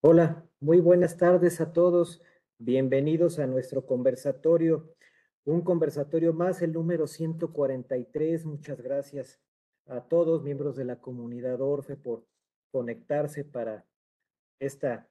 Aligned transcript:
Hola, 0.00 0.48
muy 0.60 0.78
buenas 0.78 1.16
tardes 1.16 1.60
a 1.60 1.72
todos. 1.72 2.22
Bienvenidos 2.58 3.40
a 3.40 3.48
nuestro 3.48 3.84
conversatorio. 3.84 4.94
Un 5.44 5.62
conversatorio 5.62 6.32
más, 6.32 6.62
el 6.62 6.72
número 6.72 7.08
143. 7.08 8.44
Muchas 8.44 8.80
gracias 8.80 9.40
a 9.86 10.02
todos, 10.02 10.44
miembros 10.44 10.76
de 10.76 10.84
la 10.84 11.00
comunidad 11.00 11.60
Orfe, 11.60 11.96
por 11.96 12.24
conectarse 12.70 13.44
para 13.44 13.86
esta, 14.60 15.10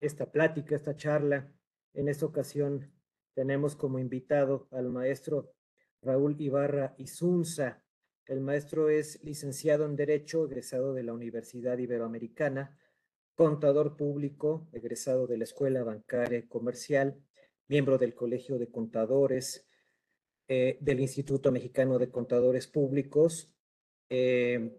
esta 0.00 0.30
plática, 0.30 0.76
esta 0.76 0.94
charla. 0.94 1.52
En 1.92 2.06
esta 2.06 2.24
ocasión 2.24 2.92
tenemos 3.34 3.74
como 3.74 3.98
invitado 3.98 4.68
al 4.70 4.88
maestro 4.90 5.52
Raúl 6.00 6.40
Ibarra 6.40 6.94
Izunza. 6.96 7.82
El 8.28 8.40
maestro 8.40 8.88
es 8.88 9.20
licenciado 9.24 9.84
en 9.84 9.96
Derecho, 9.96 10.44
egresado 10.44 10.94
de 10.94 11.02
la 11.02 11.12
Universidad 11.12 11.76
Iberoamericana 11.78 12.78
contador 13.42 13.96
público, 13.96 14.68
egresado 14.72 15.26
de 15.26 15.36
la 15.36 15.42
Escuela 15.42 15.82
Bancaria 15.82 16.46
Comercial, 16.48 17.20
miembro 17.66 17.98
del 17.98 18.14
Colegio 18.14 18.56
de 18.56 18.70
Contadores, 18.70 19.66
eh, 20.46 20.78
del 20.80 21.00
Instituto 21.00 21.50
Mexicano 21.50 21.98
de 21.98 22.08
Contadores 22.08 22.68
Públicos, 22.68 23.52
eh, 24.10 24.78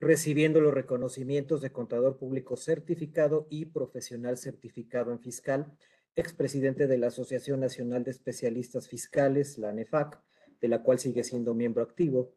recibiendo 0.00 0.60
los 0.60 0.74
reconocimientos 0.74 1.60
de 1.60 1.70
contador 1.70 2.18
público 2.18 2.56
certificado 2.56 3.46
y 3.48 3.66
profesional 3.66 4.38
certificado 4.38 5.12
en 5.12 5.20
fiscal, 5.20 5.72
expresidente 6.16 6.88
de 6.88 6.98
la 6.98 7.06
Asociación 7.06 7.60
Nacional 7.60 8.02
de 8.02 8.10
Especialistas 8.10 8.88
Fiscales, 8.88 9.56
la 9.56 9.68
ANEFAC, 9.68 10.20
de 10.60 10.66
la 10.66 10.82
cual 10.82 10.98
sigue 10.98 11.22
siendo 11.22 11.54
miembro 11.54 11.84
activo, 11.84 12.34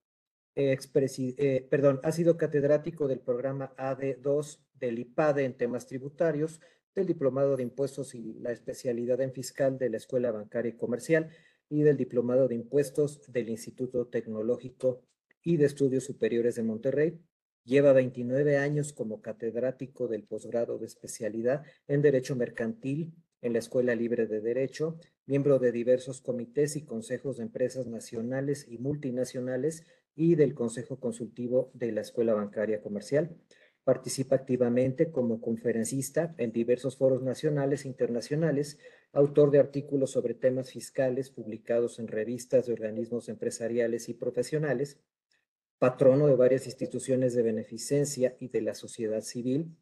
eh, 0.56 1.68
perdón, 1.70 2.00
ha 2.04 2.12
sido 2.12 2.38
catedrático 2.38 3.08
del 3.08 3.20
programa 3.20 3.74
AD2 3.78 4.60
del 4.80 5.00
IPADE 5.00 5.46
en 5.46 5.58
temas 5.58 5.88
tributarios, 5.88 6.60
del 6.94 7.06
Diplomado 7.06 7.56
de 7.56 7.64
Impuestos 7.64 8.14
y 8.16 8.34
la 8.34 8.52
especialidad 8.52 9.22
en 9.22 9.32
fiscal 9.32 9.78
de 9.78 9.90
la 9.90 9.98
Escuela 9.98 10.32
Bancaria 10.32 10.72
y 10.72 10.78
Comercial 10.78 11.30
y 11.70 11.84
del 11.84 11.96
Diplomado 11.96 12.48
de 12.48 12.56
Impuestos 12.56 13.22
del 13.32 13.50
Instituto 13.50 14.08
Tecnológico 14.08 15.02
y 15.42 15.58
de 15.58 15.66
Estudios 15.66 16.04
Superiores 16.04 16.56
de 16.56 16.64
Monterrey. 16.64 17.20
Lleva 17.64 17.94
29 17.94 18.58
años 18.58 18.92
como 18.92 19.22
catedrático 19.22 20.08
del 20.08 20.24
posgrado 20.24 20.80
de 20.80 20.88
especialidad 20.88 21.64
en 21.88 22.02
Derecho 22.02 22.36
Mercantil 22.36 23.14
en 23.42 23.54
la 23.54 23.60
Escuela 23.60 23.96
Libre 23.96 24.28
de 24.28 24.42
Derecho, 24.42 25.00
miembro 25.26 25.60
de 25.60 25.72
diversos 25.72 26.22
comités 26.22 26.76
y 26.76 26.84
consejos 26.84 27.38
de 27.38 27.44
empresas 27.44 27.88
nacionales 27.88 28.68
y 28.68 28.78
multinacionales 28.78 29.86
y 30.16 30.36
del 30.36 30.54
Consejo 30.54 31.00
Consultivo 31.00 31.72
de 31.74 31.92
la 31.92 32.02
Escuela 32.02 32.34
Bancaria 32.34 32.82
Comercial. 32.82 33.36
Participa 33.84 34.36
activamente 34.36 35.12
como 35.12 35.42
conferencista 35.42 36.36
en 36.38 36.52
diversos 36.52 36.98
foros 36.98 37.24
nacionales 37.24 37.86
e 37.86 37.88
internacionales, 37.88 38.78
autor 39.12 39.52
de 39.52 39.60
artículos 39.60 40.12
sobre 40.12 40.34
temas 40.34 40.72
fiscales 40.72 41.30
publicados 41.30 42.00
en 42.00 42.08
revistas 42.08 42.68
de 42.68 42.74
organismos 42.74 43.28
empresariales 43.30 44.08
y 44.10 44.14
profesionales, 44.14 45.00
patrono 45.80 46.28
de 46.28 46.36
varias 46.36 46.68
instituciones 46.68 47.34
de 47.34 47.42
beneficencia 47.42 48.38
y 48.40 48.50
de 48.50 48.62
la 48.62 48.76
sociedad 48.76 49.22
civil, 49.22 49.76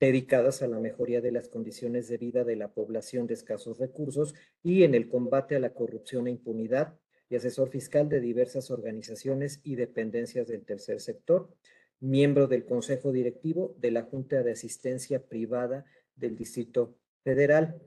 dedicadas 0.00 0.62
a 0.62 0.68
la 0.68 0.80
mejoría 0.80 1.20
de 1.20 1.32
las 1.32 1.48
condiciones 1.48 2.08
de 2.08 2.18
vida 2.18 2.44
de 2.44 2.56
la 2.56 2.72
población 2.72 3.26
de 3.26 3.34
escasos 3.34 3.78
recursos 3.78 4.34
y 4.62 4.84
en 4.84 4.94
el 4.94 5.08
combate 5.08 5.56
a 5.56 5.60
la 5.60 5.74
corrupción 5.74 6.26
e 6.26 6.30
impunidad, 6.30 6.98
y 7.28 7.36
asesor 7.36 7.68
fiscal 7.68 8.08
de 8.08 8.20
diversas 8.20 8.70
organizaciones 8.70 9.60
y 9.62 9.76
dependencias 9.76 10.48
del 10.48 10.64
tercer 10.64 11.00
sector, 11.00 11.50
miembro 12.00 12.46
del 12.46 12.64
Consejo 12.64 13.12
Directivo 13.12 13.74
de 13.78 13.90
la 13.90 14.02
Junta 14.02 14.42
de 14.42 14.52
Asistencia 14.52 15.22
Privada 15.26 15.84
del 16.16 16.36
Distrito 16.36 16.96
Federal. 17.22 17.80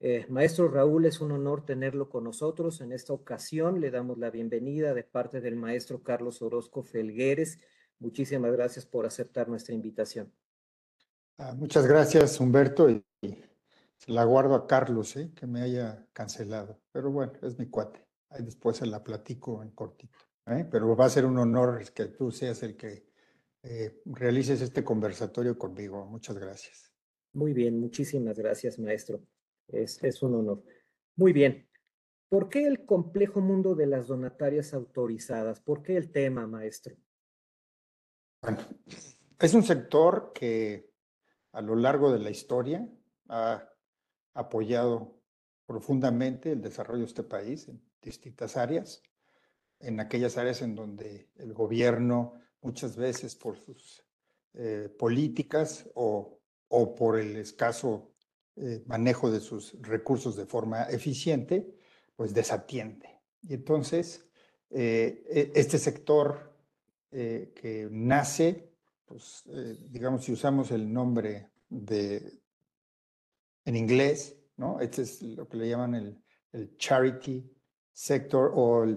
Eh, 0.00 0.26
maestro 0.28 0.68
Raúl, 0.68 1.06
es 1.06 1.20
un 1.20 1.32
honor 1.32 1.66
tenerlo 1.66 2.08
con 2.08 2.24
nosotros. 2.24 2.80
En 2.80 2.92
esta 2.92 3.12
ocasión 3.12 3.80
le 3.80 3.90
damos 3.90 4.16
la 4.18 4.30
bienvenida 4.30 4.94
de 4.94 5.02
parte 5.02 5.40
del 5.40 5.56
maestro 5.56 6.02
Carlos 6.02 6.40
Orozco 6.40 6.82
Felgueres. 6.82 7.58
Muchísimas 7.98 8.52
gracias 8.52 8.86
por 8.86 9.06
aceptar 9.06 9.48
nuestra 9.48 9.74
invitación. 9.74 10.32
Ah, 11.36 11.54
muchas 11.56 11.86
gracias, 11.86 12.38
Humberto, 12.40 12.88
y, 12.88 13.04
la 14.06 14.24
guardo 14.24 14.54
a 14.54 14.66
Carlos, 14.66 15.16
¿eh? 15.16 15.32
que 15.34 15.46
me 15.46 15.60
haya 15.60 16.06
cancelado. 16.12 16.80
Pero 16.92 17.10
bueno, 17.10 17.32
es 17.42 17.58
mi 17.58 17.66
cuate. 17.66 18.07
Ahí 18.30 18.44
después 18.44 18.76
se 18.76 18.86
la 18.86 19.02
platico 19.02 19.62
en 19.62 19.70
cortito. 19.70 20.18
¿eh? 20.46 20.66
Pero 20.70 20.94
va 20.94 21.06
a 21.06 21.10
ser 21.10 21.24
un 21.24 21.38
honor 21.38 21.82
que 21.92 22.06
tú 22.06 22.30
seas 22.30 22.62
el 22.62 22.76
que 22.76 23.06
eh, 23.62 24.00
realices 24.06 24.60
este 24.60 24.84
conversatorio 24.84 25.58
conmigo. 25.58 26.04
Muchas 26.06 26.38
gracias. 26.38 26.92
Muy 27.32 27.52
bien, 27.52 27.78
muchísimas 27.78 28.38
gracias, 28.38 28.78
maestro. 28.78 29.20
Es, 29.68 30.02
es 30.02 30.22
un 30.22 30.34
honor. 30.34 30.62
Muy 31.16 31.32
bien. 31.32 31.68
¿Por 32.28 32.48
qué 32.48 32.66
el 32.66 32.84
complejo 32.84 33.40
mundo 33.40 33.74
de 33.74 33.86
las 33.86 34.06
donatarias 34.06 34.74
autorizadas? 34.74 35.60
¿Por 35.60 35.82
qué 35.82 35.96
el 35.96 36.10
tema, 36.10 36.46
maestro? 36.46 36.94
Bueno, 38.42 38.58
es 39.40 39.54
un 39.54 39.62
sector 39.62 40.32
que 40.34 40.90
a 41.52 41.62
lo 41.62 41.74
largo 41.74 42.12
de 42.12 42.18
la 42.18 42.30
historia 42.30 42.88
ha 43.28 43.68
apoyado 44.34 45.18
profundamente 45.66 46.52
el 46.52 46.60
desarrollo 46.60 47.00
de 47.00 47.06
este 47.06 47.22
país 47.22 47.68
en 47.68 47.82
distintas 48.02 48.56
áreas, 48.56 49.02
en 49.80 50.00
aquellas 50.00 50.36
áreas 50.36 50.62
en 50.62 50.74
donde 50.74 51.28
el 51.36 51.52
gobierno 51.52 52.34
muchas 52.60 52.96
veces 52.96 53.36
por 53.36 53.58
sus 53.58 54.04
eh, 54.54 54.88
políticas 54.98 55.88
o, 55.94 56.40
o, 56.68 56.94
por 56.94 57.18
el 57.18 57.36
escaso 57.36 58.12
eh, 58.56 58.82
manejo 58.86 59.30
de 59.30 59.40
sus 59.40 59.80
recursos 59.80 60.36
de 60.36 60.46
forma 60.46 60.84
eficiente, 60.84 61.76
pues 62.16 62.34
desatiende. 62.34 63.20
Y 63.42 63.54
entonces, 63.54 64.26
eh, 64.70 65.24
e, 65.28 65.52
este 65.54 65.78
sector 65.78 66.56
que 67.10 67.88
nace, 67.90 68.70
pues 69.06 69.42
digamos, 69.88 70.22
si 70.22 70.32
usamos 70.32 70.70
el 70.72 70.92
nombre 70.92 71.52
de, 71.70 72.42
en 73.64 73.76
inglés, 73.76 74.36
¿no? 74.58 74.78
Este 74.78 75.02
es 75.02 75.22
lo 75.22 75.48
que 75.48 75.56
le 75.56 75.70
llaman 75.70 75.94
el, 75.94 76.22
el 76.52 76.76
charity 76.76 77.50
sector 77.98 78.52
o 78.54 78.84
el 78.84 78.96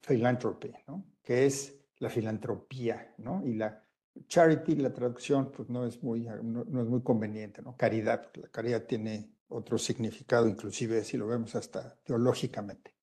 philanthropy, 0.00 0.72
¿no? 0.86 1.04
Que 1.22 1.44
es 1.44 1.74
la 1.98 2.08
filantropía, 2.08 3.14
¿no? 3.18 3.44
Y 3.44 3.52
la 3.52 3.84
charity, 4.26 4.76
la 4.76 4.90
traducción, 4.90 5.52
pues 5.52 5.68
no 5.68 5.84
es 5.84 6.02
muy, 6.02 6.20
no, 6.22 6.62
es 6.62 6.88
muy 6.88 7.02
conveniente, 7.02 7.60
¿no? 7.60 7.76
Caridad, 7.76 8.30
la 8.36 8.48
caridad 8.48 8.84
tiene 8.84 9.34
otro 9.48 9.76
significado, 9.76 10.48
inclusive 10.48 11.04
si 11.04 11.18
lo 11.18 11.26
vemos 11.26 11.54
hasta 11.56 11.94
teológicamente. 12.04 12.94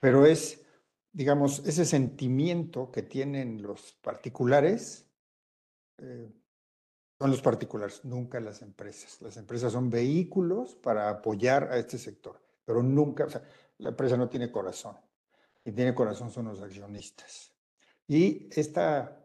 Pero 0.00 0.26
es, 0.26 0.62
digamos, 1.12 1.66
ese 1.66 1.86
sentimiento 1.86 2.90
que 2.92 3.02
tienen 3.02 3.62
los 3.62 3.94
particulares, 4.02 5.08
eh, 5.96 6.30
son 7.18 7.30
los 7.30 7.40
particulares, 7.40 8.04
nunca 8.04 8.38
las 8.38 8.60
empresas. 8.60 9.22
Las 9.22 9.38
empresas 9.38 9.72
son 9.72 9.88
vehículos 9.88 10.74
para 10.74 11.08
apoyar 11.08 11.72
a 11.72 11.78
este 11.78 11.96
sector, 11.96 12.38
pero 12.66 12.82
nunca, 12.82 13.24
o 13.24 13.30
sea, 13.30 13.42
la 13.78 13.90
empresa 13.90 14.16
no 14.16 14.28
tiene 14.28 14.50
corazón. 14.50 14.96
Y 15.64 15.72
tiene 15.72 15.94
corazón 15.94 16.30
son 16.30 16.46
los 16.46 16.60
accionistas. 16.60 17.52
Y 18.06 18.48
esta 18.52 19.24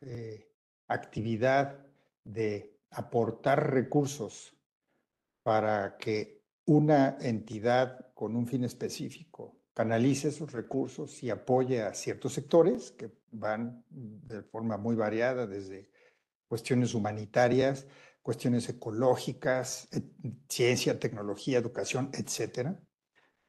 eh, 0.00 0.48
actividad 0.88 1.86
de 2.24 2.78
aportar 2.90 3.72
recursos 3.72 4.56
para 5.42 5.96
que 5.96 6.44
una 6.66 7.16
entidad 7.20 8.12
con 8.14 8.36
un 8.36 8.46
fin 8.46 8.64
específico 8.64 9.56
canalice 9.74 10.28
esos 10.28 10.52
recursos 10.52 11.22
y 11.22 11.30
apoye 11.30 11.82
a 11.82 11.94
ciertos 11.94 12.34
sectores 12.34 12.92
que 12.92 13.10
van 13.30 13.84
de 13.88 14.42
forma 14.42 14.76
muy 14.76 14.94
variada, 14.94 15.46
desde 15.46 15.90
cuestiones 16.48 16.94
humanitarias, 16.94 17.86
cuestiones 18.22 18.68
ecológicas, 18.68 19.88
ciencia, 20.48 20.98
tecnología, 20.98 21.58
educación, 21.58 22.10
etcétera. 22.12 22.78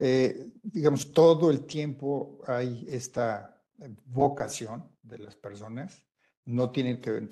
Eh, 0.04 0.50
digamos, 0.64 1.14
todo 1.14 1.52
el 1.52 1.68
tiempo 1.68 2.42
hay 2.48 2.88
esta 2.90 3.62
vocación 4.06 4.90
de 5.04 5.20
las 5.20 5.36
personas, 5.36 6.04
no 6.44 6.72
tienen, 6.72 7.00
que 7.00 7.30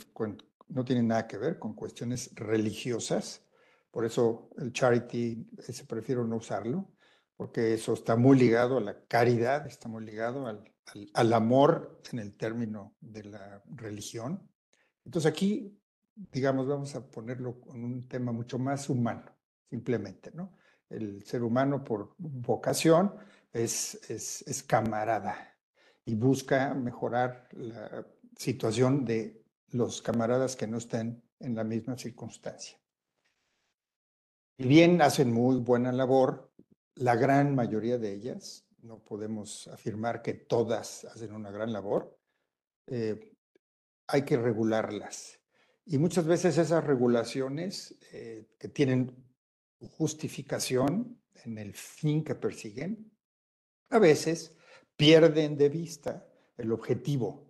no 0.67 0.85
tienen 0.85 1.07
nada 1.07 1.25
que 1.25 1.39
ver 1.39 1.57
con 1.57 1.73
cuestiones 1.73 2.29
religiosas, 2.35 3.43
por 3.89 4.05
eso 4.05 4.51
el 4.59 4.71
charity, 4.71 5.49
ese 5.67 5.83
prefiero 5.85 6.27
no 6.27 6.35
usarlo, 6.35 6.91
porque 7.35 7.73
eso 7.73 7.93
está 7.93 8.15
muy 8.15 8.37
ligado 8.37 8.77
a 8.77 8.81
la 8.81 9.03
caridad, 9.07 9.65
está 9.65 9.89
muy 9.89 10.05
ligado 10.05 10.45
al, 10.45 10.71
al, 11.15 11.33
amor 11.33 11.99
en 12.11 12.19
el 12.19 12.37
término 12.37 12.95
de 13.01 13.23
la 13.23 13.63
religión. 13.65 14.47
Entonces 15.05 15.31
aquí, 15.31 15.75
digamos, 16.13 16.67
vamos 16.67 16.93
a 16.93 17.09
ponerlo 17.09 17.59
con 17.59 17.83
un 17.83 18.07
tema 18.07 18.31
mucho 18.31 18.59
más 18.59 18.89
humano, 18.89 19.25
simplemente, 19.71 20.29
¿no? 20.35 20.53
El 20.89 21.23
ser 21.23 21.43
humano 21.43 21.83
por 21.83 22.15
vocación 22.17 23.13
es, 23.53 24.09
es, 24.09 24.63
camarada, 24.63 25.55
y 26.05 26.15
busca 26.15 26.73
mejorar 26.73 27.47
la 27.53 28.05
situación 28.35 29.05
de 29.05 29.43
los 29.71 30.01
camaradas 30.01 30.55
que 30.55 30.67
no 30.67 30.77
estén 30.77 31.21
en 31.39 31.55
la 31.55 31.63
misma 31.63 31.97
circunstancia. 31.97 32.77
Si 34.57 34.67
bien 34.67 35.01
hacen 35.01 35.31
muy 35.31 35.57
buena 35.57 35.91
labor, 35.91 36.51
la 36.95 37.15
gran 37.15 37.55
mayoría 37.55 37.97
de 37.97 38.13
ellas, 38.13 38.65
no 38.81 38.99
podemos 38.99 39.67
afirmar 39.67 40.21
que 40.21 40.33
todas 40.33 41.05
hacen 41.05 41.33
una 41.33 41.51
gran 41.51 41.71
labor, 41.71 42.17
eh, 42.87 43.35
hay 44.07 44.23
que 44.23 44.37
regularlas. 44.37 45.39
Y 45.85 45.97
muchas 45.97 46.25
veces 46.25 46.57
esas 46.57 46.83
regulaciones 46.83 47.95
eh, 48.11 48.47
que 48.57 48.67
tienen 48.67 49.28
justificación 49.87 51.21
en 51.45 51.57
el 51.57 51.73
fin 51.73 52.23
que 52.23 52.35
persiguen, 52.35 53.11
a 53.89 53.99
veces 53.99 54.55
pierden 54.95 55.57
de 55.57 55.69
vista 55.69 56.27
el 56.57 56.71
objetivo. 56.71 57.49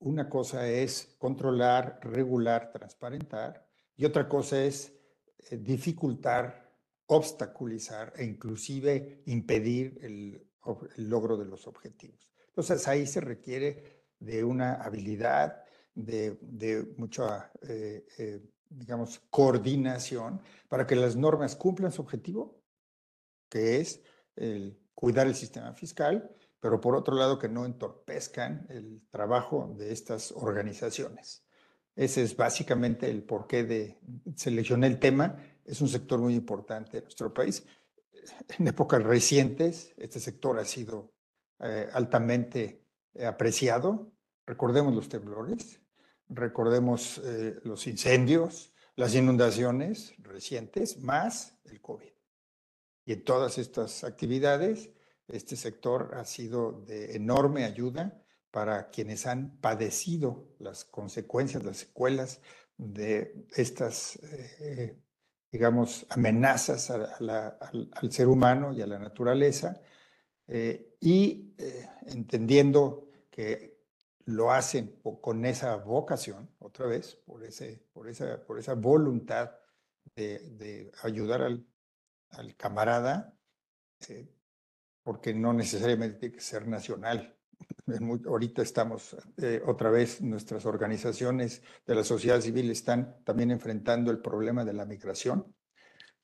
Una 0.00 0.28
cosa 0.28 0.68
es 0.68 1.14
controlar, 1.18 1.98
regular, 2.02 2.70
transparentar, 2.72 3.66
y 3.96 4.04
otra 4.04 4.28
cosa 4.28 4.62
es 4.62 4.92
eh, 5.50 5.56
dificultar, 5.56 6.70
obstaculizar 7.06 8.12
e 8.16 8.24
inclusive 8.24 9.22
impedir 9.26 9.98
el, 10.02 10.46
logro 10.96 11.36
de 11.36 11.44
los 11.44 11.66
objetivos. 11.66 12.32
Entonces 12.48 12.88
ahí 12.88 13.06
se 13.06 13.20
requiere 13.20 14.04
de 14.18 14.42
una 14.42 14.74
habilidad, 14.74 15.62
de, 15.94 16.94
mucha, 16.96 17.52
eh, 17.68 18.06
eh, 18.18 18.40
digamos, 18.76 19.20
coordinación 19.30 20.40
para 20.68 20.86
que 20.86 20.96
las 20.96 21.16
normas 21.16 21.56
cumplan 21.56 21.92
su 21.92 22.02
objetivo, 22.02 22.60
que 23.48 23.80
es 23.80 24.02
el 24.36 24.78
cuidar 24.94 25.26
el 25.26 25.34
sistema 25.34 25.72
fiscal, 25.74 26.30
pero 26.60 26.80
por 26.80 26.96
otro 26.96 27.14
lado 27.14 27.38
que 27.38 27.48
no 27.48 27.66
entorpezcan 27.66 28.66
el 28.70 29.02
trabajo 29.10 29.74
de 29.76 29.92
estas 29.92 30.32
organizaciones. 30.32 31.44
Ese 31.94 32.22
es 32.22 32.36
básicamente 32.36 33.08
el 33.08 33.22
porqué 33.22 33.64
de 33.64 34.00
seleccionar 34.34 34.90
el 34.90 34.98
tema. 34.98 35.36
Es 35.64 35.80
un 35.80 35.88
sector 35.88 36.18
muy 36.18 36.34
importante 36.34 36.98
en 36.98 37.04
nuestro 37.04 37.32
país. 37.32 37.64
En 38.58 38.66
épocas 38.66 39.02
recientes, 39.02 39.92
este 39.96 40.18
sector 40.18 40.58
ha 40.58 40.64
sido 40.64 41.12
eh, 41.60 41.88
altamente 41.92 42.82
apreciado. 43.24 44.12
Recordemos 44.46 44.94
los 44.94 45.08
temblores, 45.08 45.80
recordemos 46.34 47.18
eh, 47.24 47.56
los 47.62 47.86
incendios, 47.86 48.72
las 48.96 49.14
inundaciones 49.14 50.14
recientes, 50.18 50.98
más 50.98 51.56
el 51.64 51.80
COVID. 51.80 52.12
Y 53.06 53.12
en 53.12 53.24
todas 53.24 53.58
estas 53.58 54.04
actividades, 54.04 54.90
este 55.28 55.56
sector 55.56 56.14
ha 56.14 56.24
sido 56.24 56.84
de 56.86 57.16
enorme 57.16 57.64
ayuda 57.64 58.22
para 58.50 58.90
quienes 58.90 59.26
han 59.26 59.56
padecido 59.58 60.48
las 60.58 60.84
consecuencias, 60.84 61.64
las 61.64 61.78
secuelas 61.78 62.40
de 62.76 63.46
estas, 63.56 64.16
eh, 64.60 64.96
digamos, 65.50 66.06
amenazas 66.10 66.90
al, 66.90 68.10
ser 68.10 68.28
humano 68.28 68.72
y 68.72 68.82
a 68.82 68.86
la 68.86 68.98
naturaleza, 68.98 69.80
eh, 70.46 70.96
y 71.00 71.54
entendiendo 72.06 73.08
que 73.30 73.73
lo 74.26 74.52
hacen 74.52 75.00
con 75.20 75.44
esa 75.44 75.76
vocación, 75.76 76.50
otra 76.58 76.86
vez, 76.86 77.16
por, 77.26 77.44
ese, 77.44 77.84
por, 77.92 78.08
esa, 78.08 78.42
por 78.44 78.58
esa 78.58 78.74
voluntad 78.74 79.52
de, 80.14 80.90
ayudar 81.02 81.42
al, 81.42 81.66
camarada, 82.56 83.36
porque 85.02 85.34
no 85.34 85.52
necesariamente 85.52 86.18
tiene 86.18 86.34
que 86.34 86.40
ser 86.40 86.66
nacional. 86.66 87.36
ahorita 88.26 88.62
estamos 88.62 89.16
eh, 89.36 89.62
otra 89.66 89.90
vez, 89.90 90.20
nuestras 90.20 90.66
organizaciones 90.66 91.62
de 91.86 91.94
la 91.94 92.04
sociedad 92.04 92.40
civil 92.40 92.70
están 92.70 93.22
también 93.24 93.50
enfrentando 93.50 94.10
el 94.10 94.20
problema 94.20 94.64
de 94.64 94.72
la 94.72 94.86
migración, 94.86 95.54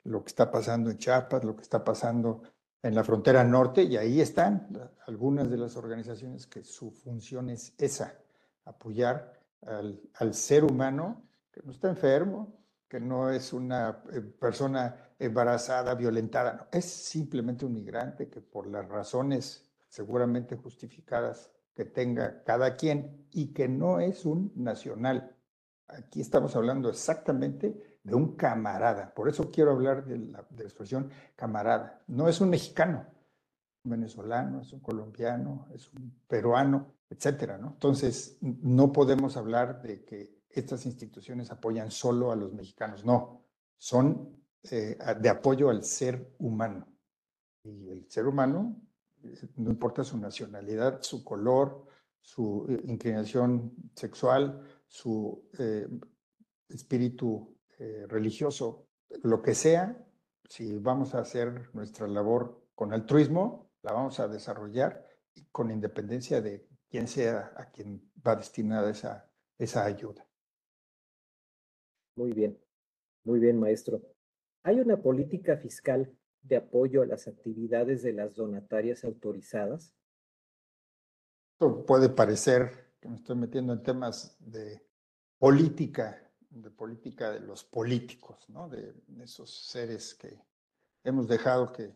lo 0.04 0.24
que 0.24 0.28
está 0.28 0.50
pasando 0.50 0.90
en 0.90 0.98
Chiapas, 0.98 1.44
lo 1.44 1.54
que 1.54 1.62
está 1.62 1.84
pasando 1.84 2.42
en 2.82 2.94
la 2.94 3.04
frontera 3.04 3.44
norte, 3.44 3.82
y 3.82 3.96
ahí 3.96 4.20
están 4.20 4.68
algunas 5.06 5.50
de 5.50 5.58
las 5.58 5.76
organizaciones 5.76 6.46
que 6.46 6.64
su 6.64 6.90
función 6.90 7.50
es 7.50 7.74
esa, 7.78 8.14
apoyar 8.64 9.38
al, 9.62 10.34
ser 10.34 10.64
humano 10.64 11.22
que 11.50 11.60
no 11.62 11.72
está 11.72 11.88
enfermo, 11.88 12.58
que 12.88 13.00
no 13.00 13.30
es 13.30 13.52
una 13.52 14.02
eh, 14.12 14.20
persona 14.20 14.96
embarazada, 15.18 15.94
violentada, 15.94 16.54
no, 16.54 16.66
es 16.72 16.86
simplemente 16.86 17.66
un 17.66 17.74
migrante 17.74 18.28
que 18.28 18.40
por 18.40 18.66
las 18.66 18.88
razones 18.88 19.68
seguramente 19.88 20.56
justificadas 20.56 21.50
que 21.74 21.84
tenga 21.84 22.42
cada 22.44 22.76
quien 22.76 23.26
y 23.30 23.52
que 23.52 23.68
no 23.68 24.00
es 24.00 24.24
un 24.24 24.52
nacional. 24.56 25.36
Aquí 25.88 26.20
estamos 26.20 26.56
hablando 26.56 26.88
exactamente 26.88 27.89
de 28.02 28.14
un 28.14 28.36
camarada. 28.36 29.12
Por 29.14 29.28
eso 29.28 29.50
quiero 29.50 29.72
hablar 29.72 30.04
de 30.04 30.18
la, 30.18 30.46
de 30.50 30.64
la 30.64 30.68
expresión 30.68 31.10
camarada. 31.36 32.02
No 32.06 32.28
es 32.28 32.40
un 32.40 32.50
mexicano, 32.50 33.06
un 33.84 33.90
venezolano, 33.90 34.60
es 34.60 34.72
un 34.72 34.80
colombiano, 34.80 35.68
es 35.74 35.92
un 35.92 36.20
peruano, 36.26 36.94
etcétera, 37.08 37.58
¿no? 37.58 37.72
Entonces, 37.72 38.38
no 38.40 38.92
podemos 38.92 39.36
hablar 39.36 39.82
de 39.82 40.04
que 40.04 40.40
estas 40.48 40.86
instituciones 40.86 41.50
apoyan 41.50 41.90
solo 41.90 42.32
a 42.32 42.36
los 42.36 42.52
mexicanos, 42.52 43.04
no, 43.04 43.44
son 43.76 44.40
eh, 44.70 44.98
de 45.20 45.28
apoyo 45.28 45.70
al 45.70 45.84
ser 45.84 46.34
humano. 46.38 46.86
Y 47.62 47.88
el 47.88 48.10
ser 48.10 48.26
humano, 48.26 48.76
eh, 49.22 49.48
no 49.56 49.70
importa 49.70 50.04
su 50.04 50.18
nacionalidad, 50.18 51.02
su 51.02 51.24
color, 51.24 51.86
su 52.20 52.66
eh, 52.68 52.80
inclinación 52.84 53.72
sexual, 53.94 54.60
su 54.86 55.48
espíritu 56.68 57.56
religioso, 58.08 58.86
lo 59.22 59.42
que 59.42 59.54
sea, 59.54 60.06
si 60.48 60.78
vamos 60.78 61.14
a 61.14 61.20
hacer 61.20 61.74
nuestra 61.74 62.06
labor 62.06 62.66
con 62.74 62.92
altruismo, 62.92 63.70
la 63.82 63.92
vamos 63.92 64.20
a 64.20 64.28
desarrollar 64.28 65.06
con 65.50 65.70
independencia 65.70 66.40
de 66.40 66.66
quién 66.88 67.08
sea 67.08 67.52
a 67.56 67.70
quien 67.70 68.10
va 68.26 68.36
destinada 68.36 68.90
esa, 68.90 69.30
esa 69.58 69.84
ayuda. 69.84 70.26
Muy 72.16 72.32
bien, 72.32 72.58
muy 73.24 73.38
bien, 73.38 73.58
maestro. 73.58 74.02
¿Hay 74.62 74.80
una 74.80 75.00
política 75.00 75.56
fiscal 75.56 76.12
de 76.42 76.56
apoyo 76.56 77.02
a 77.02 77.06
las 77.06 77.28
actividades 77.28 78.02
de 78.02 78.12
las 78.12 78.34
donatarias 78.34 79.04
autorizadas? 79.04 79.94
Esto 81.52 81.86
puede 81.86 82.08
parecer 82.08 82.94
que 83.00 83.08
me 83.08 83.16
estoy 83.16 83.36
metiendo 83.36 83.72
en 83.72 83.82
temas 83.82 84.36
de 84.40 84.86
política, 85.38 86.29
de 86.50 86.70
política 86.70 87.30
de 87.30 87.40
los 87.40 87.64
políticos, 87.64 88.48
¿no? 88.48 88.68
de 88.68 88.94
esos 89.22 89.68
seres 89.68 90.14
que 90.14 90.38
hemos 91.04 91.28
dejado 91.28 91.72
que 91.72 91.94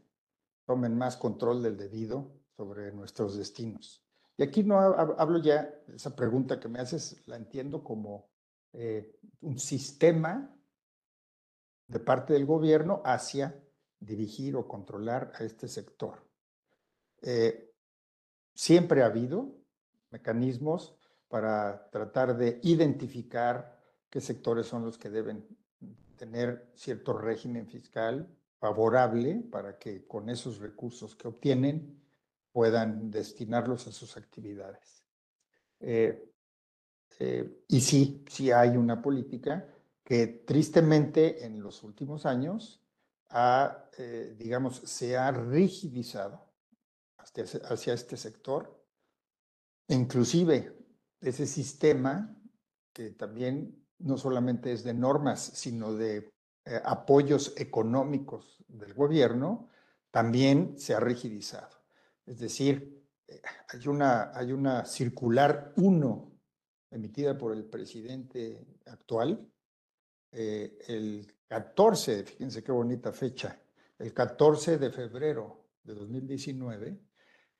tomen 0.64 0.96
más 0.96 1.16
control 1.16 1.62
del 1.62 1.76
debido 1.76 2.30
sobre 2.56 2.92
nuestros 2.92 3.36
destinos. 3.36 4.04
Y 4.36 4.42
aquí 4.42 4.64
no 4.64 4.78
hablo 4.80 5.38
ya, 5.38 5.72
esa 5.94 6.14
pregunta 6.16 6.58
que 6.58 6.68
me 6.68 6.80
haces, 6.80 7.22
la 7.26 7.36
entiendo 7.36 7.84
como 7.84 8.30
eh, 8.72 9.16
un 9.42 9.58
sistema 9.58 10.52
de 11.86 12.00
parte 12.00 12.32
del 12.32 12.46
gobierno 12.46 13.02
hacia 13.04 13.62
dirigir 14.00 14.56
o 14.56 14.66
controlar 14.66 15.32
a 15.36 15.44
este 15.44 15.68
sector. 15.68 16.26
Eh, 17.22 17.72
siempre 18.54 19.02
ha 19.02 19.06
habido 19.06 19.54
mecanismos 20.10 20.96
para 21.28 21.88
tratar 21.90 22.36
de 22.36 22.60
identificar 22.62 23.73
qué 24.14 24.20
sectores 24.20 24.68
son 24.68 24.84
los 24.84 24.96
que 24.96 25.10
deben 25.10 25.44
tener 26.16 26.70
cierto 26.76 27.18
régimen 27.18 27.66
fiscal 27.66 28.32
favorable 28.60 29.42
para 29.50 29.76
que 29.76 30.06
con 30.06 30.30
esos 30.30 30.60
recursos 30.60 31.16
que 31.16 31.26
obtienen 31.26 32.00
puedan 32.52 33.10
destinarlos 33.10 33.88
a 33.88 33.92
sus 33.92 34.16
actividades. 34.16 35.04
Eh, 35.80 36.32
eh, 37.18 37.64
y 37.66 37.80
sí, 37.80 38.24
sí 38.28 38.52
hay 38.52 38.76
una 38.76 39.02
política 39.02 39.66
que 40.04 40.28
tristemente 40.28 41.44
en 41.44 41.60
los 41.60 41.82
últimos 41.82 42.24
años 42.24 42.80
ha, 43.30 43.90
eh, 43.98 44.36
digamos, 44.38 44.76
se 44.76 45.16
ha 45.16 45.32
rigidizado 45.32 46.52
hacia, 47.18 47.42
hacia 47.64 47.94
este 47.94 48.16
sector. 48.16 48.80
Inclusive 49.88 50.72
ese 51.20 51.48
sistema 51.48 52.40
que 52.92 53.10
también 53.10 53.83
no 54.04 54.16
solamente 54.16 54.72
es 54.72 54.84
de 54.84 54.94
normas, 54.94 55.40
sino 55.40 55.94
de 55.94 56.32
eh, 56.64 56.80
apoyos 56.84 57.54
económicos 57.56 58.62
del 58.68 58.94
gobierno, 58.94 59.68
también 60.10 60.78
se 60.78 60.94
ha 60.94 61.00
rigidizado. 61.00 61.76
Es 62.26 62.38
decir, 62.38 63.04
hay 63.68 63.88
una, 63.88 64.30
hay 64.34 64.52
una 64.52 64.84
circular 64.84 65.72
1 65.76 66.32
emitida 66.90 67.36
por 67.36 67.52
el 67.52 67.64
presidente 67.64 68.64
actual, 68.86 69.50
eh, 70.32 70.78
el 70.88 71.34
14, 71.48 72.24
fíjense 72.24 72.62
qué 72.62 72.72
bonita 72.72 73.12
fecha, 73.12 73.60
el 73.98 74.12
14 74.12 74.78
de 74.78 74.90
febrero 74.90 75.66
de 75.82 75.94
2019, 75.94 76.98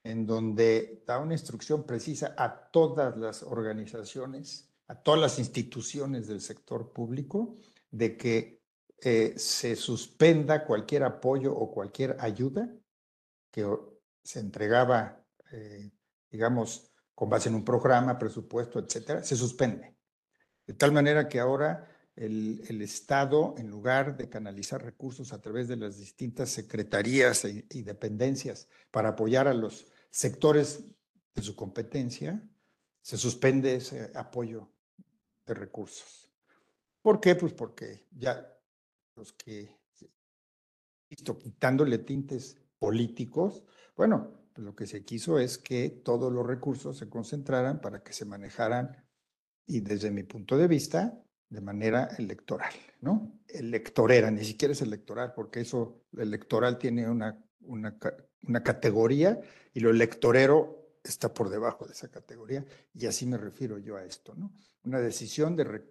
en 0.04 0.26
donde 0.26 1.02
da 1.06 1.18
una 1.18 1.34
instrucción 1.34 1.84
precisa 1.84 2.34
a 2.36 2.70
todas 2.70 3.16
las 3.16 3.42
organizaciones, 3.42 4.73
a 4.88 4.94
todas 4.94 5.20
las 5.20 5.38
instituciones 5.38 6.26
del 6.26 6.40
sector 6.40 6.92
público, 6.92 7.56
de 7.90 8.16
que 8.16 8.62
eh, 9.00 9.34
se 9.36 9.76
suspenda 9.76 10.64
cualquier 10.64 11.04
apoyo 11.04 11.54
o 11.54 11.70
cualquier 11.70 12.16
ayuda 12.20 12.74
que 13.50 13.66
se 14.22 14.40
entregaba, 14.40 15.24
eh, 15.52 15.90
digamos, 16.30 16.90
con 17.14 17.28
base 17.28 17.48
en 17.48 17.54
un 17.54 17.64
programa, 17.64 18.18
presupuesto, 18.18 18.78
etcétera, 18.78 19.22
se 19.22 19.36
suspende. 19.36 19.96
De 20.66 20.74
tal 20.74 20.92
manera 20.92 21.28
que 21.28 21.38
ahora 21.38 21.88
el, 22.16 22.62
el, 22.68 22.82
Estado, 22.82 23.54
en 23.58 23.68
lugar 23.68 24.16
de 24.16 24.28
canalizar 24.28 24.82
recursos 24.82 25.32
a 25.32 25.40
través 25.40 25.68
de 25.68 25.76
las 25.76 25.98
distintas 25.98 26.50
secretarías 26.50 27.44
y, 27.44 27.66
y 27.70 27.82
dependencias 27.82 28.68
para 28.90 29.10
apoyar 29.10 29.46
a 29.48 29.54
los 29.54 29.86
sectores 30.10 30.84
de 31.34 31.42
su 31.42 31.54
competencia, 31.54 32.42
se 33.04 33.18
suspende 33.18 33.74
ese 33.74 34.10
apoyo 34.14 34.66
de 35.44 35.52
recursos. 35.52 36.32
¿Por 37.02 37.20
qué? 37.20 37.34
Pues 37.34 37.52
porque 37.52 38.06
ya 38.10 38.50
los 39.14 39.34
que, 39.34 39.78
visto, 41.10 41.38
quitándole 41.38 41.98
tintes 41.98 42.56
políticos, 42.78 43.62
bueno, 43.94 44.48
pues 44.54 44.64
lo 44.64 44.74
que 44.74 44.86
se 44.86 45.04
quiso 45.04 45.38
es 45.38 45.58
que 45.58 45.90
todos 45.90 46.32
los 46.32 46.46
recursos 46.46 46.96
se 46.96 47.10
concentraran 47.10 47.82
para 47.82 48.02
que 48.02 48.14
se 48.14 48.24
manejaran, 48.24 49.04
y 49.66 49.80
desde 49.80 50.10
mi 50.10 50.22
punto 50.22 50.56
de 50.56 50.66
vista, 50.66 51.22
de 51.50 51.60
manera 51.60 52.08
electoral, 52.16 52.72
¿no? 53.02 53.38
Electorera, 53.46 54.30
ni 54.30 54.44
siquiera 54.44 54.72
es 54.72 54.80
electoral, 54.80 55.34
porque 55.34 55.60
eso, 55.60 56.06
electoral 56.16 56.78
tiene 56.78 57.06
una, 57.06 57.38
una, 57.60 57.98
una 58.42 58.62
categoría 58.62 59.38
y 59.74 59.80
lo 59.80 59.90
electorero 59.90 60.83
está 61.10 61.32
por 61.32 61.50
debajo 61.50 61.86
de 61.86 61.92
esa 61.92 62.10
categoría, 62.10 62.64
y 62.94 63.06
así 63.06 63.26
me 63.26 63.36
refiero 63.36 63.78
yo 63.78 63.96
a 63.96 64.04
esto, 64.04 64.34
¿no? 64.34 64.52
Una 64.84 65.00
decisión 65.00 65.56
de 65.56 65.84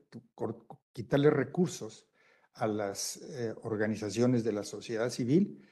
quitarle 0.91 1.29
recursos 1.29 2.07
a 2.53 2.67
las 2.67 3.17
eh, 3.17 3.53
organizaciones 3.63 4.43
de 4.43 4.51
la 4.51 4.63
sociedad 4.63 5.09
civil 5.09 5.67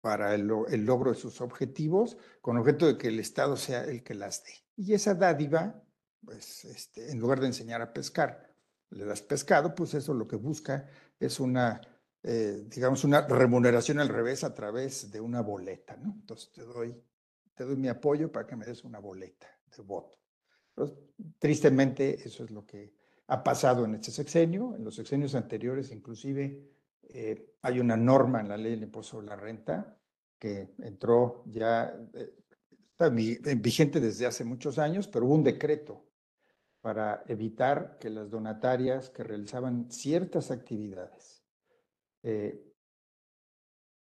para 0.00 0.34
el, 0.34 0.50
el, 0.68 0.84
logro 0.84 1.12
de 1.12 1.18
sus 1.18 1.40
objetivos, 1.40 2.16
con 2.40 2.56
objeto 2.56 2.86
de 2.86 2.98
que 2.98 3.08
el 3.08 3.20
Estado 3.20 3.56
sea 3.56 3.84
el 3.84 4.02
que 4.02 4.14
las 4.14 4.44
dé. 4.44 4.52
Y 4.76 4.94
esa 4.94 5.14
dádiva, 5.14 5.82
pues, 6.24 6.64
este, 6.64 7.10
en 7.10 7.20
lugar 7.20 7.40
de 7.40 7.46
enseñar 7.46 7.82
a 7.82 7.92
pescar, 7.92 8.52
le 8.90 9.04
das 9.04 9.22
pescado, 9.22 9.74
pues 9.74 9.94
eso 9.94 10.14
lo 10.14 10.26
que 10.26 10.36
busca 10.36 10.88
es 11.18 11.40
una, 11.40 11.80
eh, 12.22 12.64
digamos, 12.66 13.04
una 13.04 13.26
remuneración 13.26 14.00
al 14.00 14.08
revés 14.08 14.44
a 14.44 14.54
través 14.54 15.10
de 15.10 15.20
una 15.20 15.40
boleta, 15.40 15.96
¿no? 15.96 16.12
Entonces 16.20 16.52
te 16.52 16.62
doy, 16.62 17.00
te 17.54 17.64
doy 17.64 17.76
mi 17.76 17.88
apoyo 17.88 18.30
para 18.30 18.46
que 18.46 18.56
me 18.56 18.64
des 18.64 18.84
una 18.84 18.98
boleta 18.98 19.46
de 19.76 19.82
voto. 19.82 20.18
Tristemente, 21.38 22.14
eso 22.26 22.44
es 22.44 22.50
lo 22.50 22.64
que 22.64 22.94
ha 23.26 23.42
pasado 23.42 23.84
en 23.84 23.94
este 23.94 24.10
sexenio. 24.10 24.74
En 24.74 24.84
los 24.84 24.96
sexenios 24.96 25.34
anteriores, 25.34 25.90
inclusive, 25.92 26.70
eh, 27.02 27.56
hay 27.62 27.80
una 27.80 27.96
norma 27.96 28.40
en 28.40 28.48
la 28.48 28.56
ley 28.56 28.72
del 28.72 28.84
impuesto 28.84 29.12
sobre 29.12 29.26
la 29.26 29.36
renta 29.36 29.98
que 30.38 30.74
entró 30.78 31.44
ya, 31.46 31.94
eh, 32.14 32.34
está 32.90 33.08
vigente 33.08 34.00
desde 34.00 34.26
hace 34.26 34.44
muchos 34.44 34.78
años, 34.78 35.06
pero 35.08 35.26
hubo 35.26 35.34
un 35.34 35.44
decreto 35.44 36.04
para 36.80 37.22
evitar 37.28 37.96
que 37.98 38.10
las 38.10 38.28
donatarias 38.28 39.08
que 39.10 39.22
realizaban 39.22 39.90
ciertas 39.90 40.50
actividades 40.50 41.44
eh, 42.24 42.71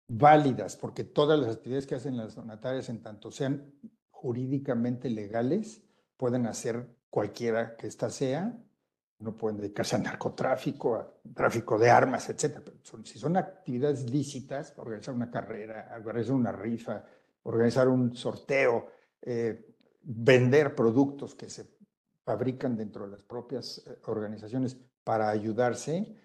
válidas, 0.09 0.77
porque 0.77 1.05
todas 1.05 1.39
las 1.39 1.57
actividades 1.57 1.87
que 1.87 1.95
hacen 1.95 2.17
las 2.17 2.35
donatarias, 2.35 2.89
en 2.89 3.03
tanto 3.03 3.31
sean 3.31 3.73
jurídicamente 4.11 5.11
legales, 5.11 5.83
pueden 6.17 6.47
hacer 6.47 6.89
cualquiera 7.11 7.77
que 7.77 7.87
ésta 7.87 8.11
sea, 8.11 8.59
no 9.19 9.37
pueden 9.37 9.59
dedicarse 9.59 9.97
al 9.97 10.03
narcotráfico, 10.03 10.97
a 10.97 11.13
tráfico 11.35 11.79
de 11.79 11.91
armas, 11.91 12.29
etc. 12.29 12.61
Pero 12.65 13.05
si 13.05 13.19
son 13.19 13.37
actividades 13.37 14.11
lícitas, 14.11 14.75
organizar 14.77 15.15
una 15.15 15.31
carrera, 15.31 15.93
organizar 15.97 16.35
una 16.35 16.53
rifa, 16.53 17.05
organizar 17.45 17.89
un 17.89 18.15
sorteo, 18.15 18.89
eh, 19.23 19.75
vender 20.03 20.75
productos 20.75 21.35
que 21.35 21.49
se 21.49 21.67
fabrican 22.25 22.77
dentro 22.77 23.05
de 23.05 23.13
las 23.13 23.23
propias 23.23 23.83
eh, 23.87 23.99
organizaciones 24.07 24.77
para 25.03 25.31
ayudarse, 25.31 26.17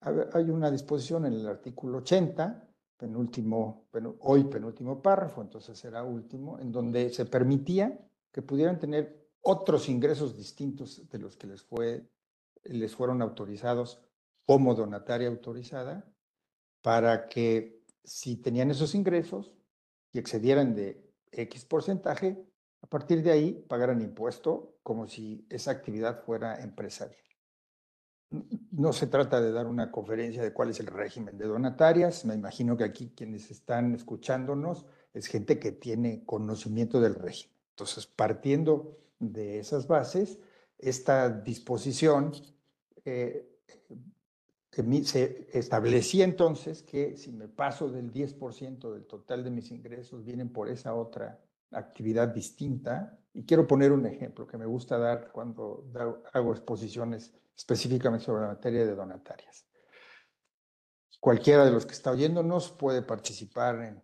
hay 0.00 0.50
una 0.50 0.70
disposición 0.70 1.26
en 1.26 1.34
el 1.34 1.46
artículo 1.46 1.98
80, 1.98 2.68
penúltimo, 3.02 3.88
hoy 4.20 4.44
penúltimo 4.44 5.02
párrafo, 5.02 5.42
entonces 5.42 5.76
será 5.76 6.04
último, 6.04 6.60
en 6.60 6.70
donde 6.70 7.10
se 7.10 7.24
permitía 7.24 7.98
que 8.30 8.42
pudieran 8.42 8.78
tener 8.78 9.28
otros 9.40 9.88
ingresos 9.88 10.36
distintos 10.36 11.08
de 11.10 11.18
los 11.18 11.36
que 11.36 11.48
les, 11.48 11.62
fue, 11.62 12.08
les 12.62 12.94
fueron 12.94 13.20
autorizados 13.20 14.00
como 14.46 14.76
donataria 14.76 15.26
autorizada, 15.26 16.14
para 16.80 17.26
que 17.26 17.82
si 18.04 18.36
tenían 18.36 18.70
esos 18.70 18.94
ingresos 18.94 19.52
y 20.12 20.20
excedieran 20.20 20.76
de 20.76 21.04
X 21.32 21.64
porcentaje, 21.64 22.46
a 22.82 22.86
partir 22.86 23.24
de 23.24 23.32
ahí 23.32 23.64
pagaran 23.68 24.00
impuesto 24.00 24.76
como 24.84 25.08
si 25.08 25.44
esa 25.50 25.72
actividad 25.72 26.22
fuera 26.22 26.62
empresarial. 26.62 27.31
No 28.70 28.92
se 28.92 29.06
trata 29.06 29.40
de 29.40 29.52
dar 29.52 29.66
una 29.66 29.90
conferencia 29.90 30.42
de 30.42 30.52
cuál 30.52 30.70
es 30.70 30.80
el 30.80 30.86
régimen 30.86 31.36
de 31.36 31.46
donatarias. 31.46 32.24
Me 32.24 32.34
imagino 32.34 32.76
que 32.76 32.84
aquí 32.84 33.12
quienes 33.14 33.50
están 33.50 33.94
escuchándonos 33.94 34.86
es 35.12 35.26
gente 35.26 35.58
que 35.58 35.72
tiene 35.72 36.24
conocimiento 36.24 37.00
del 37.00 37.14
régimen. 37.14 37.54
Entonces, 37.70 38.06
partiendo 38.06 38.98
de 39.18 39.58
esas 39.58 39.86
bases, 39.86 40.38
esta 40.78 41.30
disposición 41.30 42.32
eh, 43.04 43.48
se 45.04 45.48
establecía 45.52 46.24
entonces 46.24 46.82
que 46.82 47.16
si 47.16 47.30
me 47.32 47.48
paso 47.48 47.90
del 47.90 48.12
10% 48.12 48.92
del 48.92 49.04
total 49.04 49.44
de 49.44 49.50
mis 49.50 49.70
ingresos 49.70 50.24
vienen 50.24 50.48
por 50.48 50.68
esa 50.68 50.94
otra 50.94 51.38
actividad 51.72 52.28
distinta. 52.28 53.18
Y 53.34 53.44
quiero 53.44 53.66
poner 53.66 53.92
un 53.92 54.06
ejemplo 54.06 54.46
que 54.46 54.58
me 54.58 54.66
gusta 54.66 54.98
dar 54.98 55.30
cuando 55.32 55.84
hago 56.32 56.52
exposiciones 56.52 57.32
específicamente 57.56 58.26
sobre 58.26 58.42
la 58.42 58.48
materia 58.48 58.84
de 58.84 58.94
donatarias. 58.94 59.66
Cualquiera 61.20 61.64
de 61.64 61.70
los 61.70 61.86
que 61.86 61.92
está 61.92 62.10
oyéndonos 62.10 62.70
puede 62.70 63.02
participar 63.02 63.80
en 63.82 64.02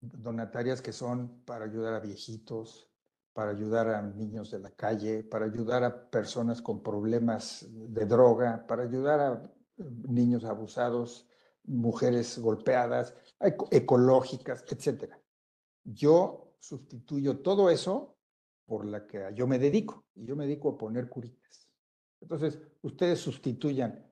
donatarias 0.00 0.82
que 0.82 0.92
son 0.92 1.44
para 1.44 1.64
ayudar 1.64 1.94
a 1.94 2.00
viejitos, 2.00 2.90
para 3.32 3.52
ayudar 3.52 3.88
a 3.90 4.02
niños 4.02 4.50
de 4.50 4.58
la 4.58 4.70
calle, 4.70 5.22
para 5.22 5.44
ayudar 5.44 5.84
a 5.84 6.10
personas 6.10 6.60
con 6.60 6.82
problemas 6.82 7.64
de 7.70 8.04
droga, 8.06 8.66
para 8.66 8.82
ayudar 8.82 9.20
a 9.20 9.52
niños 10.08 10.44
abusados, 10.44 11.28
mujeres 11.62 12.38
golpeadas, 12.38 13.14
ecológicas, 13.70 14.64
etc. 14.68 15.12
Yo 15.84 16.56
sustituyo 16.58 17.38
todo 17.38 17.70
eso 17.70 18.16
por 18.66 18.84
la 18.84 19.06
que 19.06 19.30
yo 19.34 19.46
me 19.46 19.58
dedico, 19.58 20.04
y 20.14 20.26
yo 20.26 20.34
me 20.34 20.44
dedico 20.44 20.70
a 20.70 20.78
poner 20.78 21.08
curitas. 21.08 21.67
Entonces, 22.20 22.58
ustedes 22.82 23.20
sustituyan 23.20 24.06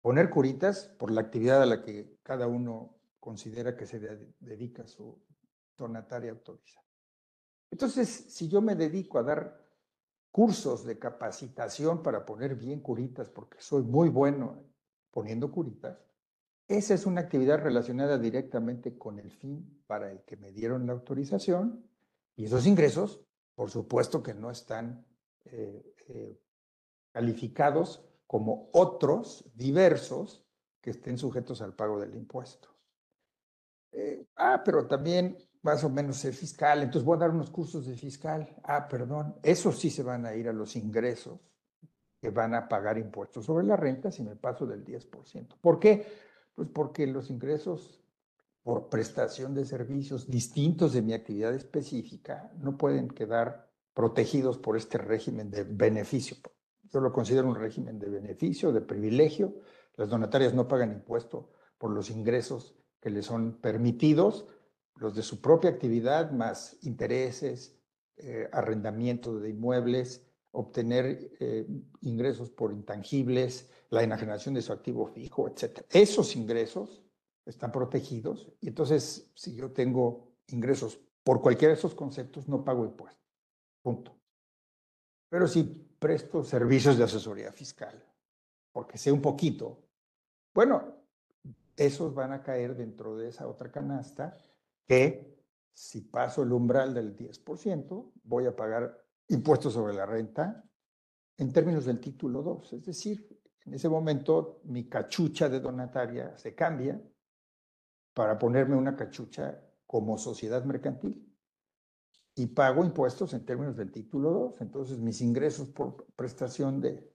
poner 0.00 0.30
curitas 0.30 0.88
por 0.98 1.10
la 1.10 1.20
actividad 1.20 1.62
a 1.62 1.66
la 1.66 1.82
que 1.82 2.18
cada 2.22 2.46
uno 2.46 2.96
considera 3.20 3.76
que 3.76 3.86
se 3.86 4.00
dedica 4.40 4.86
su 4.86 5.16
donataria 5.76 6.32
autorizada. 6.32 6.86
Entonces, 7.70 8.08
si 8.08 8.48
yo 8.48 8.60
me 8.60 8.74
dedico 8.74 9.18
a 9.18 9.22
dar 9.22 9.64
cursos 10.30 10.84
de 10.84 10.98
capacitación 10.98 12.02
para 12.02 12.26
poner 12.26 12.56
bien 12.56 12.80
curitas, 12.80 13.30
porque 13.30 13.60
soy 13.60 13.82
muy 13.82 14.08
bueno 14.08 14.64
poniendo 15.10 15.50
curitas, 15.52 15.98
esa 16.68 16.94
es 16.94 17.06
una 17.06 17.20
actividad 17.20 17.62
relacionada 17.62 18.18
directamente 18.18 18.96
con 18.96 19.18
el 19.18 19.30
fin 19.30 19.82
para 19.86 20.10
el 20.10 20.22
que 20.22 20.36
me 20.36 20.52
dieron 20.52 20.86
la 20.86 20.94
autorización 20.94 21.84
y 22.34 22.46
esos 22.46 22.66
ingresos, 22.66 23.20
por 23.54 23.70
supuesto 23.70 24.22
que 24.22 24.34
no 24.34 24.50
están 24.50 25.04
eh, 25.44 25.94
eh, 26.08 26.40
calificados 27.12 28.04
como 28.26 28.70
otros 28.72 29.44
diversos 29.54 30.44
que 30.80 30.90
estén 30.90 31.18
sujetos 31.18 31.62
al 31.62 31.74
pago 31.74 32.00
del 32.00 32.14
impuesto. 32.14 32.68
Eh, 33.92 34.26
ah, 34.36 34.62
pero 34.64 34.86
también 34.86 35.36
más 35.62 35.84
o 35.84 35.90
menos 35.90 36.24
es 36.24 36.36
fiscal, 36.36 36.82
entonces 36.82 37.04
voy 37.04 37.16
a 37.16 37.20
dar 37.20 37.30
unos 37.30 37.50
cursos 37.50 37.86
de 37.86 37.94
fiscal. 37.94 38.56
Ah, 38.64 38.88
perdón, 38.88 39.36
esos 39.42 39.78
sí 39.78 39.90
se 39.90 40.02
van 40.02 40.26
a 40.26 40.34
ir 40.34 40.48
a 40.48 40.52
los 40.52 40.74
ingresos 40.74 41.38
que 42.20 42.30
van 42.30 42.54
a 42.54 42.68
pagar 42.68 42.98
impuestos 42.98 43.46
sobre 43.46 43.66
la 43.66 43.76
renta 43.76 44.10
si 44.10 44.22
me 44.22 44.36
paso 44.36 44.66
del 44.66 44.84
10%. 44.84 45.56
¿Por 45.60 45.78
qué? 45.78 46.06
Pues 46.54 46.68
porque 46.68 47.06
los 47.06 47.30
ingresos 47.30 48.02
por 48.62 48.88
prestación 48.88 49.54
de 49.54 49.64
servicios 49.64 50.28
distintos 50.28 50.92
de 50.92 51.02
mi 51.02 51.14
actividad 51.14 51.54
específica 51.54 52.50
no 52.58 52.76
pueden 52.76 53.08
quedar 53.08 53.68
protegidos 53.92 54.58
por 54.58 54.76
este 54.76 54.98
régimen 54.98 55.50
de 55.50 55.64
beneficio. 55.64 56.36
Yo 56.92 57.00
lo 57.00 57.12
considero 57.12 57.48
un 57.48 57.54
régimen 57.54 57.98
de 57.98 58.10
beneficio, 58.10 58.70
de 58.72 58.82
privilegio. 58.82 59.54
Las 59.96 60.10
donatarias 60.10 60.52
no 60.52 60.68
pagan 60.68 60.92
impuesto 60.92 61.50
por 61.78 61.90
los 61.90 62.10
ingresos 62.10 62.76
que 63.00 63.10
les 63.10 63.26
son 63.26 63.60
permitidos, 63.60 64.46
los 64.96 65.14
de 65.14 65.22
su 65.22 65.40
propia 65.40 65.70
actividad, 65.70 66.30
más 66.30 66.76
intereses, 66.82 67.76
eh, 68.16 68.48
arrendamiento 68.52 69.40
de 69.40 69.50
inmuebles, 69.50 70.28
obtener 70.52 71.32
eh, 71.40 71.66
ingresos 72.02 72.50
por 72.50 72.72
intangibles, 72.72 73.70
la 73.88 74.02
enajenación 74.02 74.54
de 74.54 74.62
su 74.62 74.72
activo 74.72 75.06
fijo, 75.06 75.48
etc. 75.48 75.80
Esos 75.90 76.36
ingresos 76.36 77.02
están 77.46 77.72
protegidos 77.72 78.52
y 78.60 78.68
entonces 78.68 79.32
si 79.34 79.54
yo 79.56 79.72
tengo 79.72 80.34
ingresos 80.48 81.00
por 81.24 81.40
cualquiera 81.40 81.72
de 81.72 81.78
esos 81.78 81.94
conceptos, 81.94 82.48
no 82.48 82.64
pago 82.64 82.84
impuestos. 82.84 83.26
Punto. 83.82 84.14
Pero 85.28 85.48
si 85.48 85.91
presto 86.02 86.42
servicios 86.42 86.98
de 86.98 87.04
asesoría 87.04 87.52
fiscal, 87.52 87.94
porque 88.72 88.98
sé 88.98 89.12
un 89.12 89.22
poquito, 89.22 89.84
bueno, 90.52 90.96
esos 91.76 92.12
van 92.12 92.32
a 92.32 92.42
caer 92.42 92.74
dentro 92.74 93.16
de 93.16 93.28
esa 93.28 93.46
otra 93.46 93.70
canasta 93.70 94.36
que 94.84 95.40
si 95.72 96.00
paso 96.00 96.42
el 96.42 96.52
umbral 96.52 96.92
del 96.92 97.16
10%, 97.16 98.14
voy 98.24 98.46
a 98.46 98.56
pagar 98.56 99.00
impuestos 99.28 99.74
sobre 99.74 99.94
la 99.94 100.04
renta 100.04 100.68
en 101.38 101.52
términos 101.52 101.84
del 101.84 102.00
título 102.00 102.42
2. 102.42 102.72
Es 102.72 102.84
decir, 102.84 103.40
en 103.64 103.74
ese 103.74 103.88
momento 103.88 104.60
mi 104.64 104.88
cachucha 104.88 105.48
de 105.48 105.60
donataria 105.60 106.36
se 106.36 106.52
cambia 106.52 107.00
para 108.12 108.36
ponerme 108.36 108.74
una 108.74 108.96
cachucha 108.96 109.62
como 109.86 110.18
sociedad 110.18 110.64
mercantil 110.64 111.31
y 112.34 112.46
pago 112.46 112.84
impuestos 112.84 113.34
en 113.34 113.44
términos 113.44 113.76
del 113.76 113.92
título 113.92 114.30
2. 114.30 114.60
Entonces 114.60 114.98
mis 114.98 115.20
ingresos 115.20 115.68
por 115.68 116.06
prestación 116.16 116.80
de 116.80 117.12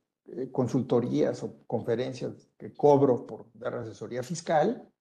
consultorías 0.52 1.42
o 1.44 1.64
conferencias 1.66 2.50
que 2.58 2.74
cobro 2.74 3.26
por 3.26 3.46
dar 3.54 3.76
asesoría 3.76 4.24
fiscal, 4.24 4.92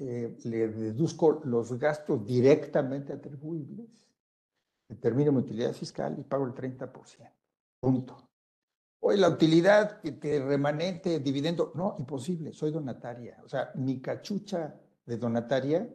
eh, 0.00 0.36
le 0.44 0.68
deduzco 0.68 1.40
los 1.44 1.78
gastos 1.78 2.24
directamente 2.24 3.12
atribuibles, 3.12 4.06
determino 4.88 5.32
mi 5.32 5.38
utilidad 5.38 5.72
fiscal 5.72 6.16
y 6.18 6.22
pago 6.22 6.46
el 6.46 6.54
30%. 6.54 7.32
Punto. 7.80 8.28
Hoy 9.00 9.16
la 9.18 9.28
utilidad 9.28 10.00
que, 10.00 10.40
remanente, 10.40 11.20
dividendo, 11.20 11.72
no, 11.74 11.96
imposible, 11.98 12.52
soy 12.52 12.72
donataria. 12.72 13.40
O 13.44 13.48
sea, 13.48 13.70
mi 13.74 14.00
cachucha 14.00 14.78
de 15.04 15.16
donataria 15.16 15.88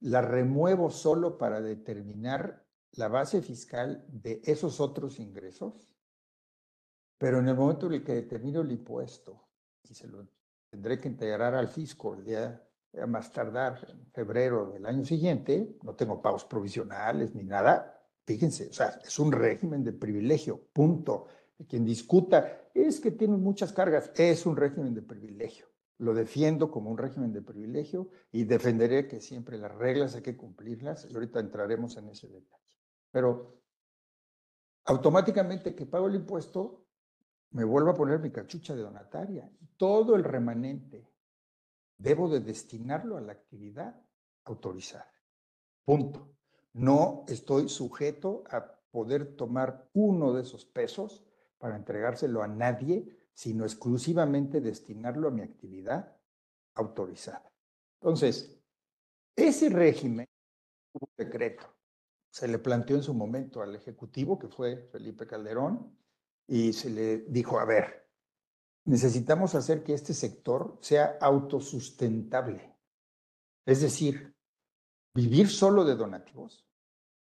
la 0.00 0.20
remuevo 0.20 0.90
solo 0.90 1.38
para 1.38 1.60
determinar 1.60 2.64
la 2.92 3.08
base 3.08 3.42
fiscal 3.42 4.04
de 4.08 4.40
esos 4.44 4.80
otros 4.80 5.18
ingresos 5.20 5.98
pero 7.18 7.40
en 7.40 7.48
el 7.48 7.56
momento 7.56 7.86
en 7.86 7.94
el 7.94 8.04
que 8.04 8.14
determino 8.14 8.60
el 8.60 8.70
impuesto 8.70 9.48
y 9.82 9.92
se 9.92 10.06
lo 10.06 10.26
tendré 10.70 11.00
que 11.00 11.08
integrar 11.08 11.54
al 11.54 11.68
fisco 11.68 12.14
el 12.14 12.24
día 12.24 12.64
más 13.08 13.32
tardar 13.32 13.86
en 13.90 14.06
febrero 14.12 14.70
del 14.70 14.86
año 14.86 15.04
siguiente, 15.04 15.76
no 15.82 15.94
tengo 15.94 16.22
pagos 16.22 16.44
provisionales 16.44 17.34
ni 17.34 17.42
nada, 17.42 18.00
fíjense, 18.24 18.68
o 18.68 18.72
sea, 18.72 19.00
es 19.04 19.18
un 19.18 19.32
régimen 19.32 19.84
de 19.84 19.92
privilegio, 19.92 20.68
punto. 20.72 21.26
Quien 21.68 21.84
discuta 21.84 22.70
es 22.72 23.00
que 23.00 23.10
tiene 23.10 23.36
muchas 23.36 23.72
cargas, 23.72 24.12
es 24.14 24.46
un 24.46 24.56
régimen 24.56 24.94
de 24.94 25.02
privilegio. 25.02 25.66
Lo 25.98 26.14
defiendo 26.14 26.70
como 26.70 26.90
un 26.90 26.96
régimen 26.96 27.32
de 27.32 27.42
privilegio 27.42 28.10
y 28.30 28.44
defenderé 28.44 29.08
que 29.08 29.20
siempre 29.20 29.58
las 29.58 29.74
reglas 29.74 30.14
hay 30.14 30.22
que 30.22 30.36
cumplirlas 30.36 31.06
y 31.10 31.14
ahorita 31.14 31.40
entraremos 31.40 31.96
en 31.96 32.08
ese 32.08 32.28
detalle. 32.28 32.67
Pero 33.10 33.62
automáticamente 34.84 35.74
que 35.74 35.86
pago 35.86 36.06
el 36.06 36.14
impuesto, 36.14 36.86
me 37.50 37.64
vuelvo 37.64 37.90
a 37.90 37.94
poner 37.94 38.18
mi 38.20 38.30
cachucha 38.30 38.74
de 38.74 38.82
donataria. 38.82 39.50
Todo 39.76 40.14
el 40.16 40.24
remanente 40.24 41.10
debo 41.96 42.28
de 42.28 42.40
destinarlo 42.40 43.16
a 43.16 43.20
la 43.20 43.32
actividad 43.32 44.00
autorizada. 44.44 45.12
Punto. 45.84 46.36
No 46.74 47.24
estoy 47.28 47.68
sujeto 47.68 48.44
a 48.50 48.78
poder 48.90 49.36
tomar 49.36 49.88
uno 49.94 50.32
de 50.32 50.42
esos 50.42 50.64
pesos 50.64 51.24
para 51.58 51.76
entregárselo 51.76 52.42
a 52.42 52.48
nadie, 52.48 53.28
sino 53.32 53.64
exclusivamente 53.64 54.60
destinarlo 54.60 55.28
a 55.28 55.30
mi 55.30 55.42
actividad 55.42 56.16
autorizada. 56.74 57.50
Entonces, 58.00 58.60
ese 59.34 59.68
régimen, 59.68 60.26
un 60.92 61.08
decreto, 61.16 61.77
se 62.38 62.46
le 62.46 62.60
planteó 62.60 62.94
en 62.94 63.02
su 63.02 63.14
momento 63.14 63.62
al 63.62 63.74
Ejecutivo, 63.74 64.38
que 64.38 64.46
fue 64.46 64.76
Felipe 64.92 65.26
Calderón, 65.26 65.92
y 66.46 66.72
se 66.72 66.88
le 66.88 67.18
dijo, 67.22 67.58
a 67.58 67.64
ver, 67.64 68.08
necesitamos 68.84 69.56
hacer 69.56 69.82
que 69.82 69.92
este 69.92 70.14
sector 70.14 70.78
sea 70.80 71.18
autosustentable. 71.20 72.76
Es 73.66 73.80
decir, 73.80 74.36
vivir 75.12 75.48
solo 75.48 75.84
de 75.84 75.96
donativos, 75.96 76.64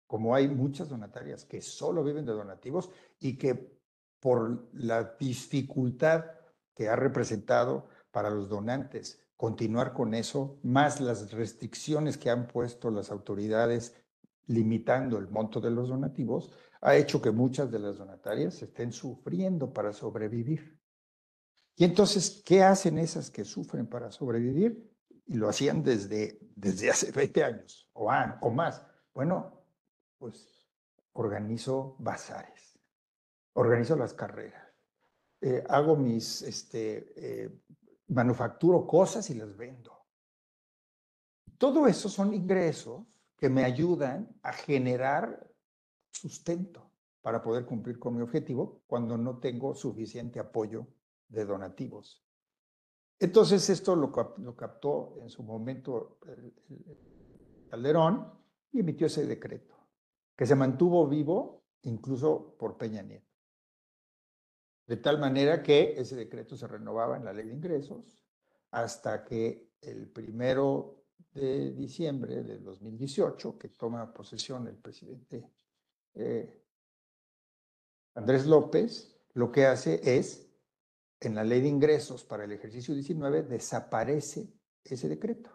como 0.05 0.35
hay 0.35 0.47
muchas 0.47 0.87
donatarias 0.87 1.45
que 1.45 1.63
solo 1.63 2.03
viven 2.03 2.27
de 2.27 2.33
donativos 2.33 2.91
y 3.19 3.39
que 3.39 3.75
por 4.19 4.69
la 4.73 5.15
dificultad 5.19 6.25
que 6.75 6.89
ha 6.89 6.95
representado 6.95 7.87
para 8.11 8.29
los 8.29 8.49
donantes 8.49 9.19
continuar 9.35 9.93
con 9.93 10.13
eso, 10.13 10.59
más 10.61 11.01
las 11.01 11.31
restricciones 11.31 12.19
que 12.19 12.29
han 12.29 12.47
puesto 12.47 12.91
las 12.91 13.09
autoridades 13.09 13.95
limitando 14.47 15.17
el 15.17 15.29
monto 15.29 15.59
de 15.59 15.71
los 15.71 15.89
donativos, 15.89 16.51
ha 16.81 16.95
hecho 16.95 17.21
que 17.21 17.31
muchas 17.31 17.71
de 17.71 17.79
las 17.79 17.97
donatarias 17.97 18.61
estén 18.61 18.91
sufriendo 18.91 19.71
para 19.73 19.93
sobrevivir. 19.93 20.79
Y 21.75 21.83
entonces, 21.83 22.41
¿qué 22.45 22.63
hacen 22.63 22.97
esas 22.97 23.29
que 23.29 23.43
sufren 23.43 23.87
para 23.87 24.11
sobrevivir? 24.11 24.91
Y 25.25 25.35
lo 25.35 25.49
hacían 25.49 25.83
desde, 25.83 26.39
desde 26.55 26.89
hace 26.91 27.11
20 27.11 27.43
años 27.43 27.89
o, 27.93 28.49
más. 28.51 28.83
Bueno, 29.13 29.63
pues 30.17 30.67
organizo 31.13 31.95
bazares, 31.99 32.79
organizo 33.53 33.95
las 33.95 34.13
carreras, 34.13 34.67
eh, 35.41 35.63
hago 35.67 35.95
mis, 35.95 36.41
este, 36.43 37.13
eh, 37.15 37.61
manufacturo 38.07 38.87
cosas 38.87 39.29
y 39.29 39.35
las 39.35 39.55
vendo. 39.55 39.93
Todo 41.57 41.87
eso 41.87 42.07
son 42.07 42.33
ingresos 42.33 43.03
que 43.37 43.49
me 43.49 43.63
ayudan 43.63 44.35
a 44.41 44.51
generar 44.51 45.47
sustento 46.11 46.91
para 47.21 47.41
poder 47.41 47.65
cumplir 47.65 47.99
con 47.99 48.15
mi 48.15 48.21
objetivo 48.21 48.81
cuando 48.87 49.17
no 49.17 49.37
tengo 49.39 49.75
suficiente 49.75 50.39
apoyo 50.39 50.87
de 51.27 51.45
donativos. 51.45 52.25
Entonces 53.19 53.69
esto 53.69 53.95
lo, 53.95 54.11
captó 54.11 55.17
en 55.21 55.29
su 55.29 55.43
momento 55.43 56.19
Calderón 57.69 58.31
y 58.71 58.79
emitió 58.79 59.07
ese 59.07 59.25
decreto, 59.25 59.75
que 60.35 60.45
se 60.45 60.55
mantuvo 60.55 61.07
vivo 61.07 61.63
incluso 61.83 62.55
por 62.57 62.77
Peña 62.77 63.01
Nieto. 63.01 63.25
De 64.85 64.97
tal 64.97 65.19
manera 65.19 65.61
que 65.61 65.99
ese 65.99 66.15
decreto 66.15 66.55
se 66.55 66.67
renovaba 66.67 67.17
en 67.17 67.25
la 67.25 67.33
ley 67.33 67.47
de 67.47 67.53
ingresos 67.53 68.23
hasta 68.71 69.25
que 69.25 69.69
el 69.81 70.07
primero 70.09 70.96
de 71.33 71.71
diciembre 71.73 72.43
de 72.43 72.59
2018, 72.59 73.57
que 73.57 73.69
toma 73.69 74.13
posesión 74.13 74.67
el 74.67 74.77
presidente 74.77 75.49
eh, 76.15 76.63
Andrés 78.15 78.47
López, 78.47 79.15
lo 79.33 79.51
que 79.51 79.67
hace 79.67 80.01
es, 80.03 80.49
en 81.19 81.35
la 81.35 81.43
ley 81.43 81.61
de 81.61 81.67
ingresos 81.67 82.23
para 82.23 82.45
el 82.45 82.51
ejercicio 82.51 82.93
19, 82.93 83.43
desaparece 83.43 84.51
ese 84.83 85.07
decreto. 85.07 85.51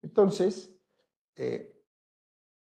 Entonces, 0.00 0.74
eh, 1.36 1.82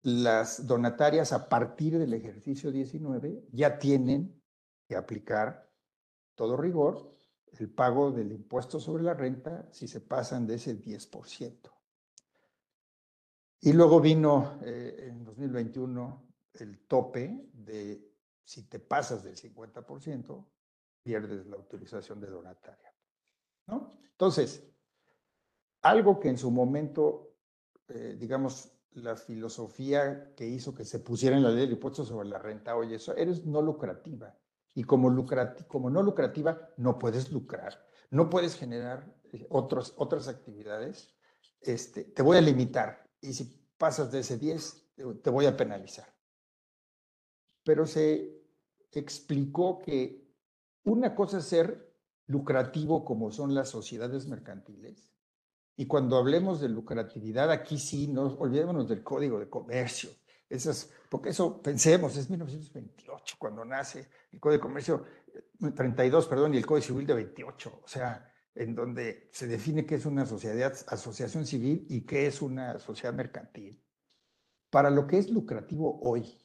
las 0.02 0.66
donatarias 0.66 1.32
a 1.32 1.48
partir 1.48 1.98
del 1.98 2.12
ejercicio 2.12 2.70
19 2.70 3.48
ya 3.52 3.78
tienen 3.78 4.42
que 4.86 4.96
aplicar 4.96 5.70
todo 6.34 6.56
rigor 6.56 7.15
el 7.61 7.71
pago 7.71 8.11
del 8.11 8.33
impuesto 8.33 8.81
sobre 8.81 9.03
la 9.03 9.14
renta 9.14 9.69
si 9.73 9.88
se 9.88 10.01
pasan 10.01 10.47
de 10.47 10.55
ese 10.55 10.81
10%. 10.81 11.71
Y 13.61 13.73
luego 13.73 14.01
vino 14.01 14.59
eh, 14.62 15.09
en 15.09 15.25
2021 15.25 16.27
el 16.55 16.87
tope 16.87 17.49
de 17.53 18.16
si 18.45 18.69
te 18.69 18.79
pasas 18.79 19.25
del 19.25 19.37
50%, 19.37 20.47
pierdes 21.03 21.47
la 21.47 21.57
autorización 21.57 22.21
de 22.21 22.29
donataria. 22.29 22.95
¿no? 23.66 23.99
Entonces, 24.11 24.62
algo 25.83 26.21
que 26.21 26.29
en 26.29 26.38
su 26.38 26.51
momento, 26.51 27.35
eh, 27.88 28.16
digamos, 28.19 28.73
la 28.92 29.16
filosofía 29.16 30.33
que 30.35 30.47
hizo 30.47 30.75
que 30.75 30.85
se 30.85 31.01
pusiera 31.01 31.37
en 31.37 31.42
la 31.42 31.51
ley 31.51 31.66
de 31.66 31.75
impuestos 31.75 32.09
sobre 32.09 32.29
la 32.29 32.38
renta, 32.38 32.77
oye, 32.77 32.97
eso 32.97 33.14
eres 33.16 33.45
no 33.45 33.61
lucrativa. 33.61 34.35
Y 34.76 34.84
como, 34.84 35.10
no 35.10 36.02
lucrativa, 36.02 36.70
no 36.76 36.98
puedes 36.98 37.32
lucrar, 37.32 37.82
no 38.10 38.28
puedes 38.28 38.54
generar 38.56 39.10
eh, 39.32 39.46
otros, 39.48 39.94
otras 39.96 40.28
actividades, 40.28 41.16
este, 41.62 42.04
te 42.04 42.22
voy 42.22 42.36
a 42.36 42.42
limitar. 42.42 43.02
Y 43.22 43.32
si 43.32 43.44
pasas 43.78 44.12
de 44.12 44.20
ese 44.20 44.36
10, 44.36 44.92
te 45.22 45.30
voy 45.30 45.46
a 45.46 45.56
penalizar. 45.56 46.06
Pero 47.64 47.86
se 47.86 48.44
explicó 48.92 49.78
que 49.78 50.30
una 50.84 51.14
cosa 51.14 51.38
es 51.38 51.44
ser 51.46 51.96
lucrativo 52.26 53.02
como 53.02 53.30
son 53.30 53.54
las 53.54 53.70
sociedades 53.70 54.26
mercantiles, 54.26 55.16
y 55.74 55.86
cuando 55.86 56.16
hablemos 56.16 56.60
de 56.60 56.68
lucratividad, 56.68 57.50
aquí 57.50 57.78
sí, 57.78 58.08
no 58.08 58.26
olvidémonos 58.38 58.88
del 58.88 59.02
código 59.02 59.38
de 59.38 59.48
comercio, 59.48 60.10
esas, 60.48 60.90
porque 61.09 61.30
eso, 61.30 61.61
pensemos, 61.61 62.16
es 62.16 62.30
1928 62.30 63.37
cuando 63.38 63.64
nace 63.64 64.09
el 64.30 64.40
Código 64.40 64.59
de 64.59 64.62
Comercio, 64.62 65.04
32, 65.74 66.24
eh, 66.24 66.28
perdón, 66.28 66.54
y 66.54 66.59
el 66.59 66.66
Código 66.66 66.87
Civil 66.87 67.06
de 67.06 67.14
28, 67.14 67.80
o 67.82 67.88
sea, 67.88 68.32
en 68.54 68.74
donde 68.74 69.28
se 69.32 69.46
define 69.46 69.85
qué 69.85 69.96
es 69.96 70.06
una 70.06 70.24
sociedad, 70.24 70.74
asociación 70.88 71.46
civil 71.46 71.87
y 71.88 72.02
qué 72.02 72.26
es 72.26 72.40
una 72.40 72.78
sociedad 72.78 73.12
mercantil. 73.12 73.82
Para 74.70 74.90
lo 74.90 75.06
que 75.06 75.18
es 75.18 75.30
lucrativo 75.30 76.00
hoy, 76.02 76.38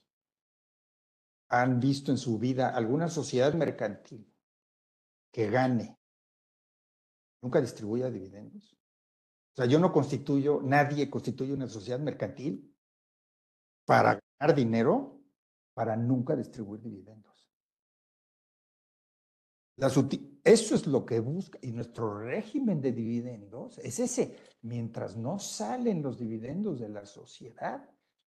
¿han 1.50 1.80
visto 1.80 2.12
en 2.12 2.18
su 2.18 2.38
vida 2.38 2.70
alguna 2.70 3.08
sociedad 3.08 3.54
mercantil 3.54 4.28
que 5.32 5.50
gane, 5.50 5.98
nunca 7.42 7.62
distribuya 7.62 8.10
dividendos? 8.10 8.78
O 9.54 9.56
sea, 9.56 9.66
yo 9.66 9.80
no 9.80 9.92
constituyo, 9.92 10.62
nadie 10.64 11.10
constituye 11.10 11.54
una 11.54 11.68
sociedad 11.68 12.00
mercantil 12.00 12.71
para 13.92 14.22
ganar 14.40 14.56
dinero, 14.56 15.20
para 15.74 15.98
nunca 15.98 16.34
distribuir 16.34 16.80
dividendos. 16.80 17.46
eso 20.46 20.76
es 20.76 20.88
lo 20.88 21.06
que 21.06 21.20
busca. 21.20 21.60
Y 21.62 21.74
nuestro 21.74 22.18
régimen 22.20 22.80
de 22.80 22.94
dividendos 22.94 23.80
es 23.80 24.00
ese. 24.00 24.38
Mientras 24.62 25.18
no 25.18 25.40
salen 25.40 26.02
los 26.02 26.18
dividendos 26.18 26.80
de 26.80 26.88
la 26.88 27.06
sociedad, 27.06 27.84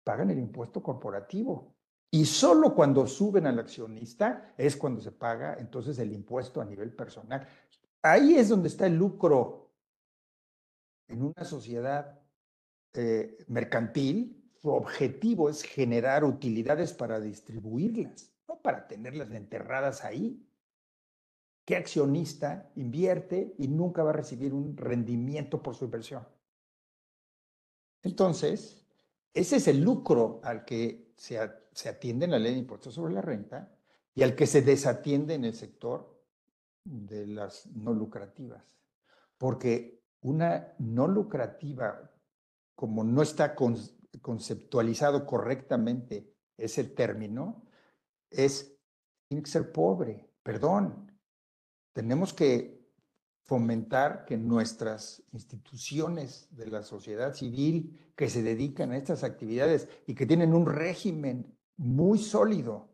pagan 0.04 0.30
el 0.30 0.39
impuesto 0.39 0.84
corporativo. 0.84 1.74
Y 2.12 2.26
solo 2.26 2.76
cuando 2.76 3.08
suben 3.08 3.48
al 3.48 3.58
accionista 3.58 4.54
es 4.58 4.76
cuando 4.76 5.00
se 5.00 5.13
paga 5.13 5.56
entonces 5.58 5.98
el 6.00 6.12
impuesto 6.12 6.60
a 6.60 6.65
nivel 6.65 6.94
personal. 6.94 7.48
Ahí 8.02 8.36
es 8.36 8.50
donde 8.50 8.68
está 8.68 8.88
el 8.88 8.98
lucro 8.98 9.72
en 11.08 11.24
una 11.24 11.46
sociedad 11.46 12.20
eh, 12.94 13.38
mercantil, 13.48 14.44
su 14.65 14.71
objetivo 14.71 15.47
es 15.47 15.62
generar 15.62 16.23
utilidades 16.23 16.91
para 16.91 17.19
distribuirlas, 17.19 18.34
no 18.47 18.60
para 18.63 18.88
tenerlas 18.88 19.30
enterradas 19.30 20.04
ahí. 20.04 20.43
¿Qué 21.65 21.75
accionista 21.75 22.71
invierte 22.75 23.54
y 23.60 23.67
nunca 23.67 24.01
va 24.01 24.10
a 24.10 24.13
recibir 24.13 24.56
un 24.56 24.75
rendimiento 24.75 25.62
por 25.62 25.75
su 25.75 25.86
inversión? 25.86 26.28
Entonces, 28.01 28.84
ese 29.36 29.58
es 29.58 29.67
el 29.67 29.82
lucro 29.82 30.41
al 30.43 30.65
que 30.65 31.13
se, 31.15 31.39
se 31.71 31.89
atiende 31.89 32.25
en 32.25 32.32
la 32.32 32.39
ley 32.39 32.54
de 32.54 32.62
impuestos 32.62 32.95
sobre 32.95 33.13
la 33.13 33.21
renta 33.21 33.71
y 34.15 34.23
al 34.23 34.36
que 34.36 34.47
se 34.47 34.63
desatiende 34.63 35.36
en 35.36 35.45
el 35.45 35.54
sector 35.54 36.23
de 36.84 37.28
las 37.28 37.67
no 37.67 37.93
lucrativas. 37.93 38.63
Porque 39.38 40.01
una 40.21 40.73
no 40.80 41.08
lucrativa, 41.08 42.12
como 42.73 43.04
no 43.04 43.21
está 43.21 43.54
conceptualizado 44.19 45.25
correctamente 45.25 46.34
ese 46.58 46.84
término, 46.84 47.65
es, 48.30 48.78
tiene 49.28 49.43
que 49.43 49.49
ser 49.49 49.71
pobre, 49.71 50.30
perdón. 50.43 51.12
Tenemos 51.93 52.34
que 52.34 52.86
fomentar 53.43 54.25
que 54.25 54.38
nuestras 54.38 55.23
instituciones 55.32 56.47
de 56.51 56.67
la 56.67 56.82
sociedad 56.82 57.34
civil 57.34 58.12
que 58.15 58.30
se 58.30 58.41
dedican 58.41 58.91
a 58.91 58.97
estas 58.97 59.23
actividades 59.23 59.88
y 60.08 60.15
que 60.15 60.25
tienen 60.25 60.54
un 60.54 60.65
régimen 60.65 61.56
muy 61.78 62.17
sólido, 62.17 62.89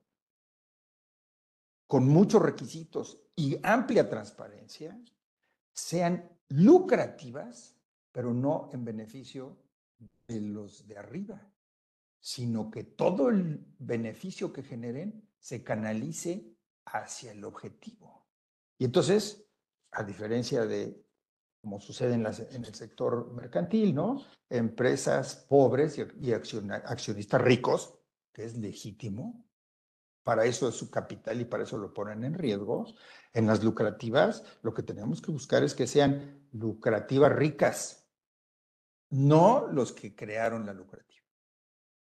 con 1.88 2.08
muchos 2.08 2.42
requisitos 2.42 3.22
y 3.36 3.58
amplia 3.64 4.10
transparencia, 4.10 5.00
sean 5.74 6.30
lucrativas, 6.50 7.76
pero 8.12 8.34
no 8.34 8.70
en 8.74 8.86
beneficio 8.86 9.58
de 10.34 10.42
los 10.42 10.88
de 10.88 10.98
arriba, 10.98 11.52
sino 12.20 12.70
que 12.72 12.84
todo 12.84 13.30
el 13.30 13.66
beneficio 13.80 14.54
que 14.54 14.64
generen 14.64 15.28
se 15.40 15.64
canalice 15.64 16.56
hacia 16.86 17.32
el 17.32 17.44
objetivo. 17.44 18.28
Y 18.78 18.86
entonces, 18.86 19.46
a 19.92 20.04
diferencia 20.04 20.66
de 20.66 21.04
como 21.62 21.80
sucede 21.80 22.16
en, 22.16 22.26
el 22.26 22.74
sector 22.74 23.32
mercantil, 23.34 23.94
¿no? 23.94 24.26
Empresas 24.50 25.46
pobres 25.48 25.98
y, 26.20 26.34
accionistas 26.34 27.42
ricos, 27.42 28.00
que 28.34 28.46
es 28.46 28.58
legítimo, 28.58 29.48
para 30.24 30.46
eso 30.46 30.68
es 30.68 30.76
su 30.76 30.90
capital 30.90 31.40
y 31.40 31.46
para 31.46 31.64
eso 31.64 31.78
lo 31.78 31.94
ponen 31.94 32.24
en 32.24 32.34
riesgo. 32.34 32.86
En 33.34 33.46
las 33.46 33.64
lucrativas, 33.64 34.44
lo 34.64 34.74
que 34.74 34.84
tenemos 34.84 35.22
que 35.22 35.32
buscar 35.32 35.64
es 35.64 35.76
que 35.76 35.88
sean 35.88 36.48
lucrativas 36.52 37.32
ricas, 37.32 38.01
no 39.12 39.68
los 39.68 39.92
que 39.92 40.16
crearon 40.16 40.66
la 40.66 40.74
lucrativa. 40.74 41.26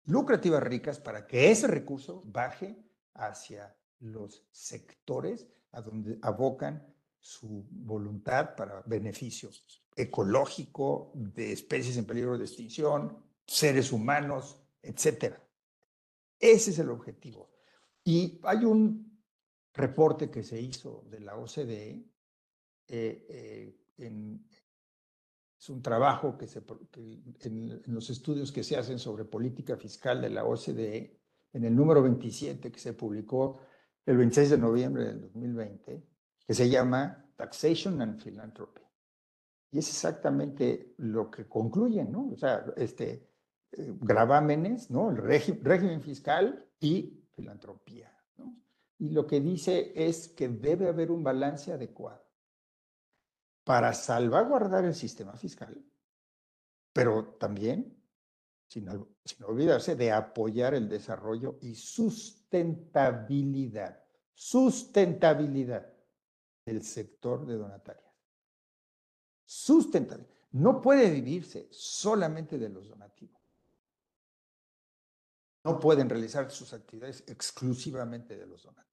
Lucrativas 0.06 0.63
ricas 0.63 1.00
para 1.00 1.28
que 1.28 1.52
ese 1.52 1.67
recurso 1.67 2.24
baje 2.26 2.78
hacia 3.13 3.76
los 4.00 4.45
sectores 4.52 5.47
a 5.71 5.82
donde 5.82 6.17
abocan 6.21 6.86
su 7.19 7.67
voluntad 7.69 8.56
para 8.56 8.82
beneficio 8.86 9.50
ecológico, 9.95 11.12
de 11.13 11.52
especies 11.52 11.97
en 11.97 12.06
peligro 12.06 12.38
de 12.38 12.45
extinción, 12.45 13.24
seres 13.45 13.91
humanos, 13.91 14.60
etc. 14.82 15.36
Ese 16.39 16.71
es 16.71 16.80
el 16.80 16.89
objetivo. 16.89 17.52
Y 18.04 18.39
hay 18.43 18.65
un 18.65 19.21
reporte 19.74 20.32
que 20.32 20.43
se 20.43 20.60
hizo 20.60 21.06
de 21.10 21.19
la 21.19 21.36
OCDE 21.36 22.04
eh, 22.88 23.26
eh, 23.30 23.82
es 25.62 25.69
un 25.69 25.84
trabajo 25.84 26.39
que, 26.39 26.47
se, 26.47 26.63
en, 27.41 27.84
los 27.86 28.10
estudios 28.10 28.52
que 28.52 28.63
se 28.63 28.78
hacen 28.78 28.97
sobre 28.97 29.26
política 29.26 29.78
fiscal 29.78 30.19
de 30.19 30.32
la 30.32 30.43
OCDE, 30.43 31.19
en 31.54 31.63
el 31.63 31.76
número 31.76 32.02
27 32.02 32.71
que 32.71 32.80
se 32.80 32.93
publicó 32.93 33.60
el 34.04 34.17
26 34.17 34.50
de 34.50 34.58
noviembre 34.58 35.06
del 35.06 35.21
2020, 35.21 36.04
que 36.47 36.54
se 36.56 36.67
llama 36.67 37.32
Taxation 37.36 38.02
and 38.02 38.19
Philanthropy. 38.24 38.82
Y 39.69 39.78
es 39.78 39.88
exactamente 39.89 40.95
lo 40.97 41.30
que 41.30 41.47
concluyen, 41.47 42.12
¿no? 42.12 42.32
O 42.32 42.38
sea, 42.38 42.65
este, 42.76 43.30
eh, 43.71 43.93
gravámenes, 44.02 44.89
¿no? 44.89 45.12
El 45.12 45.17
régimen 45.17 46.02
fiscal 46.02 46.65
y 46.80 47.24
filantropía, 47.34 48.12
¿no? 48.38 48.58
Y 48.97 49.10
lo 49.10 49.28
que 49.28 49.39
dice 49.39 49.93
es 49.95 50.28
que 50.30 50.50
debe 50.50 50.88
haber 50.88 51.12
un 51.12 51.24
balance 51.24 51.71
adecuado 51.71 52.31
para 53.63 53.93
salvaguardar 53.93 54.84
el 54.86 54.95
sistema 54.95 55.34
fiscal, 55.34 55.80
pero 56.93 57.36
también, 57.36 57.95
sin, 58.67 58.89
olvidarse, 59.43 59.95
de 59.95 60.12
apoyar 60.12 60.74
el 60.74 60.89
desarrollo 60.89 61.60
y 61.62 61.76
sustentabilidad, 61.76 64.04
sustentabilidad 64.34 65.93
del 66.65 66.84
sector 66.84 67.45
de 67.45 67.56
donatarias. 67.56 68.12
Sustentabilidad. 69.45 70.34
No 70.52 70.82
puede 70.82 71.10
vivirse 71.10 71.69
solamente 71.71 72.58
de 72.58 72.67
los 72.69 72.89
donativos. 72.89 73.39
No 75.63 75.80
pueden 75.80 76.10
realizar 76.10 76.50
sus 76.50 76.74
actividades 76.74 77.24
exclusivamente 77.28 78.36
de 78.36 78.47
los 78.47 78.63
donativos. 78.63 78.90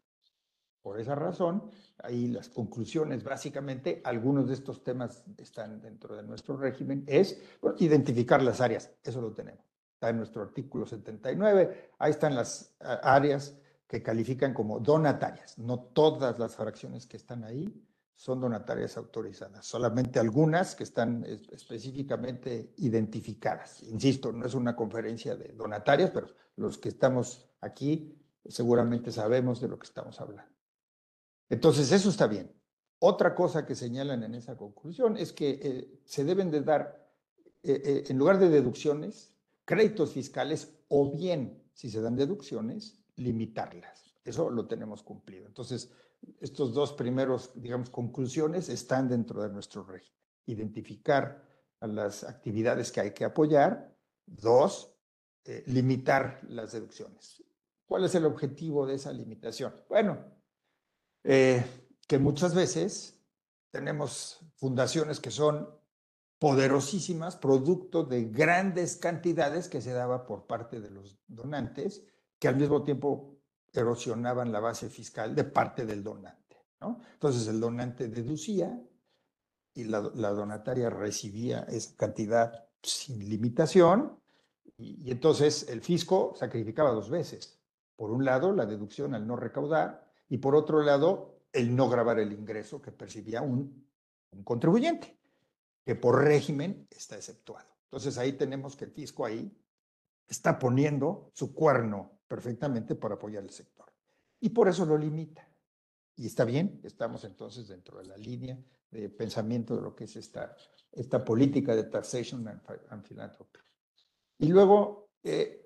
Por 0.82 1.00
esa 1.00 1.14
razón, 1.14 1.70
ahí 2.02 2.28
las 2.28 2.48
conclusiones, 2.48 3.24
básicamente, 3.24 4.00
algunos 4.04 4.48
de 4.48 4.54
estos 4.54 4.82
temas 4.82 5.24
están 5.36 5.80
dentro 5.80 6.16
de 6.16 6.22
nuestro 6.22 6.56
régimen, 6.56 7.04
es 7.06 7.40
identificar 7.78 8.42
las 8.42 8.60
áreas, 8.60 8.90
eso 9.02 9.20
lo 9.20 9.32
tenemos. 9.32 9.64
Está 9.94 10.10
en 10.10 10.18
nuestro 10.18 10.42
artículo 10.42 10.86
79, 10.86 11.90
ahí 11.98 12.10
están 12.10 12.34
las 12.34 12.76
áreas 12.80 13.58
que 13.88 14.02
califican 14.02 14.54
como 14.54 14.78
donatarias. 14.78 15.58
No 15.58 15.80
todas 15.80 16.38
las 16.38 16.54
fracciones 16.54 17.06
que 17.06 17.16
están 17.16 17.42
ahí 17.42 17.84
son 18.14 18.40
donatarias 18.40 18.96
autorizadas, 18.96 19.64
solamente 19.64 20.18
algunas 20.18 20.74
que 20.74 20.84
están 20.84 21.24
específicamente 21.24 22.74
identificadas. 22.78 23.82
Insisto, 23.84 24.32
no 24.32 24.44
es 24.44 24.54
una 24.54 24.74
conferencia 24.74 25.36
de 25.36 25.52
donatarias, 25.52 26.10
pero 26.10 26.28
los 26.56 26.78
que 26.78 26.88
estamos 26.88 27.48
aquí 27.60 28.16
seguramente 28.44 29.12
sabemos 29.12 29.60
de 29.60 29.68
lo 29.68 29.78
que 29.78 29.86
estamos 29.86 30.20
hablando. 30.20 30.57
Entonces, 31.48 31.90
eso 31.92 32.10
está 32.10 32.26
bien. 32.26 32.52
Otra 33.00 33.34
cosa 33.34 33.64
que 33.64 33.74
señalan 33.74 34.24
en 34.24 34.34
esa 34.34 34.56
conclusión 34.56 35.16
es 35.16 35.32
que 35.32 35.60
eh, 35.62 36.00
se 36.04 36.24
deben 36.24 36.50
de 36.50 36.62
dar, 36.62 37.08
eh, 37.62 37.80
eh, 37.84 38.04
en 38.08 38.18
lugar 38.18 38.38
de 38.38 38.48
deducciones, 38.48 39.34
créditos 39.64 40.12
fiscales 40.12 40.74
o 40.88 41.12
bien, 41.12 41.62
si 41.72 41.90
se 41.90 42.00
dan 42.00 42.16
deducciones, 42.16 42.98
limitarlas. 43.16 44.16
Eso 44.24 44.50
lo 44.50 44.66
tenemos 44.66 45.02
cumplido. 45.02 45.46
Entonces, 45.46 45.92
estos 46.40 46.74
dos 46.74 46.92
primeros, 46.92 47.52
digamos, 47.54 47.88
conclusiones 47.88 48.68
están 48.68 49.08
dentro 49.08 49.42
de 49.42 49.50
nuestro 49.50 49.84
régimen. 49.84 50.18
Identificar 50.46 51.46
a 51.80 51.86
las 51.86 52.24
actividades 52.24 52.90
que 52.90 53.00
hay 53.00 53.12
que 53.12 53.24
apoyar. 53.24 53.96
Dos, 54.26 54.94
limitar 55.66 56.40
las 56.48 56.72
deducciones. 56.72 57.42
¿Cuál 57.86 58.04
es 58.04 58.14
el 58.14 58.26
objetivo 58.26 58.86
de 58.86 58.96
esa 58.96 59.12
limitación? 59.12 59.72
Bueno, 59.88 60.18
eh, 61.24 61.64
que 62.06 62.18
muchas 62.18 62.54
veces 62.54 63.20
tenemos 63.70 64.40
fundaciones 64.56 65.20
que 65.20 65.30
son 65.30 65.68
poderosísimas, 66.38 67.36
producto 67.36 68.04
de 68.04 68.24
grandes 68.26 68.96
cantidades 68.96 69.68
que 69.68 69.80
se 69.80 69.92
daba 69.92 70.26
por 70.26 70.46
parte 70.46 70.80
de 70.80 70.90
los 70.90 71.18
donantes, 71.26 72.04
que 72.38 72.48
al 72.48 72.56
mismo 72.56 72.84
tiempo 72.84 73.38
erosionaban 73.72 74.52
la 74.52 74.60
base 74.60 74.88
fiscal 74.88 75.34
de 75.34 75.44
parte 75.44 75.84
del 75.84 76.02
donante. 76.02 76.56
¿no? 76.80 77.00
Entonces 77.12 77.46
el 77.48 77.60
donante 77.60 78.08
deducía 78.08 78.80
y 79.74 79.84
la, 79.84 80.00
donataria 80.00 80.90
recibía 80.90 81.60
esa 81.68 81.94
cantidad 81.96 82.68
sin 82.82 83.28
limitación 83.28 84.18
y, 84.76 85.10
entonces 85.10 85.68
el 85.68 85.82
fisco 85.82 86.34
sacrificaba 86.36 86.90
dos 86.90 87.10
veces. 87.10 87.60
Por 87.96 88.10
un 88.10 88.24
lado, 88.24 88.52
la 88.52 88.64
deducción 88.64 89.14
al 89.14 89.26
no 89.26 89.34
recaudar 89.34 90.07
y 90.28 90.38
por 90.38 90.54
otro 90.54 90.82
lado, 90.82 91.40
el 91.52 91.74
no 91.74 91.88
grabar 91.88 92.18
el 92.18 92.32
ingreso 92.32 92.82
que 92.82 92.92
percibía 92.92 93.42
un, 93.42 93.86
un 94.30 94.44
contribuyente, 94.44 95.18
que 95.84 95.94
por 95.94 96.22
régimen 96.22 96.86
está 96.90 97.16
exceptuado. 97.16 97.68
Entonces 97.84 98.18
ahí 98.18 98.34
tenemos 98.34 98.76
que 98.76 98.84
el 98.84 98.90
fisco 98.90 99.24
ahí 99.24 99.50
está 100.26 100.58
poniendo 100.58 101.30
su 101.32 101.54
cuerno 101.54 102.20
perfectamente 102.28 102.94
para 102.94 103.14
apoyar 103.14 103.42
el 103.42 103.50
sector. 103.50 103.90
Y 104.40 104.50
por 104.50 104.68
eso 104.68 104.84
lo 104.84 104.98
limita. 104.98 105.48
Y 106.16 106.26
está 106.26 106.44
bien, 106.44 106.80
estamos 106.84 107.24
entonces 107.24 107.68
dentro 107.68 107.98
de 107.98 108.04
la 108.04 108.16
línea 108.16 108.58
de 108.90 109.08
pensamiento 109.08 109.76
de 109.76 109.82
lo 109.82 109.94
que 109.94 110.04
es 110.04 110.16
esta, 110.16 110.54
esta 110.92 111.24
política 111.24 111.74
de 111.74 111.84
taxation 111.84 112.46
and, 112.48 113.06
philanthropy. 113.06 113.60
Y 114.38 114.48
luego 114.48 115.10
eh, 115.22 115.64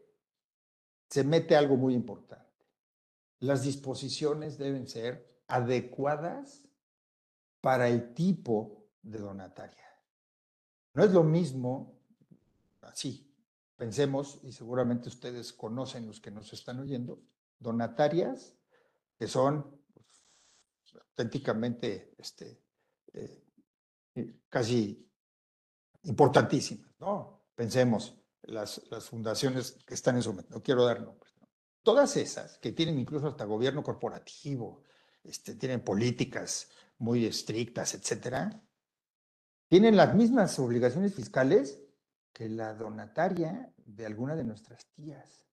se 1.08 1.24
mete 1.24 1.56
algo 1.56 1.76
muy 1.76 1.94
importante. 1.94 2.51
Las 3.42 3.64
disposiciones 3.64 4.56
deben 4.56 4.86
ser 4.86 5.42
adecuadas 5.48 6.62
para 7.60 7.88
el 7.88 8.14
tipo 8.14 8.86
de 9.02 9.18
donataria. 9.18 9.84
No 10.94 11.02
es 11.02 11.10
lo 11.10 11.24
mismo, 11.24 11.98
así, 12.82 13.34
pensemos, 13.74 14.38
y 14.44 14.52
seguramente 14.52 15.08
ustedes 15.08 15.52
conocen 15.52 16.06
los 16.06 16.20
que 16.20 16.30
nos 16.30 16.52
están 16.52 16.78
oyendo, 16.78 17.20
donatarias 17.58 18.56
que 19.18 19.26
son 19.26 19.82
pues, 19.92 20.24
auténticamente 20.94 22.14
este, 22.18 22.62
eh, 23.12 23.44
eh, 24.14 24.36
casi 24.48 25.10
importantísimas, 26.04 26.94
¿no? 27.00 27.42
Pensemos, 27.56 28.16
las, 28.42 28.88
las, 28.88 29.08
fundaciones 29.08 29.72
que 29.84 29.94
están 29.94 30.14
en 30.14 30.22
su... 30.22 30.32
No 30.32 30.62
quiero 30.62 30.84
dar 30.84 31.02
nombres. 31.02 31.31
Todas 31.82 32.16
esas, 32.16 32.58
que 32.58 32.72
tienen 32.72 32.98
incluso 32.98 33.26
hasta 33.26 33.44
gobierno 33.44 33.82
corporativo, 33.82 34.82
este, 35.24 35.56
tienen 35.56 35.82
políticas 35.82 36.70
muy 36.98 37.26
estrictas, 37.26 37.94
etcétera, 37.94 38.62
tienen 39.68 39.96
las 39.96 40.14
mismas 40.14 40.58
obligaciones 40.58 41.14
fiscales 41.14 41.82
que 42.32 42.48
la 42.48 42.74
donataria 42.74 43.72
de 43.84 44.06
alguna 44.06 44.36
de 44.36 44.44
nuestras 44.44 44.86
tías, 44.92 45.44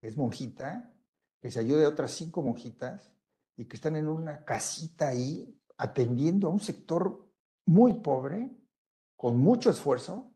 es 0.00 0.16
monjita, 0.16 0.94
que 1.40 1.50
se 1.50 1.60
ayude 1.60 1.84
a 1.84 1.88
otras 1.88 2.12
cinco 2.12 2.42
monjitas 2.42 3.12
y 3.56 3.66
que 3.66 3.76
están 3.76 3.96
en 3.96 4.08
una 4.08 4.44
casita 4.44 5.08
ahí 5.08 5.60
atendiendo 5.76 6.48
a 6.48 6.50
un 6.50 6.60
sector 6.60 7.30
muy 7.66 7.94
pobre, 7.94 8.50
con 9.16 9.38
mucho 9.38 9.70
esfuerzo, 9.70 10.32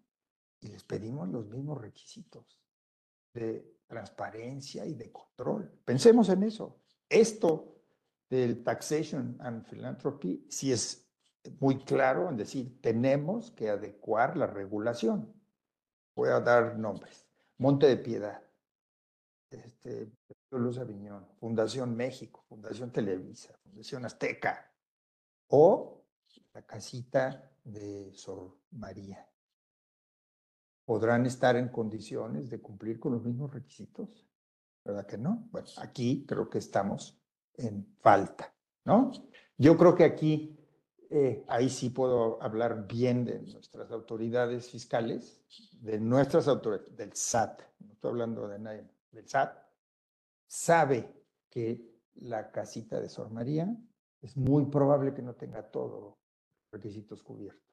y 0.61 0.69
les 0.69 0.85
pedimos 0.85 1.29
los 1.29 1.49
mismos 1.49 1.81
requisitos 1.81 2.59
de 3.33 3.79
transparencia 3.87 4.85
y 4.85 4.95
de 4.95 5.11
control. 5.11 5.71
Pensemos 5.85 6.29
en 6.29 6.43
eso. 6.43 6.81
Esto 7.09 7.83
del 8.29 8.63
taxation 8.63 9.37
and 9.41 9.65
philanthropy 9.67 10.47
sí 10.49 10.73
es 10.73 11.09
muy 11.61 11.79
claro 11.79 12.29
en 12.29 12.37
decir, 12.37 12.81
tenemos 12.81 13.51
que 13.53 13.71
adecuar 13.71 14.37
la 14.37 14.47
regulación. 14.47 15.33
Voy 16.15 16.29
a 16.29 16.41
dar 16.41 16.79
nombres. 16.79 17.27
Monte 17.59 17.87
de 17.87 17.97
Piedad, 17.97 18.43
este, 19.51 20.13
Luz 20.51 20.79
Aviñón, 20.79 21.27
Fundación 21.39 21.97
México, 21.97 22.45
Fundación 22.49 22.93
Televisa, 22.93 23.57
Fundación 23.63 24.05
Azteca, 24.05 24.73
o 25.49 26.05
la 26.53 26.63
casita 26.63 27.51
de 27.65 28.13
Sor 28.13 28.59
María. 28.73 29.27
¿Podrán 30.89 31.27
estar 31.27 31.55
en 31.57 31.69
condiciones 31.69 32.49
de 32.49 32.63
cumplir 32.63 32.99
con 32.99 33.13
los 33.13 33.23
mismos 33.23 33.53
requisitos? 33.53 34.27
¿Verdad 34.83 35.07
que 35.07 35.19
no? 35.19 35.47
Bueno, 35.53 35.69
aquí 35.77 36.25
creo 36.27 36.49
que 36.49 36.57
estamos 36.57 37.21
en 37.59 37.95
falta, 38.01 38.55
¿no? 38.87 39.13
Yo 39.59 39.77
creo 39.77 39.95
que 39.95 40.05
aquí, 40.05 40.59
eh, 41.11 41.45
ahí 41.47 41.69
sí 41.69 41.91
puedo 41.91 42.43
hablar 42.43 42.87
bien 42.87 43.27
de 43.27 43.39
nuestras 43.39 43.91
autoridades 43.91 44.71
fiscales, 44.71 45.43
de 45.73 46.01
nuestras 46.01 46.49
autoridades, 46.49 46.97
del 46.97 47.13
SAT, 47.13 47.61
no 47.81 47.93
estoy 47.93 48.11
hablando 48.13 48.49
de 48.49 48.59
nadie, 48.59 48.89
del 49.13 49.29
SAT, 49.29 49.59
sabe 50.47 51.23
que 51.51 52.01
la 52.15 52.51
casita 52.51 52.99
de 52.99 53.11
Sor 53.11 53.31
María 53.31 53.77
es 54.23 54.39
muy 54.39 54.65
probable 54.65 55.13
que 55.13 55.21
no 55.21 55.35
tenga 55.35 55.71
todos 55.71 56.03
los 56.03 56.15
requisitos 56.73 57.23
cubiertos. 57.23 57.68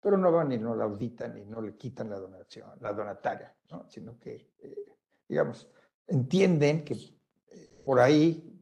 Pero 0.00 0.16
no 0.16 0.30
van 0.30 0.52
y 0.52 0.58
no 0.58 0.74
la 0.74 0.84
auditan 0.84 1.36
y 1.38 1.44
no 1.44 1.60
le 1.60 1.76
quitan 1.76 2.10
la 2.10 2.18
donación, 2.18 2.70
la 2.80 2.92
donataria, 2.92 3.54
¿no? 3.70 3.88
sino 3.88 4.18
que, 4.18 4.52
eh, 4.58 4.96
digamos, 5.28 5.68
entienden 6.06 6.84
que 6.84 6.94
eh, 6.94 7.82
por 7.84 8.00
ahí 8.00 8.56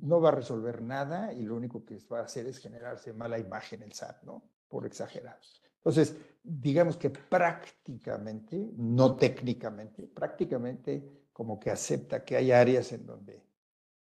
no 0.00 0.20
va 0.20 0.30
a 0.30 0.32
resolver 0.32 0.80
nada 0.80 1.32
y 1.32 1.42
lo 1.42 1.56
único 1.56 1.84
que 1.84 1.98
va 2.10 2.20
a 2.20 2.24
hacer 2.24 2.46
es 2.46 2.58
generarse 2.58 3.12
mala 3.12 3.38
imagen 3.38 3.82
el 3.82 3.92
SAT, 3.92 4.22
¿no? 4.22 4.42
Por 4.68 4.86
exagerar. 4.86 5.38
Entonces, 5.76 6.16
digamos 6.42 6.96
que 6.96 7.10
prácticamente, 7.10 8.70
no 8.76 9.16
técnicamente, 9.16 10.06
prácticamente 10.06 11.26
como 11.32 11.60
que 11.60 11.70
acepta 11.70 12.24
que 12.24 12.36
hay 12.36 12.52
áreas 12.52 12.92
en 12.92 13.04
donde 13.04 13.44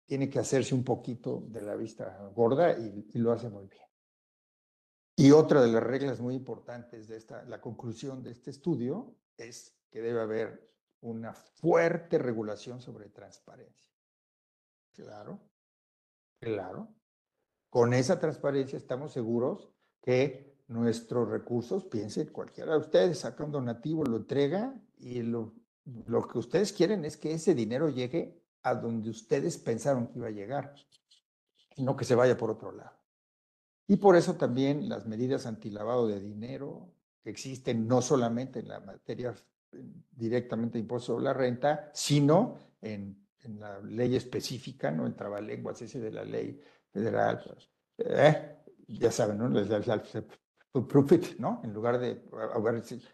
tiene 0.06 0.30
que 0.30 0.39
hacerse 0.39 0.75
un 0.75 0.84
poquito 0.84 1.45
de 1.47 1.62
la 1.62 1.75
vista 1.75 2.30
gorda 2.36 2.77
y, 2.77 3.08
lo 3.13 3.32
hace 3.32 3.49
muy 3.49 3.67
bien. 3.67 3.84
Y 5.15 5.32
otra 5.32 5.62
de 5.62 5.71
las 5.71 5.84
reglas 5.84 6.19
muy 6.19 6.36
importantes 6.36 7.08
de 7.08 7.17
esta, 7.17 7.43
la 7.43 7.62
conclusión 7.62 8.24
de 8.24 8.32
este 8.32 8.50
estudio 8.50 9.15
es 9.38 9.76
que 9.89 10.02
debe 10.02 10.21
haber 10.21 10.71
una 11.02 11.34
fuerte 11.34 12.17
regulación 12.17 12.82
sobre 12.82 13.10
transparencia. 13.10 13.91
Claro, 14.93 15.39
claro. 16.39 16.93
Con 17.69 17.93
esa 17.93 18.19
transparencia 18.19 18.78
estamos 18.78 19.13
seguros 19.13 19.69
que 20.02 20.52
nuestros 20.67 21.30
recursos, 21.30 21.86
piensen, 21.86 22.28
cualquiera 22.28 22.74
de 22.74 22.80
ustedes 22.80 23.19
saca 23.19 23.43
un 23.43 23.52
donativo, 23.52 24.04
lo 24.06 24.17
entrega 24.17 24.74
y 24.97 25.21
lo, 25.21 25.54
lo 26.06 26.28
que 26.28 26.39
ustedes 26.39 26.71
quieren 26.71 27.06
es 27.06 27.17
que 27.17 27.34
ese 27.34 27.54
dinero 27.54 27.89
llegue 27.89 28.41
a 28.63 28.76
donde 28.76 29.10
ustedes 29.10 29.58
pensaron 29.58 30.08
que 30.08 30.19
iba 30.19 30.28
a 30.28 30.32
llegar, 30.32 30.76
y 31.76 31.84
no 31.84 31.95
que 31.95 32.06
se 32.06 32.15
vaya 32.15 32.38
por 32.38 32.52
otro 32.52 32.71
lado. 32.71 33.00
Y 33.88 33.98
por 33.98 34.15
eso 34.15 34.36
también 34.36 34.88
las 34.88 35.06
medidas 35.06 35.46
antilavado 35.46 36.08
de 36.08 36.20
dinero 36.20 36.94
que 37.24 37.30
existen 37.30 37.88
no 37.88 38.02
solamente 38.02 38.60
en 38.60 38.70
la 38.70 38.80
materia 38.80 39.34
directamente 40.12 40.74
de 40.74 40.82
impuesto 40.82 41.13
sobre 41.13 41.26
la 41.26 41.34
renta, 41.34 41.91
sino 41.94 42.58
en, 42.82 43.28
en 43.39 43.60
la 43.60 43.80
ley 43.80 44.15
específica, 44.15 44.91
¿no? 44.91 45.06
En 45.06 45.15
trabalenguas 45.15 45.82
ese 45.82 46.00
de 46.00 46.12
la 46.12 46.24
ley 46.24 46.62
federal. 46.91 47.44
Eh, 47.98 48.58
ya 48.88 49.12
saben, 49.12 49.38
¿no? 49.38 50.88
Profit, 50.88 51.38
¿no? 51.38 51.62
En 51.63 51.74
lugar 51.74 52.00
de 52.00 52.24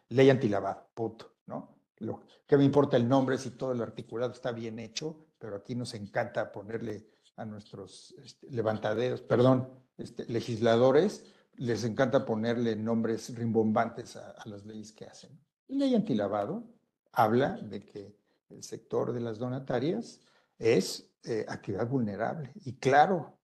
ley 0.10 0.30
antilavado, 0.30 0.90
punto, 0.94 1.38
¿no? 1.48 1.76
Lo, 2.00 2.24
¿Qué 2.46 2.56
me 2.58 2.64
importa 2.64 2.98
el 2.98 3.08
nombre 3.08 3.38
si 3.38 3.52
todo 3.52 3.72
el 3.72 3.82
articulado 3.82 4.32
está 4.32 4.52
bien 4.52 4.78
hecho? 4.80 5.28
pero 5.38 5.58
aquí 5.58 5.76
nos 5.76 5.94
encanta 5.94 6.52
ponerle 6.52 7.10
a 7.36 7.46
nuestros 7.46 8.16
este, 8.24 8.50
levantaderos, 8.50 9.22
perdón, 9.22 9.70
este, 9.98 10.26
legisladores, 10.26 11.24
les 11.56 11.84
encanta 11.84 12.26
ponerle 12.26 12.76
nombres 12.76 13.34
rimbombantes 13.36 14.16
a, 14.16 14.36
las 14.46 14.66
leyes 14.66 14.92
que 14.92 15.06
hacen. 15.06 15.40
La 15.68 15.86
ley 15.86 15.96
antilavado 15.96 16.64
habla 17.12 17.58
de 17.58 17.84
que 17.84 18.16
el 18.50 18.64
sector 18.64 19.12
de 19.12 19.22
las 19.22 19.40
donatarias 19.40 20.22
es 20.58 21.10
eh, 21.24 21.46
actividad 21.48 21.88
vulnerable. 21.88 22.52
Y 22.64 22.74
claro, 22.74 23.38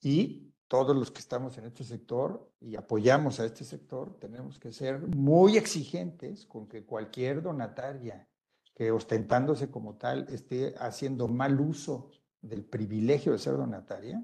y 0.00 0.52
todos 0.66 0.94
los 0.94 1.10
que 1.10 1.20
estamos 1.20 1.56
en 1.58 1.64
este 1.64 1.84
sector 1.84 2.52
y 2.60 2.76
apoyamos 2.76 3.40
a 3.40 3.46
este 3.46 3.64
sector, 3.64 4.18
tenemos 4.18 4.58
que 4.58 4.72
ser 4.72 5.00
muy 5.08 5.56
exigentes 5.56 6.44
con 6.44 6.68
que 6.68 6.84
cualquier 6.84 7.40
donataria 7.40 8.28
que 8.74 8.92
ostentándose 8.92 9.70
como 9.70 9.96
tal 9.96 10.28
esté 10.28 10.74
haciendo 10.78 11.26
mal 11.26 11.60
uso 11.60 12.10
del 12.40 12.64
privilegio 12.64 13.32
de 13.32 13.38
ser 13.38 13.56
donataria, 13.56 14.22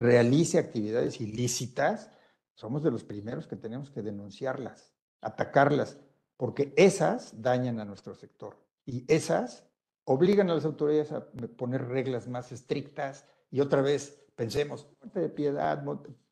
realice 0.00 0.58
actividades 0.58 1.20
ilícitas, 1.20 2.10
somos 2.54 2.82
de 2.82 2.90
los 2.90 3.04
primeros 3.04 3.46
que 3.46 3.56
tenemos 3.56 3.90
que 3.90 4.02
denunciarlas, 4.02 4.94
atacarlas, 5.20 5.98
porque 6.36 6.72
esas 6.76 7.40
dañan 7.40 7.80
a 7.80 7.84
nuestro 7.84 8.14
sector 8.14 8.56
y 8.84 9.04
esas 9.12 9.66
obligan 10.04 10.50
a 10.50 10.54
las 10.54 10.64
autoridades 10.64 11.12
a 11.12 11.26
poner 11.56 11.86
reglas 11.86 12.28
más 12.28 12.52
estrictas 12.52 13.24
y 13.50 13.60
otra 13.60 13.82
vez 13.82 14.20
pensemos, 14.36 14.88
Monte 15.00 15.20
de 15.20 15.28
Piedad, 15.28 15.82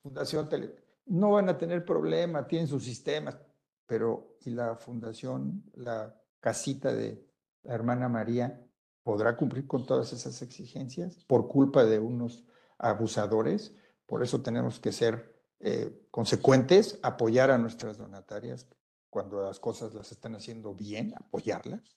Fundación 0.03 0.49
Tele, 0.49 0.75
no 1.07 1.33
van 1.33 1.49
a 1.49 1.59
tener 1.59 1.85
problema, 1.85 2.47
tienen 2.47 2.69
sus 2.69 2.85
sistemas, 2.85 3.39
pero 3.87 4.37
¿y 4.45 4.51
la 4.51 4.77
fundación, 4.77 5.65
la 5.75 6.15
casita 6.41 6.93
de 6.93 7.25
la 7.63 7.75
hermana 7.75 8.09
María, 8.09 8.61
podrá 9.03 9.37
cumplir 9.37 9.67
con 9.67 9.87
todas 9.87 10.13
esas 10.13 10.43
exigencias 10.43 11.25
por 11.25 11.49
culpa 11.49 11.85
de 11.85 11.99
unos 11.99 12.45
abusadores? 12.83 13.75
Por 14.07 14.23
eso 14.23 14.43
tenemos 14.43 14.79
que 14.79 14.93
ser 14.93 15.33
eh, 15.61 16.07
consecuentes, 16.11 16.99
apoyar 17.03 17.51
a 17.51 17.59
nuestras 17.59 17.97
donatarias 17.97 18.67
cuando 19.09 19.43
las 19.43 19.61
cosas 19.61 19.95
las 19.95 20.11
están 20.13 20.35
haciendo 20.35 20.75
bien, 20.75 21.15
apoyarlas, 21.17 21.97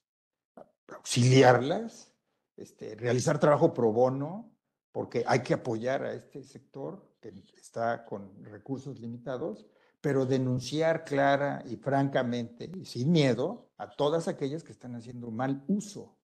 auxiliarlas, 0.88 2.13
este, 2.56 2.95
realizar 2.95 3.39
trabajo 3.39 3.74
pro 3.74 3.91
bono, 3.91 4.52
porque 4.91 5.24
hay 5.28 5.41
que 5.41 5.56
apoyar 5.56 6.04
a 6.04 6.13
este 6.13 6.43
sector 6.43 7.15
que 7.19 7.34
está 7.58 8.06
con 8.06 8.43
recursos 8.45 9.00
limitados, 9.00 9.65
pero 10.00 10.26
denunciar 10.26 11.04
clara 11.04 11.63
y 11.65 11.78
francamente 11.78 12.69
y 12.76 12.86
sin 12.86 13.12
miedo 13.12 13.71
a 13.78 13.89
todas 13.89 14.28
aquellas 14.28 14.63
que 14.63 14.71
están 14.71 14.95
haciendo 14.95 15.32
mal 15.32 15.63
uso 15.67 16.17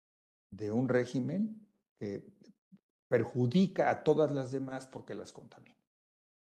de 0.52 0.72
un 0.72 0.88
régimen 0.88 1.68
que 1.98 2.24
perjudica 3.12 3.90
a 3.90 4.04
todas 4.04 4.32
las 4.32 4.54
demás 4.54 4.88
porque 4.88 5.14
las 5.14 5.34
contamina. 5.34 5.76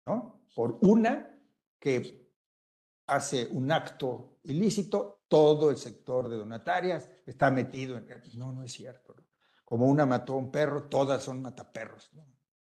¿no? 0.06 0.48
Por 0.56 0.78
una 0.84 1.38
que 1.78 2.32
hace 3.08 3.50
un 3.52 3.70
acto 3.74 4.40
ilícito, 4.44 5.26
todo 5.28 5.70
el 5.70 5.76
sector 5.76 6.30
de 6.30 6.38
donatarias 6.38 7.12
está 7.26 7.52
metido 7.52 7.98
en... 7.98 8.08
No, 8.36 8.54
no 8.54 8.64
es 8.64 8.72
cierto. 8.72 9.18
Como 9.66 9.88
una 9.88 10.06
mató 10.06 10.36
a 10.36 10.38
un 10.38 10.50
perro, 10.50 10.84
todas 10.84 11.24
son 11.24 11.42
mataperros. 11.42 12.10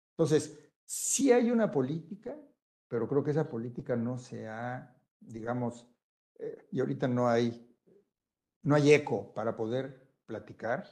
Entonces, 0.09 0.57
sí 0.83 1.31
hay 1.31 1.51
una 1.51 1.69
política, 1.69 2.35
pero 2.87 3.07
creo 3.07 3.23
que 3.23 3.31
esa 3.31 3.47
política 3.47 3.95
no 3.95 4.17
se 4.17 4.47
ha, 4.47 4.99
digamos, 5.19 5.85
eh, 6.39 6.67
y 6.71 6.79
ahorita 6.79 7.07
no 7.07 7.29
hay, 7.29 7.77
no 8.63 8.73
hay 8.73 8.91
eco 8.91 9.31
para 9.35 9.55
poder 9.55 10.15
platicar. 10.25 10.87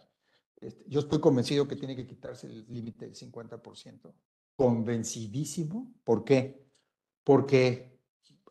Este, 0.66 0.84
yo 0.88 1.02
estoy 1.02 1.20
convencido 1.20 1.68
que 1.68 1.76
tiene 1.76 1.96
que 1.96 2.08
quitarse 2.08 2.48
el 2.48 2.66
límite 2.68 3.06
del 3.06 3.16
50%. 3.16 4.14
Convencidísimo. 4.56 5.94
¿Por 6.04 6.24
qué? 6.24 6.68
Porque, 7.24 8.02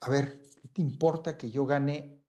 a 0.01 0.11
ver, 0.11 0.41
¿qué 0.63 0.69
te 0.69 0.81
importa 0.81 1.37
que 1.37 1.51
yo 1.51 1.67
gane, 1.67 2.23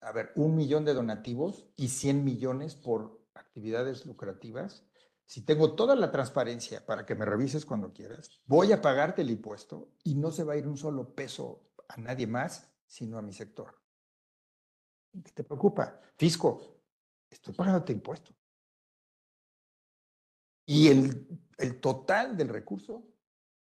a 0.00 0.12
ver, 0.12 0.30
un 0.36 0.54
millón 0.54 0.84
de 0.84 0.94
donativos 0.94 1.66
y 1.76 1.88
100 1.88 2.24
millones 2.24 2.76
por 2.76 3.20
actividades 3.34 4.06
lucrativas? 4.06 4.86
Si 5.26 5.44
tengo 5.44 5.74
toda 5.74 5.96
la 5.96 6.10
transparencia 6.10 6.84
para 6.86 7.04
que 7.04 7.14
me 7.14 7.24
revises 7.24 7.64
cuando 7.64 7.92
quieras, 7.92 8.40
voy 8.46 8.72
a 8.72 8.80
pagarte 8.80 9.22
el 9.22 9.30
impuesto 9.30 9.92
y 10.04 10.14
no 10.14 10.30
se 10.30 10.44
va 10.44 10.52
a 10.52 10.56
ir 10.56 10.68
un 10.68 10.76
solo 10.76 11.14
peso 11.14 11.70
a 11.88 11.96
nadie 11.96 12.26
más, 12.26 12.72
sino 12.86 13.18
a 13.18 13.22
mi 13.22 13.32
sector. 13.32 13.74
¿Qué 15.12 15.32
te 15.32 15.44
preocupa? 15.44 16.00
Fisco, 16.16 16.82
estoy 17.28 17.54
pagándote 17.54 17.92
impuesto. 17.92 18.34
Y 20.70 20.86
el, 20.86 21.26
total 21.80 22.36
del 22.36 22.48
recurso, 22.48 23.02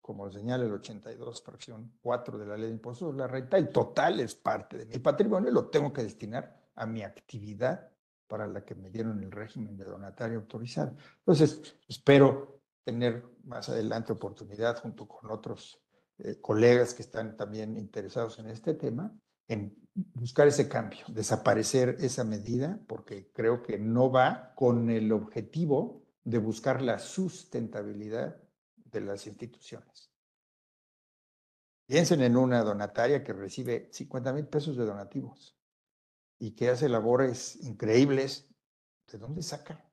como 0.00 0.28
señala 0.28 0.64
el 0.64 0.72
82, 0.72 1.40
fracción 1.40 1.92
4 2.00 2.36
de 2.36 2.46
la 2.46 2.56
ley 2.56 2.66
de 2.66 2.72
impuestos 2.72 3.14
la 3.14 3.28
renta, 3.28 3.58
el 3.58 3.68
total 3.68 4.18
es 4.18 4.34
parte 4.34 4.76
de 4.76 4.86
mi 4.86 4.98
patrimonio 4.98 5.50
y 5.50 5.54
lo 5.54 5.68
tengo 5.68 5.92
que 5.92 6.02
destinar 6.02 6.52
a 6.74 6.86
mi 6.86 7.04
actividad 7.04 7.88
para 8.26 8.48
la 8.48 8.64
que 8.64 8.74
me 8.74 8.90
dieron 8.90 9.22
el 9.22 9.30
régimen 9.30 9.76
de 9.76 9.84
donatario 9.84 10.40
autorizado. 10.40 10.96
Entonces, 11.18 11.76
espero 11.88 12.60
tener 12.82 13.24
más 13.44 13.68
adelante 13.68 14.12
oportunidad 14.12 14.82
junto 14.82 15.06
con 15.06 15.30
otros 15.30 15.80
eh, 16.18 16.40
colegas 16.40 16.92
que 16.92 17.02
están 17.02 17.36
también 17.36 17.76
interesados 17.76 18.40
en 18.40 18.48
este 18.48 18.74
tema, 18.74 19.16
en 19.46 19.76
buscar 19.94 20.48
ese 20.48 20.68
cambio, 20.68 21.04
desaparecer 21.06 21.98
esa 22.00 22.24
medida, 22.24 22.80
porque 22.88 23.30
creo 23.32 23.62
que 23.62 23.78
no 23.78 24.10
va 24.10 24.54
con 24.56 24.90
el 24.90 25.12
objetivo 25.12 25.99
de 26.24 26.38
buscar 26.38 26.82
la 26.82 26.98
sustentabilidad 26.98 28.40
de 28.76 29.00
las 29.00 29.26
instituciones. 29.26 30.10
Piensen 31.86 32.22
en 32.22 32.36
una 32.36 32.62
donataria 32.62 33.24
que 33.24 33.32
recibe 33.32 33.88
50 33.92 34.32
mil 34.32 34.46
pesos 34.46 34.76
de 34.76 34.84
donativos 34.84 35.58
y 36.38 36.52
que 36.52 36.68
hace 36.68 36.88
labores 36.88 37.56
increíbles. 37.62 38.48
¿De 39.10 39.18
dónde 39.18 39.42
saca? 39.42 39.90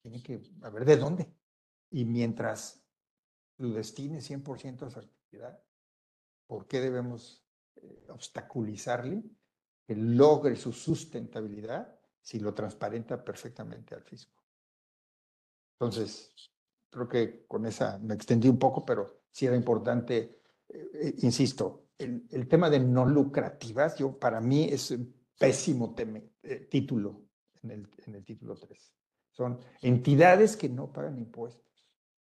Tiene 0.00 0.22
que 0.22 0.42
a 0.62 0.70
ver 0.70 0.84
de 0.84 0.96
dónde. 0.96 1.34
Y 1.90 2.04
mientras 2.04 2.82
lo 3.58 3.70
destine 3.70 4.20
100% 4.20 4.86
a 4.86 4.90
su 4.90 4.98
actividad, 4.98 5.62
¿por 6.46 6.66
qué 6.66 6.80
debemos 6.80 7.44
eh, 7.76 8.06
obstaculizarle 8.08 9.22
que 9.86 9.94
logre 9.94 10.56
su 10.56 10.72
sustentabilidad 10.72 11.94
si 12.22 12.40
lo 12.40 12.54
transparenta 12.54 13.22
perfectamente 13.22 13.94
al 13.94 14.02
fisco? 14.02 14.41
Entonces, 15.72 16.34
creo 16.90 17.08
que 17.08 17.46
con 17.46 17.66
esa 17.66 17.98
me 17.98 18.14
extendí 18.14 18.48
un 18.48 18.58
poco, 18.58 18.84
pero 18.84 19.22
sí 19.30 19.46
era 19.46 19.56
importante, 19.56 20.42
eh, 20.68 20.90
eh, 20.94 21.14
insisto, 21.22 21.86
el, 21.98 22.26
el, 22.30 22.48
tema 22.48 22.68
de 22.68 22.80
no 22.80 23.06
lucrativas, 23.06 23.96
yo 23.96 24.18
para 24.18 24.40
mí 24.40 24.64
es 24.64 24.90
un 24.90 25.14
pésimo 25.38 25.94
eh, 26.42 26.68
título 26.70 27.22
en 27.62 27.70
el, 27.70 27.88
en 28.06 28.14
el 28.14 28.24
título 28.24 28.54
3. 28.54 28.94
Son 29.30 29.58
entidades 29.80 30.56
que 30.56 30.68
no 30.68 30.92
pagan 30.92 31.18
impuestos, 31.18 31.88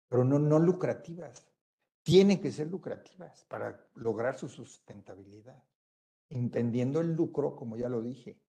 pero 0.08 0.24
no, 0.24 0.38
no 0.38 0.58
lucrativas. 0.58 1.46
Tienen 2.02 2.40
que 2.40 2.52
ser 2.52 2.68
lucrativas 2.68 3.44
para 3.48 3.86
lograr 3.94 4.38
su 4.38 4.48
sustentabilidad, 4.48 5.62
entendiendo 6.30 7.00
el 7.00 7.12
lucro, 7.12 7.54
como 7.54 7.76
ya 7.76 7.88
lo 7.88 8.02
dije, 8.02 8.40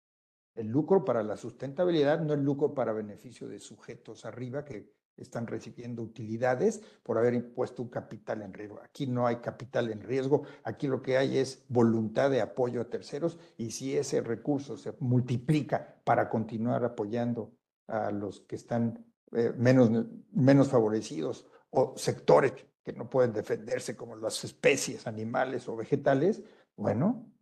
el 0.55 0.67
lucro 0.67 1.03
para 1.03 1.23
la 1.23 1.37
sustentabilidad 1.37 2.21
no 2.21 2.33
es 2.33 2.39
lucro 2.39 2.73
para 2.73 2.93
beneficio 2.93 3.47
de 3.47 3.59
sujetos 3.59 4.25
arriba 4.25 4.63
que 4.63 4.93
están 5.17 5.47
recibiendo 5.47 6.01
utilidades 6.01 6.81
por 7.03 7.17
haber 7.17 7.53
puesto 7.53 7.83
un 7.83 7.89
capital 7.89 8.41
en 8.41 8.53
riesgo. 8.53 8.79
Aquí 8.83 9.07
no 9.07 9.27
hay 9.27 9.37
capital 9.37 9.91
en 9.91 10.01
riesgo, 10.01 10.43
aquí 10.63 10.87
lo 10.87 11.01
que 11.01 11.17
hay 11.17 11.37
es 11.37 11.63
voluntad 11.69 12.31
de 12.31 12.41
apoyo 12.41 12.81
a 12.81 12.89
terceros 12.89 13.37
y 13.57 13.71
si 13.71 13.95
ese 13.95 14.21
recurso 14.21 14.77
se 14.77 14.93
multiplica 14.99 15.95
para 16.03 16.29
continuar 16.29 16.83
apoyando 16.83 17.53
a 17.87 18.11
los 18.11 18.41
que 18.41 18.55
están 18.55 19.05
eh, 19.33 19.53
menos, 19.57 19.89
menos 20.31 20.69
favorecidos 20.69 21.47
o 21.69 21.93
sectores 21.95 22.53
que 22.83 22.93
no 22.93 23.09
pueden 23.09 23.33
defenderse 23.33 23.95
como 23.95 24.15
las 24.15 24.43
especies 24.43 25.07
animales 25.07 25.67
o 25.67 25.75
vegetales, 25.75 26.43
bueno, 26.75 27.32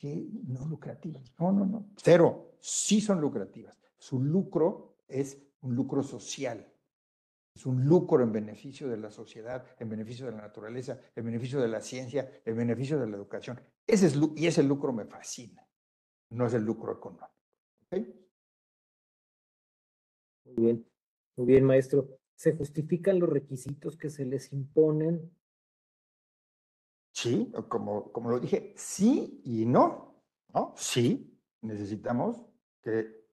que 0.00 0.26
no 0.48 0.64
lucrativas. 0.64 1.32
No, 1.38 1.52
no, 1.52 1.66
no. 1.66 1.90
Cero. 1.96 2.56
Sí 2.58 3.00
son 3.00 3.20
lucrativas. 3.20 3.78
Su 3.98 4.18
lucro 4.18 4.96
es 5.06 5.38
un 5.60 5.74
lucro 5.76 6.02
social. 6.02 6.66
Es 7.54 7.66
un 7.66 7.84
lucro 7.84 8.22
en 8.22 8.32
beneficio 8.32 8.88
de 8.88 8.96
la 8.96 9.10
sociedad, 9.10 9.66
en 9.78 9.90
beneficio 9.90 10.24
de 10.24 10.32
la 10.32 10.40
naturaleza, 10.40 10.98
en 11.14 11.24
beneficio 11.26 11.60
de 11.60 11.68
la 11.68 11.82
ciencia, 11.82 12.30
en 12.44 12.56
beneficio 12.56 12.98
de 12.98 13.08
la 13.08 13.16
educación. 13.16 13.60
Ese 13.86 14.06
es, 14.06 14.18
y 14.36 14.46
ese 14.46 14.62
lucro 14.62 14.92
me 14.92 15.04
fascina. 15.04 15.66
No 16.30 16.46
es 16.46 16.54
el 16.54 16.64
lucro 16.64 16.92
económico. 16.94 17.28
Muy 17.90 18.14
bien. 20.56 20.86
Muy 21.36 21.46
bien, 21.46 21.64
maestro. 21.64 22.08
¿Se 22.36 22.56
justifican 22.56 23.18
los 23.18 23.28
requisitos 23.28 23.98
que 23.98 24.08
se 24.08 24.24
les 24.24 24.50
imponen 24.52 25.30
Sí, 27.20 27.52
como, 27.68 28.10
como 28.12 28.30
lo 28.30 28.40
dije, 28.40 28.72
sí 28.78 29.42
y 29.44 29.66
no. 29.66 30.24
¿no? 30.54 30.72
Sí, 30.74 31.38
necesitamos 31.60 32.40
que 32.80 33.26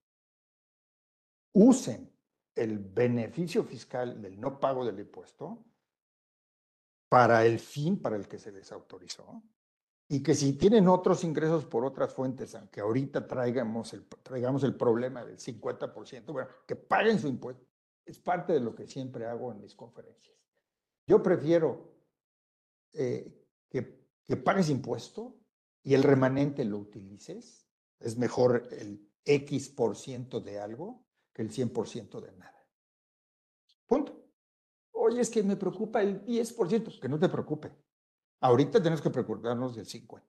usen 1.53 2.13
el 2.53 2.79
beneficio 2.79 3.63
fiscal 3.63 4.21
del 4.21 4.41
no 4.41 4.59
pago 4.59 4.85
del 4.85 4.99
impuesto 4.99 5.63
para 7.07 7.45
el 7.45 7.59
fin 7.59 8.01
para 8.01 8.17
el 8.17 8.27
que 8.27 8.37
se 8.37 8.51
les 8.51 8.73
autorizó 8.73 9.41
y 10.09 10.21
que 10.21 10.35
si 10.35 10.57
tienen 10.57 10.89
otros 10.89 11.23
ingresos 11.23 11.63
por 11.63 11.85
otras 11.85 12.13
fuentes, 12.13 12.55
aunque 12.55 12.81
ahorita 12.81 13.25
traigamos 13.25 13.93
el, 13.93 14.05
traigamos 14.05 14.65
el 14.65 14.75
problema 14.75 15.23
del 15.23 15.37
50%, 15.37 16.25
bueno, 16.33 16.49
que 16.67 16.75
paguen 16.75 17.19
su 17.19 17.29
impuesto. 17.29 17.65
Es 18.05 18.19
parte 18.19 18.51
de 18.51 18.59
lo 18.59 18.75
que 18.75 18.85
siempre 18.85 19.25
hago 19.25 19.49
en 19.53 19.61
mis 19.61 19.75
conferencias. 19.75 20.37
Yo 21.05 21.23
prefiero 21.23 21.93
eh, 22.91 23.46
que, 23.69 24.05
que 24.25 24.37
pagues 24.37 24.69
impuesto 24.69 25.39
y 25.83 25.93
el 25.93 26.03
remanente 26.03 26.65
lo 26.65 26.77
utilices. 26.77 27.67
Es 27.99 28.17
mejor 28.17 28.67
el 28.71 29.09
X 29.25 29.69
por 29.69 29.95
ciento 29.95 30.39
de 30.39 30.59
algo 30.59 31.05
que 31.33 31.41
el 31.41 31.51
100% 31.51 32.21
de 32.21 32.31
nada. 32.33 32.65
Punto. 33.85 34.25
Oye, 34.91 35.21
es 35.21 35.29
que 35.29 35.43
me 35.43 35.55
preocupa 35.55 36.01
el 36.01 36.25
10%, 36.25 36.99
que 36.99 37.09
no 37.09 37.19
te 37.19 37.29
preocupe. 37.29 37.71
Ahorita 38.41 38.81
tenemos 38.81 39.01
que 39.01 39.09
preocuparnos 39.09 39.75
del 39.75 39.85
50%. 39.85 40.23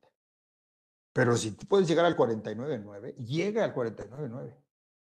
Pero 1.13 1.37
si 1.37 1.51
puedes 1.51 1.89
llegar 1.89 2.05
al 2.05 2.17
49.9, 2.17 3.17
llega 3.17 3.65
al 3.65 3.75
49.9. 3.75 4.55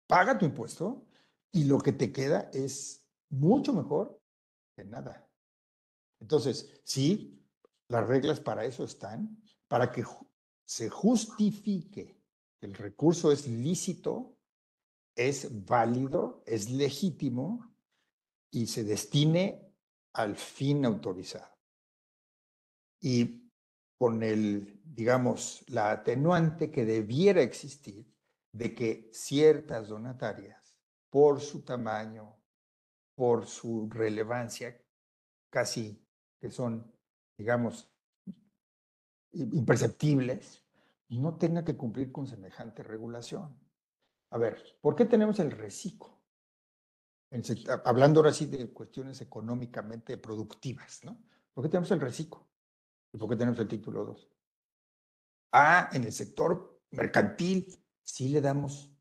Paga 0.07 0.39
tu 0.39 0.47
impuesto 0.47 1.07
y 1.53 1.65
lo 1.65 1.79
que 1.79 1.93
te 1.93 2.13
queda 2.13 2.51
es 2.53 3.07
mucho 3.29 3.73
mejor 3.73 4.21
que 4.75 4.85
nada. 4.85 5.29
Entonces, 6.21 6.81
sí, 6.85 7.40
Las 7.91 8.07
reglas 8.07 8.39
para 8.39 8.65
eso 8.65 8.85
están, 8.85 9.43
para 9.67 9.91
que 9.91 10.05
se 10.65 10.89
justifique 10.89 12.23
que 12.57 12.67
el 12.67 12.75
recurso 12.75 13.33
es 13.33 13.49
lícito, 13.49 14.39
es 15.17 15.67
válido, 15.67 16.45
es 16.47 16.71
legítimo 16.71 17.75
y 18.53 18.69
se 18.69 18.85
destine 18.85 19.75
al 20.13 20.37
fin 20.37 20.85
autorizado. 20.85 21.59
Y 23.01 23.51
con 23.99 24.23
el, 24.23 24.81
digamos, 24.85 25.65
la 25.67 25.91
atenuante 25.91 26.71
que 26.71 26.85
debiera 26.85 27.43
existir 27.43 28.07
de 28.53 28.73
que 28.73 29.11
ciertas 29.13 29.89
donatarias, 29.89 30.79
por 31.11 31.41
su 31.41 31.65
tamaño, 31.65 32.41
por 33.17 33.49
su 33.49 33.89
relevancia, 33.91 34.81
casi 35.51 36.07
que 36.39 36.53
son, 36.53 36.95
digamos, 37.41 37.91
imperceptibles, 39.33 40.63
no 41.09 41.39
tenga 41.39 41.65
que 41.65 41.75
cumplir 41.75 42.13
con 42.13 42.27
semejante 42.27 42.83
regulación. 42.83 43.59
A 44.31 44.37
ver, 44.37 44.63
¿por 44.83 44.95
qué 44.95 45.07
tenemos 45.07 45.39
el 45.41 45.51
reciclo? 45.51 46.21
hablando 47.85 48.21
ahora 48.21 48.33
sí 48.33 48.47
de 48.47 48.73
cuestiones 48.73 49.21
económicamente 49.21 50.19
productivas, 50.19 51.05
¿no? 51.05 51.17
¿Por 51.55 51.63
qué 51.63 51.71
tenemos 51.71 51.91
el 51.93 52.01
reciclo? 52.01 52.47
¿Y 53.13 53.19
por 53.19 53.31
qué 53.31 53.37
tenemos 53.37 53.59
el 53.61 53.69
título 53.69 54.05
2? 54.05 54.29
Ah, 55.53 55.89
en 55.93 56.05
el 56.05 56.13
sector 56.13 56.83
mercantil 56.91 57.73
sí 58.03 58.29
le 58.31 58.41
damos 58.41 58.93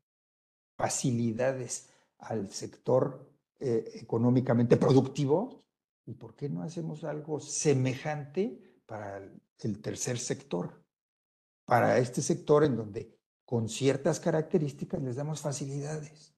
facilidades 0.78 1.90
al 2.18 2.50
sector 2.50 3.28
eh, 3.58 3.90
económicamente 3.96 4.76
productivo. 4.78 5.66
¿Y 6.10 6.14
por 6.14 6.34
qué 6.34 6.48
no 6.48 6.64
hacemos 6.64 7.04
algo 7.04 7.38
semejante 7.38 8.82
para 8.84 9.18
el 9.18 9.80
tercer 9.80 10.18
sector? 10.18 10.84
Para 11.64 11.98
este 11.98 12.20
sector 12.20 12.64
en 12.64 12.76
donde 12.76 13.16
con 13.44 13.68
ciertas 13.68 14.18
características 14.18 15.00
les 15.00 15.14
damos 15.14 15.40
facilidades. 15.40 16.34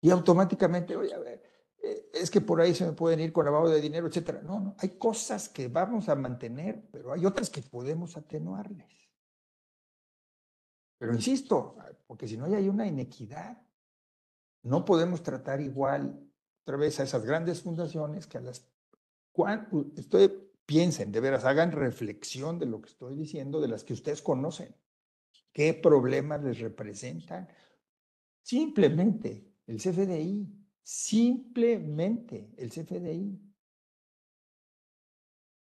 Y 0.00 0.08
automáticamente, 0.08 0.96
oye, 0.96 1.12
a 1.12 1.18
ver, 1.18 1.42
eh, 1.82 2.08
es 2.14 2.30
que 2.30 2.40
por 2.40 2.58
ahí 2.58 2.74
se 2.74 2.86
me 2.86 2.92
pueden 2.92 3.20
ir 3.20 3.34
con 3.34 3.44
lavado 3.44 3.68
de 3.68 3.82
dinero, 3.82 4.06
etcétera. 4.06 4.40
No, 4.40 4.60
no, 4.60 4.74
hay 4.78 4.96
cosas 4.96 5.50
que 5.50 5.68
vamos 5.68 6.08
a 6.08 6.14
mantener, 6.14 6.88
pero 6.90 7.12
hay 7.12 7.26
otras 7.26 7.50
que 7.50 7.60
podemos 7.60 8.16
atenuarles. 8.16 9.10
Pero 10.96 11.12
insisto, 11.12 11.76
porque 12.06 12.26
si 12.26 12.38
no 12.38 12.46
hay 12.46 12.66
una 12.66 12.86
inequidad, 12.86 13.62
no 14.62 14.86
podemos 14.86 15.22
tratar 15.22 15.60
igual 15.60 16.18
otra 16.62 16.78
vez 16.78 16.98
a 16.98 17.02
esas 17.02 17.26
grandes 17.26 17.62
fundaciones 17.62 18.26
que 18.26 18.38
a 18.38 18.40
las... 18.40 18.66
Estoy, 19.96 20.32
piensen, 20.64 21.12
de 21.12 21.20
veras, 21.20 21.44
hagan 21.44 21.72
reflexión 21.72 22.58
de 22.58 22.66
lo 22.66 22.80
que 22.80 22.88
estoy 22.88 23.14
diciendo, 23.14 23.60
de 23.60 23.68
las 23.68 23.84
que 23.84 23.92
ustedes 23.92 24.22
conocen. 24.22 24.74
¿Qué 25.52 25.74
problemas 25.74 26.42
les 26.42 26.58
representan? 26.58 27.48
Simplemente 28.42 29.52
el 29.66 29.76
CFDI, 29.76 30.48
simplemente 30.82 32.52
el 32.56 32.70
CFDI. 32.70 33.42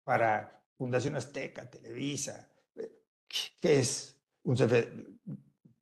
Para 0.04 0.64
Fundación 0.76 1.16
Azteca, 1.16 1.68
Televisa, 1.68 2.50
eh, 2.76 3.02
¿qué 3.60 3.80
es 3.80 4.20
un 4.44 4.56
CFDI? 4.56 5.20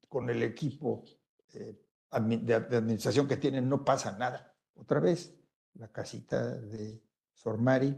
Con 0.09 0.31
el 0.31 0.43
equipo 0.43 1.05
eh, 1.53 1.77
de 2.11 2.55
administración 2.55 3.29
que 3.29 3.37
tienen 3.37 3.69
no 3.69 3.85
pasa 3.85 4.17
nada. 4.17 4.55
Otra 4.75 5.01
vez, 5.01 5.39
la 5.75 5.89
casita 5.89 6.57
de 6.57 7.06
Sormari, 7.47 7.97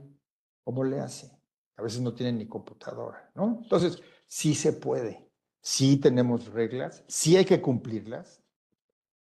¿cómo 0.63 0.85
le 0.85 1.01
hace? 1.01 1.31
A 1.77 1.83
veces 1.83 2.01
no 2.01 2.15
tienen 2.15 2.39
ni 2.39 2.47
computadora, 2.47 3.31
¿no? 3.35 3.61
Entonces, 3.63 4.03
sí 4.27 4.55
se 4.55 4.75
puede 4.75 5.29
sí 5.61 5.99
tenemos 5.99 6.47
reglas, 6.47 7.05
sí 7.09 7.37
hay 7.37 7.45
que 7.45 7.61
cumplirlas 7.61 8.43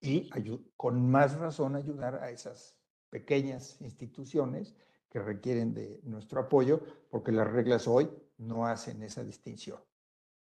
y 0.00 0.30
con 0.76 1.10
más 1.10 1.36
razón 1.36 1.76
ayudar 1.76 2.16
a 2.16 2.30
esas 2.30 2.76
pequeñas 3.10 3.80
instituciones 3.80 4.74
que 5.10 5.20
requieren 5.20 5.74
de 5.74 6.00
nuestro 6.04 6.40
apoyo, 6.40 6.80
porque 7.10 7.32
las 7.32 7.50
reglas 7.50 7.86
hoy 7.86 8.10
no 8.38 8.66
hacen 8.66 9.02
esa 9.02 9.22
distinción. 9.22 9.78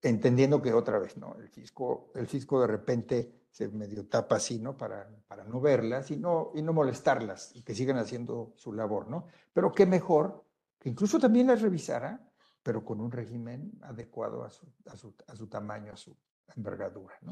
Entendiendo 0.01 0.62
que 0.62 0.74
otra 0.74 0.97
vez, 0.97 1.18
¿no? 1.18 1.36
El 1.38 1.49
fisco, 1.49 2.10
el 2.16 2.28
fisco 2.28 2.62
de 2.62 2.68
repente 2.68 3.44
se 3.56 3.70
medio 3.70 4.06
tapa 4.08 4.36
así, 4.36 4.60
¿no? 4.60 4.76
Para, 4.76 5.10
para 5.28 5.45
no 5.45 5.62
verlas 5.62 6.12
y 6.12 6.18
no, 6.18 6.51
y 6.56 6.62
no 6.62 6.74
molestarlas 6.74 7.56
y 7.56 7.64
que 7.64 7.74
sigan 7.74 7.97
haciendo 7.97 8.51
su 8.58 8.74
labor, 8.74 9.08
¿no? 9.08 9.28
Pero 9.53 9.72
qué 9.72 9.86
mejor 9.86 10.43
que 10.78 10.89
incluso 10.89 11.20
también 11.20 11.47
las 11.47 11.62
revisara 11.62 12.20
pero 12.66 12.84
con 12.84 12.99
un 12.99 13.12
régimen 13.12 13.78
adecuado 13.84 14.43
a 14.43 14.49
su, 14.49 14.66
a 14.88 14.97
su, 14.97 15.14
a 15.28 15.36
su 15.36 15.45
tamaño, 15.45 15.93
a 15.93 15.97
su 15.97 16.18
envergadura. 16.56 17.16
¿no? 17.22 17.32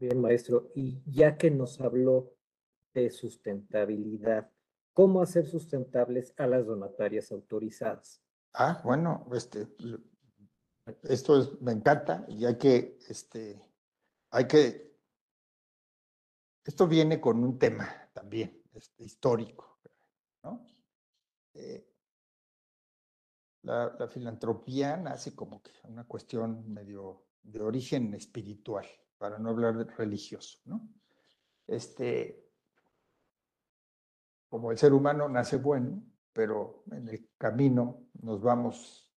Bien, 0.00 0.20
maestro. 0.20 0.72
Y 0.74 1.00
ya 1.06 1.38
que 1.38 1.48
nos 1.48 1.80
habló 1.80 2.34
de 2.92 3.08
sustentabilidad, 3.08 4.50
¿cómo 4.92 5.22
hacer 5.22 5.46
sustentables 5.46 6.34
a 6.38 6.48
las 6.48 6.66
donatarias 6.66 7.30
autorizadas? 7.30 8.20
Ah, 8.52 8.80
bueno, 8.82 9.28
este, 9.32 9.68
esto 11.04 11.40
es, 11.40 11.62
me 11.62 11.70
encanta 11.70 12.24
y 12.26 12.44
hay 12.46 12.58
que, 12.58 12.98
este, 13.08 13.62
hay 14.32 14.48
que, 14.48 14.96
esto 16.64 16.88
viene 16.88 17.20
con 17.20 17.44
un 17.44 17.58
tema 17.58 18.08
también 18.14 18.62
este, 18.72 19.04
histórico, 19.04 19.78
¿no? 20.42 20.66
Eh, 21.54 21.86
la, 23.62 24.08
filantropía 24.08 24.96
nace 24.96 25.36
como 25.36 25.62
que 25.62 25.70
una 25.84 26.04
cuestión 26.04 26.72
medio 26.72 27.26
de 27.42 27.60
origen 27.60 28.14
espiritual, 28.14 28.86
para 29.18 29.38
no 29.38 29.50
hablar 29.50 29.76
religioso, 29.98 30.58
¿no? 30.64 30.88
Este, 31.66 32.50
como 34.48 34.72
el 34.72 34.78
ser 34.78 34.94
humano 34.94 35.28
nace 35.28 35.58
bueno, 35.58 36.02
pero 36.32 36.84
en 36.90 37.08
el 37.08 37.28
camino 37.36 38.08
nos 38.22 38.40
vamos, 38.40 39.12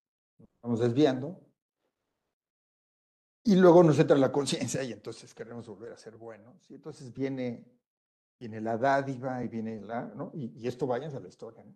vamos 0.61 0.81
desviando, 0.81 1.44
y 3.45 3.55
luego 3.55 3.81
nos 3.83 3.97
entra 3.97 4.17
la 4.17 4.31
conciencia 4.31 4.83
y 4.83 4.91
entonces 4.91 5.33
queremos 5.33 5.67
volver 5.67 5.93
a 5.93 5.97
ser 5.97 6.17
buenos, 6.17 6.69
y 6.69 6.75
entonces 6.75 7.13
viene, 7.13 7.63
viene 8.37 8.59
la 8.59 8.77
dádiva 8.77 9.41
y 9.43 9.47
viene 9.47 9.79
la, 9.79 10.05
¿no? 10.15 10.31
Y, 10.33 10.67
esto 10.67 10.85
vayas 10.85 11.15
a 11.15 11.21
la 11.21 11.29
historia, 11.29 11.63
¿no? 11.63 11.73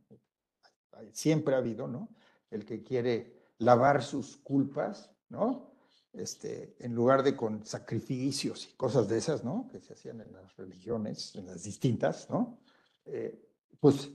Siempre 1.13 1.55
ha 1.55 1.59
habido, 1.59 1.88
¿no? 1.88 2.09
el 2.51 2.65
que 2.65 2.84
quiere 2.84 3.34
lavar 3.59 4.03
sus 4.03 4.38
culpas, 4.38 5.11
¿no? 5.30 5.70
Este, 6.13 6.76
en 6.80 6.95
lugar 6.95 7.22
de 7.22 7.36
con 7.36 7.65
sacrificios 7.65 8.67
y 8.72 8.76
cosas 8.76 9.07
de 9.07 9.17
esas, 9.17 9.43
¿no? 9.43 9.67
Que 9.72 9.80
se 9.80 9.93
hacían 9.93 10.22
en 10.22 10.34
las 10.34 10.55
religiones, 10.57 11.36
en 11.36 11.45
las 11.45 11.63
distintas, 11.63 12.30
¿no? 12.30 12.59
Eh, 13.05 13.39
pues 13.80 14.09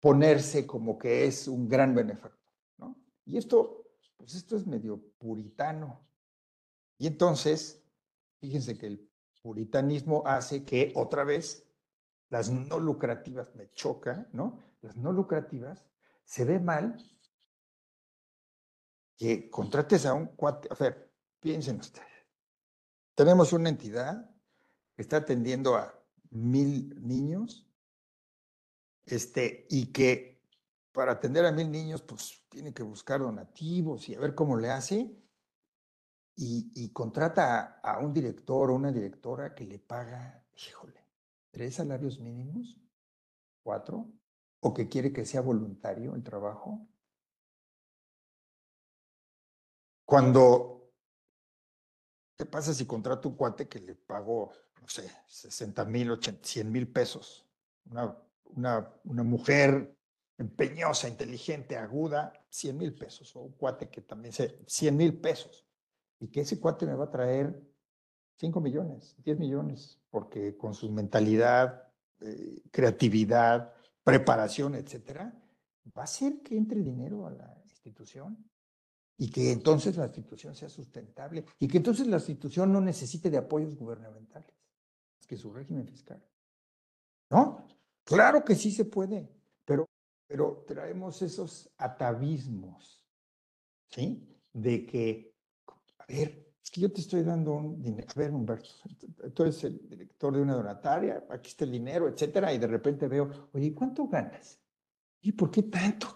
ponerse 0.00 0.66
como 0.66 0.96
que 0.98 1.26
es 1.26 1.48
un 1.48 1.68
gran 1.68 1.94
benefactor, 1.94 2.38
¿no? 2.78 2.96
Y 3.26 3.36
esto, 3.36 3.83
pues 4.16 4.34
esto 4.34 4.56
es 4.56 4.66
medio 4.66 5.00
puritano. 5.18 6.06
Y 6.98 7.06
entonces, 7.06 7.82
fíjense 8.40 8.78
que 8.78 8.86
el 8.86 9.10
puritanismo 9.42 10.22
hace 10.26 10.64
que 10.64 10.92
otra 10.94 11.24
vez 11.24 11.66
las 12.30 12.50
no 12.50 12.78
lucrativas, 12.78 13.54
me 13.54 13.70
choca, 13.72 14.28
¿no? 14.32 14.58
Las 14.80 14.96
no 14.96 15.12
lucrativas 15.12 15.86
se 16.24 16.44
ve 16.44 16.58
mal 16.58 16.96
que 19.16 19.48
contrates 19.50 20.06
a 20.06 20.14
un 20.14 20.26
cuate. 20.28 20.68
A 20.70 20.74
ver, 20.74 21.12
piensen 21.40 21.78
ustedes. 21.78 22.08
Tenemos 23.14 23.52
una 23.52 23.68
entidad 23.68 24.30
que 24.96 25.02
está 25.02 25.18
atendiendo 25.18 25.76
a 25.76 25.94
mil 26.30 27.00
niños 27.06 27.68
este, 29.06 29.66
y 29.70 29.92
que 29.92 30.33
para 30.94 31.12
atender 31.12 31.44
a 31.44 31.50
mil 31.50 31.70
niños, 31.70 32.02
pues 32.02 32.46
tiene 32.48 32.72
que 32.72 32.84
buscar 32.84 33.18
donativos 33.18 34.08
y 34.08 34.14
a 34.14 34.20
ver 34.20 34.34
cómo 34.34 34.56
le 34.56 34.70
hace. 34.70 35.12
Y, 36.36 36.90
contrata 36.92 37.80
a, 37.82 37.98
un 37.98 38.12
director 38.12 38.70
o 38.70 38.74
una 38.74 38.90
directora 38.90 39.54
que 39.54 39.64
le 39.64 39.78
paga, 39.78 40.44
híjole, 40.56 41.04
tres 41.50 41.76
salarios 41.76 42.18
mínimos, 42.18 42.80
cuatro, 43.62 44.08
o 44.60 44.74
que 44.74 44.88
quiere 44.88 45.12
que 45.12 45.26
sea 45.26 45.40
voluntario 45.40 46.14
el 46.14 46.24
trabajo? 46.24 46.88
Cuando, 50.04 50.92
¿qué 52.36 52.46
pasa 52.46 52.74
si 52.74 52.84
contrato 52.84 53.28
un 53.28 53.36
cuate 53.36 53.68
que 53.68 53.80
le 53.80 53.94
pagó, 53.94 54.52
no 54.80 54.88
sé, 54.88 55.10
60 55.28 55.84
mil, 55.84 56.18
100 56.42 56.72
mil 56.72 56.88
pesos? 56.88 57.46
Una, 57.86 58.16
una, 58.44 58.92
una 59.04 59.22
mujer 59.22 59.96
empeñosa, 60.38 61.08
inteligente, 61.08 61.76
aguda, 61.76 62.32
100 62.50 62.78
mil 62.78 62.94
pesos. 62.94 63.34
O 63.36 63.40
un 63.40 63.52
cuate 63.52 63.88
que 63.88 64.00
también 64.00 64.32
se, 64.32 64.58
100 64.66 64.96
mil 64.96 65.20
pesos. 65.20 65.66
Y 66.20 66.28
que 66.28 66.40
ese 66.40 66.60
cuate 66.60 66.86
me 66.86 66.94
va 66.94 67.04
a 67.04 67.10
traer 67.10 67.60
5 68.36 68.60
millones, 68.60 69.16
10 69.24 69.38
millones, 69.38 70.00
porque 70.10 70.56
con 70.56 70.74
su 70.74 70.90
mentalidad, 70.90 71.88
eh, 72.20 72.62
creatividad, 72.70 73.72
preparación, 74.02 74.74
etcétera, 74.74 75.32
va 75.96 76.02
a 76.02 76.04
hacer 76.04 76.40
que 76.42 76.56
entre 76.56 76.82
dinero 76.82 77.26
a 77.26 77.30
la 77.30 77.62
institución 77.64 78.50
y 79.16 79.30
que 79.30 79.52
entonces 79.52 79.96
la 79.96 80.06
institución 80.06 80.54
sea 80.54 80.68
sustentable 80.68 81.44
y 81.58 81.68
que 81.68 81.76
entonces 81.76 82.06
la 82.06 82.16
institución 82.16 82.72
no 82.72 82.80
necesite 82.80 83.30
de 83.30 83.38
apoyos 83.38 83.76
gubernamentales, 83.76 84.50
es 85.20 85.26
que 85.26 85.36
su 85.36 85.52
régimen 85.52 85.86
fiscal. 85.86 86.22
¿No? 87.30 87.66
Claro 88.04 88.44
que 88.44 88.54
sí 88.54 88.70
se 88.70 88.84
puede, 88.84 89.33
pero, 90.26 90.64
traemos 90.66 91.20
esos 91.22 91.72
atavismos, 91.78 93.02
¿sí? 93.90 94.26
De 94.52 94.86
que, 94.86 95.34
a 95.98 96.06
ver, 96.06 96.54
es 96.62 96.70
que 96.70 96.80
yo 96.80 96.90
te 96.90 97.00
estoy 97.00 97.22
dando 97.22 97.52
un 97.52 97.82
dinero. 97.82 98.08
A 98.14 98.18
ver, 98.18 98.32
Humberto, 98.32 98.70
tú 99.34 99.42
eres 99.42 99.62
el 99.64 99.88
director 99.88 100.34
de 100.34 100.40
una 100.40 100.54
donataria, 100.54 101.24
aquí 101.28 101.50
está 101.50 101.64
el 101.64 101.72
dinero, 101.72 102.08
etcétera, 102.08 102.52
y 102.52 102.58
de 102.58 102.66
repente 102.66 103.06
veo, 103.06 103.50
oye, 103.52 103.74
¿cuánto 103.74 104.08
ganas? 104.08 104.58
¿Y 105.20 105.32
por 105.32 105.50
qué 105.50 105.64
tanto? 105.64 106.08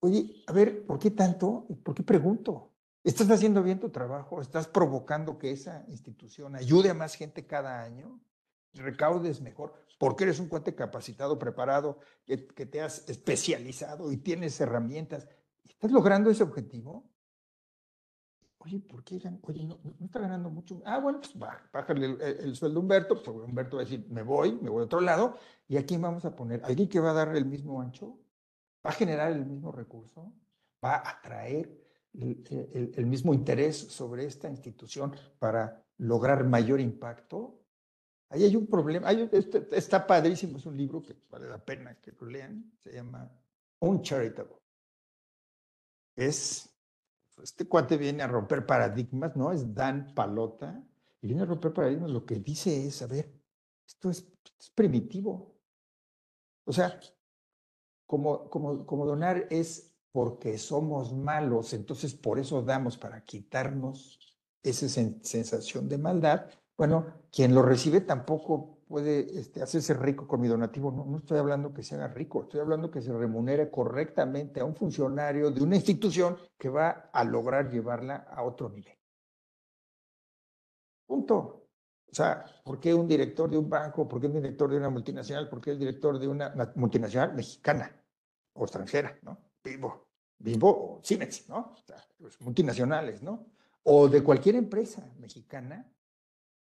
Oye, 0.00 0.42
a 0.46 0.52
ver, 0.52 0.84
¿por 0.84 0.98
qué 0.98 1.12
tanto? 1.12 1.66
¿Por 1.82 1.94
qué 1.94 2.02
pregunto? 2.02 2.72
¿Estás 3.04 3.30
haciendo 3.30 3.62
bien 3.62 3.80
tu 3.80 3.90
trabajo? 3.90 4.40
¿Estás 4.40 4.68
provocando 4.68 5.38
que 5.38 5.52
esa 5.52 5.84
institución 5.88 6.54
ayude 6.54 6.90
a 6.90 6.94
más 6.94 7.14
gente 7.14 7.46
cada 7.46 7.82
año? 7.82 8.20
¿Recaudes 8.74 9.40
mejor? 9.40 9.74
Porque 9.98 10.24
eres 10.24 10.40
un 10.40 10.48
cuate 10.48 10.74
capacitado, 10.74 11.38
preparado, 11.38 11.98
que, 12.26 12.36
te 12.36 12.80
has 12.80 13.08
especializado 13.08 14.10
y 14.10 14.16
tienes 14.16 14.60
herramientas. 14.60 15.28
¿Estás 15.68 15.92
logrando 15.92 16.30
ese 16.30 16.42
objetivo? 16.42 17.08
Oye, 18.58 18.80
¿por 18.80 19.02
qué? 19.04 19.20
Oye, 19.42 19.64
no, 19.64 19.78
está 20.04 20.20
ganando 20.20 20.50
mucho. 20.50 20.82
Ah, 20.84 20.98
bueno, 20.98 21.20
pues 21.20 21.36
bájale 21.72 22.06
el, 22.06 22.20
el, 22.20 22.56
sueldo 22.56 22.78
a 22.78 22.82
Humberto. 22.82 23.22
Pues 23.22 23.36
Humberto 23.36 23.76
va 23.76 23.82
a 23.82 23.84
decir, 23.84 24.06
me 24.08 24.22
voy, 24.22 24.52
me 24.60 24.70
voy 24.70 24.82
a 24.82 24.84
otro 24.84 25.00
lado. 25.00 25.36
¿Y 25.68 25.76
a 25.76 25.84
quién 25.84 26.00
vamos 26.00 26.24
a 26.24 26.34
poner? 26.34 26.64
¿Alguien 26.64 26.88
que 26.88 27.00
va 27.00 27.10
a 27.10 27.14
dar 27.14 27.36
el 27.36 27.44
mismo 27.44 27.80
ancho? 27.80 28.18
va 28.84 28.90
a 28.90 28.94
generar 28.94 29.32
el 29.32 29.46
mismo 29.46 29.72
recurso, 29.72 30.32
va 30.84 30.96
a 30.96 31.10
atraer 31.10 31.80
el, 32.14 33.06
mismo 33.06 33.32
interés 33.32 33.76
sobre 33.76 34.26
esta 34.26 34.48
institución 34.48 35.14
para 35.38 35.82
lograr 35.98 36.44
mayor 36.44 36.80
impacto. 36.80 37.61
Ahí 38.32 38.44
hay 38.44 38.56
un 38.56 38.66
problema, 38.66 39.10
este, 39.12 39.68
está 39.72 40.06
padrísimo, 40.06 40.56
es 40.56 40.64
un 40.64 40.74
libro 40.74 41.02
que 41.02 41.14
vale 41.30 41.48
la 41.48 41.62
pena 41.62 42.00
que 42.00 42.12
lo 42.12 42.26
lean, 42.26 42.72
se 42.82 42.94
llama 42.94 43.30
Uncharitable. 43.80 44.56
Es, 46.16 46.74
este 47.42 47.68
cuate 47.68 47.98
viene 47.98 48.22
a 48.22 48.26
romper 48.26 48.64
paradigmas, 48.64 49.36
¿no? 49.36 49.52
Es 49.52 49.74
Dan 49.74 50.14
Palota, 50.14 50.82
y 51.20 51.26
viene 51.26 51.42
a 51.42 51.46
romper 51.46 51.74
paradigmas, 51.74 52.10
lo 52.10 52.24
que 52.24 52.36
dice 52.36 52.86
es, 52.86 53.02
a 53.02 53.06
ver, 53.06 53.30
esto 53.86 54.08
es 54.08 54.26
primitivo. 54.74 55.54
O 56.64 56.72
sea, 56.72 56.98
como, 58.06 58.48
como, 58.48 59.06
donar 59.06 59.46
es 59.50 59.94
porque 60.10 60.56
somos 60.56 61.14
malos, 61.14 61.74
entonces 61.74 62.14
por 62.14 62.38
eso 62.38 62.62
damos 62.62 62.96
para 62.96 63.22
quitarnos 63.24 64.18
esa 64.62 64.88
sensación 64.88 65.88
de 65.88 65.98
maldad. 65.98 66.50
Bueno, 66.76 67.06
quien 67.30 67.54
lo 67.54 67.62
recibe 67.62 68.00
tampoco 68.00 68.78
puede 68.88 69.38
este, 69.38 69.62
hacerse 69.62 69.94
rico 69.94 70.26
con 70.26 70.40
mi 70.40 70.48
donativo. 70.48 70.90
No, 70.90 71.18
estoy 71.18 71.38
hablando 71.38 71.72
que 71.72 71.82
se 71.82 71.94
haga 71.94 72.08
rico, 72.08 72.42
estoy 72.42 72.60
hablando 72.60 72.90
que 72.90 73.00
se 73.00 73.12
remunere 73.12 73.70
correctamente 73.70 74.60
a 74.60 74.64
un 74.64 74.74
funcionario 74.74 75.50
de 75.50 75.62
una 75.62 75.76
institución 75.76 76.36
que 76.58 76.68
va 76.68 77.10
a 77.12 77.24
lograr 77.24 77.70
llevarla 77.70 78.16
a 78.30 78.42
otro 78.42 78.68
nivel. 78.68 78.98
Punto. 81.06 81.58
O 82.10 82.14
sea, 82.14 82.44
¿por 82.64 82.78
qué 82.78 82.92
un 82.92 83.08
director 83.08 83.50
de 83.50 83.56
un 83.56 83.70
banco? 83.70 84.06
¿Por 84.06 84.20
qué 84.20 84.26
un 84.26 84.34
director 84.34 84.70
de 84.70 84.76
una 84.76 84.90
multinacional? 84.90 85.48
¿Por 85.48 85.60
qué 85.60 85.70
el 85.70 85.78
director 85.78 86.18
de 86.18 86.28
una 86.28 86.72
multinacional 86.74 87.34
mexicana? 87.34 87.90
o 88.54 88.64
extranjera, 88.64 89.18
¿no? 89.22 89.38
Vivo, 89.64 90.08
Vivo 90.38 90.68
o 90.70 91.00
Siemens, 91.02 91.48
¿no? 91.48 91.72
O 91.74 91.76
sea, 91.76 91.96
los 92.18 92.40
multinacionales, 92.40 93.22
¿no? 93.22 93.46
O 93.84 94.08
de 94.08 94.22
cualquier 94.22 94.56
empresa 94.56 95.08
mexicana 95.18 95.91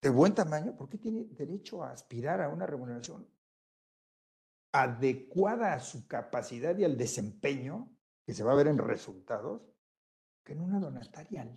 de 0.01 0.11
buen 0.11 0.35
tamaño, 0.35 0.77
¿por 0.77 0.89
qué 0.89 0.99
tiene 0.99 1.25
derecho 1.25 1.83
a 1.83 1.91
aspirar 1.91 2.41
a 2.41 2.49
una 2.49 2.67
remuneración 2.67 3.27
adecuada 4.73 5.73
a 5.73 5.81
su 5.81 6.07
capacidad 6.07 6.77
y 6.77 6.85
al 6.85 6.97
desempeño 6.97 7.91
que 8.25 8.35
se 8.35 8.45
va 8.45 8.53
a 8.53 8.57
ver 8.57 8.69
en 8.69 8.79
resultados 8.79 9.63
que 10.45 10.53
en 10.53 10.61
una 10.61 10.79
donataria? 10.79 11.49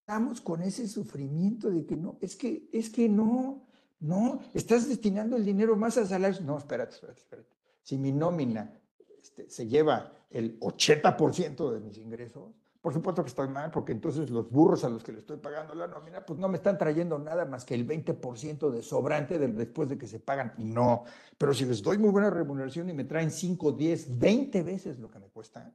Estamos 0.00 0.40
con 0.40 0.62
ese 0.62 0.88
sufrimiento 0.88 1.70
de 1.70 1.86
que 1.86 1.96
no, 1.96 2.18
es 2.20 2.34
que, 2.34 2.68
es 2.72 2.90
que 2.90 3.08
no, 3.08 3.68
no, 4.00 4.40
estás 4.52 4.88
destinando 4.88 5.36
el 5.36 5.44
dinero 5.44 5.76
más 5.76 5.96
a 5.96 6.04
salarios. 6.04 6.40
No, 6.40 6.58
espérate, 6.58 6.94
espérate, 6.94 7.20
espérate. 7.20 7.56
Si 7.82 7.96
mi 7.98 8.10
nómina 8.10 8.80
este, 9.22 9.48
se 9.48 9.68
lleva 9.68 10.12
el 10.28 10.58
80% 10.58 11.70
de 11.72 11.80
mis 11.80 11.98
ingresos, 11.98 12.52
por 12.82 12.92
supuesto 12.92 13.22
que 13.22 13.28
estoy 13.28 13.48
mal, 13.48 13.70
porque 13.70 13.92
entonces 13.92 14.28
los 14.28 14.50
burros 14.50 14.84
a 14.84 14.90
los 14.90 15.02
que 15.02 15.12
le 15.12 15.20
estoy 15.20 15.38
pagando 15.38 15.74
la 15.74 15.86
nómina, 15.86 16.26
pues 16.26 16.38
no 16.38 16.48
me 16.48 16.56
están 16.56 16.76
trayendo 16.76 17.18
nada 17.18 17.46
más 17.46 17.64
que 17.64 17.74
el 17.74 17.86
20% 17.86 18.70
de 18.70 18.82
sobrante 18.82 19.38
después 19.38 19.88
de 19.88 19.96
que 19.96 20.06
se 20.06 20.20
pagan. 20.20 20.52
No, 20.58 21.04
pero 21.38 21.54
si 21.54 21.64
les 21.64 21.80
doy 21.80 21.96
muy 21.96 22.10
buena 22.10 22.28
remuneración 22.28 22.90
y 22.90 22.92
me 22.92 23.04
traen 23.04 23.30
5, 23.30 23.72
10, 23.72 24.18
20 24.18 24.62
veces 24.62 24.98
lo 24.98 25.10
que 25.10 25.18
me 25.18 25.28
cuesta, 25.28 25.72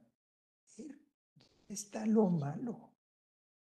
está 1.68 2.06
lo 2.06 2.28
malo. 2.28 2.90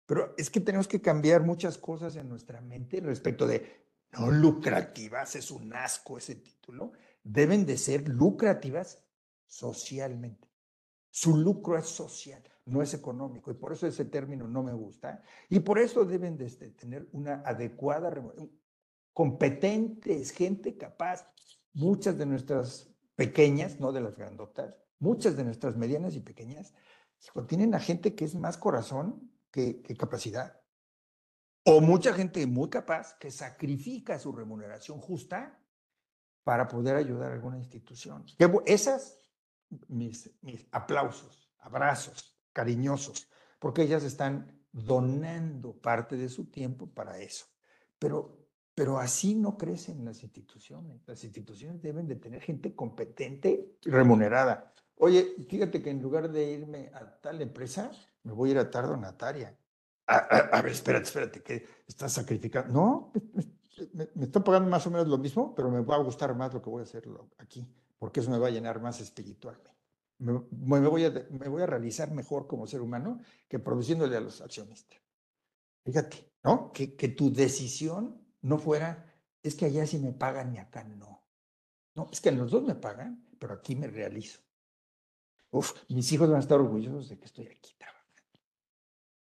Pero 0.05 0.33
es 0.37 0.49
que 0.49 0.59
tenemos 0.59 0.87
que 0.87 1.01
cambiar 1.01 1.43
muchas 1.43 1.77
cosas 1.77 2.15
en 2.17 2.27
nuestra 2.27 2.61
mente 2.61 2.99
respecto 2.99 3.47
de 3.47 3.85
no 4.11 4.29
lucrativas, 4.29 5.35
es 5.35 5.49
un 5.51 5.73
asco 5.73 6.17
ese 6.17 6.35
título 6.35 6.91
deben 7.25 7.65
de 7.65 7.77
ser 7.77 8.07
lucrativas 8.07 9.03
socialmente. 9.47 10.47
Su 11.09 11.35
lucro 11.35 11.77
es 11.77 11.87
social, 11.87 12.43
no 12.65 12.81
es 12.81 12.93
económico, 12.93 13.51
y 13.51 13.53
por 13.53 13.73
eso 13.73 13.85
ese 13.85 14.05
término 14.05 14.47
no 14.47 14.63
me 14.63 14.73
gusta. 14.73 15.21
Y 15.49 15.59
por 15.59 15.79
eso 15.79 16.03
deben 16.03 16.35
de 16.35 16.45
este, 16.45 16.71
tener 16.71 17.07
una 17.11 17.41
adecuada, 17.45 18.11
competentes, 19.13 20.31
gente 20.31 20.75
capaz. 20.75 21.31
Muchas 21.73 22.17
de 22.17 22.25
nuestras 22.25 22.89
pequeñas, 23.15 23.79
no 23.79 23.91
de 23.91 24.01
las 24.01 24.15
grandotas, 24.15 24.75
muchas 24.99 25.37
de 25.37 25.43
nuestras 25.43 25.75
medianas 25.75 26.15
y 26.15 26.21
pequeñas, 26.21 26.73
tienen 27.47 27.75
a 27.75 27.79
gente 27.79 28.15
que 28.15 28.25
es 28.25 28.35
más 28.35 28.57
corazón 28.57 29.31
que, 29.51 29.81
que 29.81 29.95
capacidad. 29.95 30.59
O 31.65 31.81
mucha 31.81 32.13
gente 32.13 32.45
muy 32.47 32.69
capaz 32.69 33.15
que 33.19 33.31
sacrifica 33.31 34.17
su 34.19 34.31
remuneración 34.31 34.99
justa 34.99 35.59
para 36.43 36.67
poder 36.67 36.95
ayudar 36.95 37.31
a 37.31 37.35
alguna 37.35 37.57
institución. 37.57 38.25
Esas, 38.65 39.19
mis, 39.87 40.31
mis 40.41 40.67
aplausos, 40.71 41.51
abrazos 41.59 42.34
cariñosos, 42.55 43.27
porque 43.59 43.81
ellas 43.81 44.03
están 44.05 44.57
donando 44.71 45.73
parte 45.73 46.15
de 46.15 46.29
su 46.29 46.45
tiempo 46.45 46.87
para 46.87 47.19
eso. 47.19 47.45
Pero, 47.99 48.47
pero 48.73 48.97
así 48.97 49.35
no 49.35 49.57
crecen 49.57 50.05
las 50.05 50.23
instituciones. 50.23 51.01
Las 51.05 51.23
instituciones 51.25 51.81
deben 51.81 52.07
de 52.07 52.15
tener 52.15 52.41
gente 52.41 52.73
competente 52.73 53.77
y 53.85 53.89
remunerada. 53.89 54.73
Oye, 54.95 55.35
fíjate 55.49 55.81
que 55.81 55.89
en 55.89 56.01
lugar 56.01 56.31
de 56.31 56.53
irme 56.53 56.89
a 56.93 57.19
tal 57.19 57.41
empresa, 57.41 57.91
me 58.23 58.31
voy 58.31 58.49
a 58.49 58.51
ir 58.53 58.57
a 58.59 58.71
tal 58.71 58.87
donataria. 58.87 59.57
A, 60.07 60.15
a, 60.15 60.61
ver, 60.61 60.71
espérate, 60.71 61.05
espérate, 61.05 61.43
que 61.43 61.67
estás 61.85 62.13
sacrificando. 62.13 62.71
No, 62.71 63.11
me, 63.93 64.07
me, 64.15 64.25
están 64.25 64.43
pagando 64.45 64.69
más 64.69 64.87
o 64.87 64.91
menos 64.91 65.07
lo 65.09 65.17
mismo, 65.17 65.53
pero 65.53 65.69
me 65.69 65.81
va 65.81 65.95
a 65.95 66.03
gustar 66.03 66.33
más 66.35 66.53
lo 66.53 66.61
que 66.61 66.69
voy 66.69 66.81
a 66.81 66.83
hacer 66.83 67.03
aquí, 67.37 67.67
porque 67.99 68.21
eso 68.21 68.31
me 68.31 68.37
va 68.37 68.47
a 68.47 68.51
llenar 68.51 68.79
más 68.79 69.01
espiritualmente. 69.01 69.74
Me, 70.17 70.79
voy 70.79 71.03
a 71.03 71.65
realizar 71.65 72.11
mejor 72.11 72.47
como 72.47 72.67
ser 72.67 72.81
humano 72.81 73.19
que 73.47 73.59
produciéndole 73.59 74.15
a 74.15 74.21
los 74.21 74.41
accionistas. 74.41 74.99
Fíjate, 75.83 76.31
¿no? 76.43 76.71
Que, 76.71 76.95
que 76.95 77.09
tu 77.09 77.31
decisión 77.31 78.25
no 78.41 78.57
fuera, 78.57 79.13
es 79.43 79.55
que 79.55 79.65
allá 79.65 79.85
sí 79.85 79.99
me 79.99 80.13
pagan 80.13 80.53
y 80.53 80.57
acá 80.57 80.83
no. 80.83 81.21
No, 81.95 82.09
es 82.11 82.21
que 82.21 82.29
en 82.29 82.37
los 82.37 82.51
dos 82.51 82.63
me 82.63 82.75
pagan, 82.75 83.25
pero 83.39 83.53
aquí 83.53 83.75
me 83.75 83.87
realizo. 83.87 84.39
Uf, 85.51 85.73
mis 85.89 86.11
hijos 86.11 86.27
van 86.27 86.37
a 86.37 86.41
estar 86.41 86.59
orgullosos 86.59 87.09
de 87.09 87.17
que 87.17 87.25
estoy 87.25 87.47
aquí 87.47 87.73
trabajando. 87.77 87.95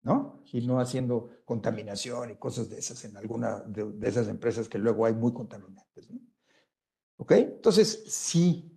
¿no? 0.02 0.42
Y 0.52 0.66
no 0.66 0.80
haciendo 0.80 1.30
contaminación 1.44 2.30
y 2.30 2.36
cosas 2.36 2.68
de 2.70 2.78
esas 2.78 3.04
en 3.04 3.16
alguna 3.16 3.60
de, 3.60 4.08
esas 4.08 4.28
empresas 4.28 4.68
que 4.68 4.78
luego 4.78 5.04
hay 5.04 5.12
muy 5.12 5.32
contaminantes, 5.32 6.10
¿no? 6.10 6.20
¿Ok? 7.18 7.32
Entonces, 7.32 8.04
sí, 8.06 8.75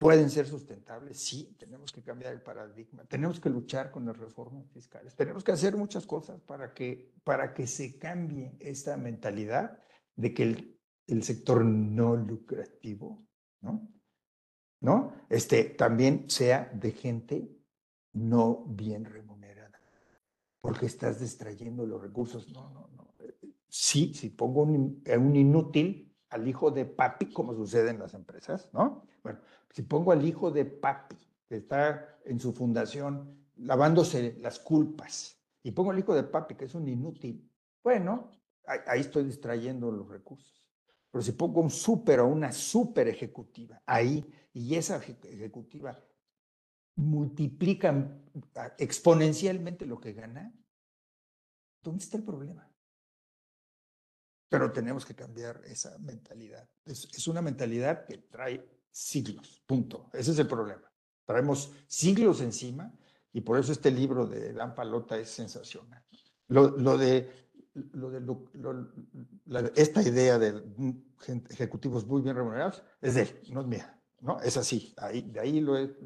pueden 0.00 0.30
ser 0.30 0.46
sustentables, 0.46 1.20
sí, 1.20 1.54
tenemos 1.58 1.92
que 1.92 2.02
cambiar 2.02 2.32
el 2.32 2.40
paradigma, 2.40 3.04
tenemos 3.04 3.38
que 3.38 3.50
luchar 3.50 3.90
con 3.90 4.06
las 4.06 4.16
reformas 4.16 4.66
fiscales, 4.70 5.14
tenemos 5.14 5.44
que 5.44 5.52
hacer 5.52 5.76
muchas 5.76 6.06
cosas 6.06 6.40
para 6.40 6.72
que, 6.72 7.12
para 7.22 7.52
que 7.52 7.66
se 7.66 7.98
cambie 7.98 8.56
esta 8.60 8.96
mentalidad 8.96 9.78
de 10.16 10.32
que 10.32 10.42
el, 10.42 10.80
el 11.06 11.22
sector 11.22 11.62
no 11.66 12.16
lucrativo, 12.16 13.26
¿no? 13.60 13.92
¿No? 14.80 15.12
Este, 15.28 15.64
también 15.64 16.30
sea 16.30 16.70
de 16.72 16.92
gente 16.92 17.54
no 18.14 18.64
bien 18.68 19.04
remunerada 19.04 19.82
porque 20.62 20.86
estás 20.86 21.20
distrayendo 21.20 21.84
los 21.84 22.00
recursos. 22.00 22.50
No, 22.54 22.70
no, 22.70 22.88
no. 22.96 23.14
Sí, 23.68 24.14
si 24.14 24.30
pongo 24.30 24.62
un, 24.62 25.02
un 25.06 25.36
inútil 25.36 26.16
al 26.30 26.48
hijo 26.48 26.70
de 26.70 26.86
papi, 26.86 27.30
como 27.34 27.52
sucede 27.54 27.90
en 27.90 27.98
las 27.98 28.14
empresas, 28.14 28.70
¿no? 28.72 29.04
Bueno, 29.22 29.40
si 29.72 29.82
pongo 29.82 30.12
al 30.12 30.24
hijo 30.24 30.50
de 30.50 30.64
papi, 30.64 31.16
que 31.48 31.56
está 31.56 32.18
en 32.24 32.38
su 32.38 32.52
fundación 32.52 33.46
lavándose 33.56 34.36
las 34.40 34.58
culpas, 34.58 35.38
y 35.62 35.72
pongo 35.72 35.90
al 35.90 35.98
hijo 35.98 36.14
de 36.14 36.22
papi, 36.22 36.54
que 36.54 36.64
es 36.64 36.74
un 36.74 36.88
inútil, 36.88 37.50
bueno, 37.82 38.30
ahí, 38.66 39.00
estoy 39.00 39.24
distrayendo 39.24 39.90
los 39.90 40.08
recursos. 40.08 40.64
Pero 41.10 41.22
si 41.22 41.32
pongo 41.32 41.60
un 41.60 41.70
súper 41.70 42.20
o 42.20 42.26
una 42.26 42.52
súper 42.52 43.08
ejecutiva 43.08 43.82
ahí, 43.86 44.24
y 44.52 44.74
esa 44.74 44.96
ejecutiva 44.96 45.98
multiplica 46.96 48.20
exponencialmente 48.78 49.86
lo 49.86 50.00
que 50.00 50.12
gana, 50.12 50.52
¿dónde 51.82 52.04
está 52.04 52.16
el 52.16 52.24
problema? 52.24 52.70
Pero 54.48 54.72
tenemos 54.72 55.06
que 55.06 55.14
cambiar 55.14 55.62
esa 55.64 55.96
mentalidad. 55.98 56.68
Es, 56.84 57.28
una 57.28 57.40
mentalidad 57.40 58.04
que 58.04 58.18
trae 58.18 58.68
siglos, 58.90 59.62
punto. 59.66 60.10
Ese 60.12 60.32
es 60.32 60.38
el 60.38 60.46
problema. 60.46 60.90
Traemos 61.24 61.72
siglos 61.86 62.40
encima 62.40 62.92
y 63.32 63.40
por 63.40 63.58
eso 63.58 63.72
este 63.72 63.90
libro 63.90 64.26
de 64.26 64.52
Dan 64.52 64.74
Palota 64.74 65.18
es 65.18 65.30
sensacional. 65.30 66.04
Lo, 66.48 66.98
de, 66.98 67.30
lo 67.74 68.10
de 68.10 69.72
esta 69.76 70.02
idea 70.02 70.38
de 70.38 70.62
ejecutivos 71.50 72.06
muy 72.06 72.22
bien 72.22 72.34
remunerados 72.34 72.82
es 73.00 73.14
de 73.14 73.22
él, 73.22 73.40
no 73.52 73.60
es 73.60 73.66
mía. 73.66 74.00
¿no? 74.20 74.40
Es 74.40 74.56
así, 74.56 74.94
ahí, 74.98 75.22
de 75.22 75.40
ahí 75.40 75.60
lo 75.60 75.76
he, 75.76 75.96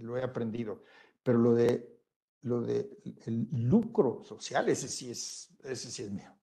lo 0.00 0.16
he, 0.16 0.22
aprendido. 0.22 0.82
Pero 1.22 1.38
lo 1.38 1.54
de, 1.54 1.98
lo 2.42 2.60
de 2.60 2.98
el 3.26 3.48
lucro 3.52 4.22
social, 4.24 4.68
ese 4.68 4.88
sí 4.88 5.10
es, 5.10 5.50
ese 5.62 5.90
sí 5.90 6.02
es 6.02 6.10
mío. 6.10 6.34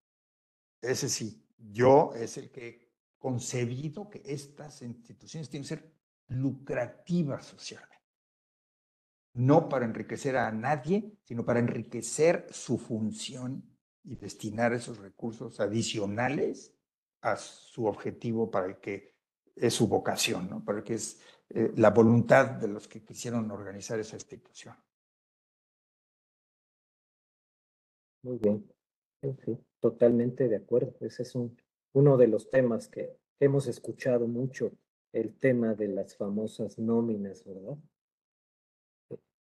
Ese 0.82 1.10
sí, 1.10 1.44
yo 1.58 2.12
es 2.16 2.38
el 2.38 2.50
que 2.50 2.81
concebido 3.22 4.10
que 4.10 4.24
estas 4.26 4.82
instituciones 4.82 5.48
tienen 5.48 5.64
que 5.64 5.76
ser 5.76 5.94
lucrativas 6.28 7.46
socialmente. 7.46 8.02
No 9.34 9.70
para 9.70 9.86
enriquecer 9.86 10.36
a 10.36 10.52
nadie, 10.52 11.14
sino 11.24 11.46
para 11.46 11.60
enriquecer 11.60 12.48
su 12.50 12.80
función 12.80 13.64
y 14.04 14.16
destinar 14.16 14.74
esos 14.74 14.98
recursos 14.98 15.60
adicionales 15.60 16.74
a 17.22 17.38
su 17.38 17.86
objetivo 17.86 18.50
para 18.50 18.66
el 18.66 18.80
que 18.80 19.14
es 19.56 19.76
su 19.76 19.88
vocación, 19.88 20.50
¿no? 20.50 20.66
Para 20.66 20.80
el 20.80 20.84
que 20.84 20.96
es 20.96 21.22
eh, 21.50 21.72
la 21.76 21.92
voluntad 21.92 22.50
de 22.60 22.70
los 22.70 22.88
que 22.88 23.04
quisieron 23.04 23.52
organizar 23.52 24.00
esa 24.00 24.16
institución. 24.16 24.76
Muy 28.24 28.40
bien. 28.40 28.68
Sí, 29.46 29.56
totalmente 29.80 30.48
de 30.48 30.56
acuerdo. 30.56 30.96
Ese 31.02 31.22
es 31.22 31.36
un, 31.36 31.56
uno 31.94 32.18
de 32.18 32.28
los 32.28 32.50
temas 32.50 32.88
que 32.88 33.18
hemos 33.40 33.68
escuchado 33.68 34.28
mucho, 34.28 34.72
el 35.14 35.38
tema 35.38 35.74
de 35.74 35.88
las 35.88 36.16
famosas 36.16 36.80
nóminas, 36.80 37.44
¿verdad? 37.44 37.78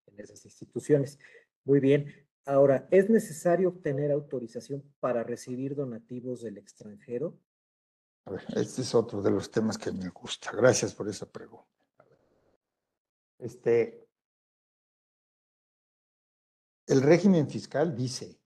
En 0.06 0.20
esas 0.20 0.44
instituciones. 0.44 1.18
Muy 1.64 1.80
bien. 1.80 2.06
Ahora, 2.46 2.88
¿es 2.90 3.10
necesario 3.10 3.68
obtener 3.68 4.10
autorización 4.10 4.82
para 5.00 5.22
recibir 5.22 5.74
donativos 5.74 6.40
del 6.40 6.56
extranjero? 6.56 7.38
A 8.24 8.30
ver, 8.30 8.44
este 8.56 8.82
es 8.82 8.94
otro 8.94 9.20
de 9.20 9.30
los 9.30 9.50
temas 9.50 9.76
que 9.76 9.92
me 9.92 10.08
gusta. 10.08 10.52
Gracias 10.52 10.94
por 10.94 11.08
esa 11.08 11.30
pregunta. 11.30 11.66
Este, 13.38 14.08
el 16.86 17.02
régimen 17.02 17.48
fiscal 17.48 17.94
dice 17.94 18.40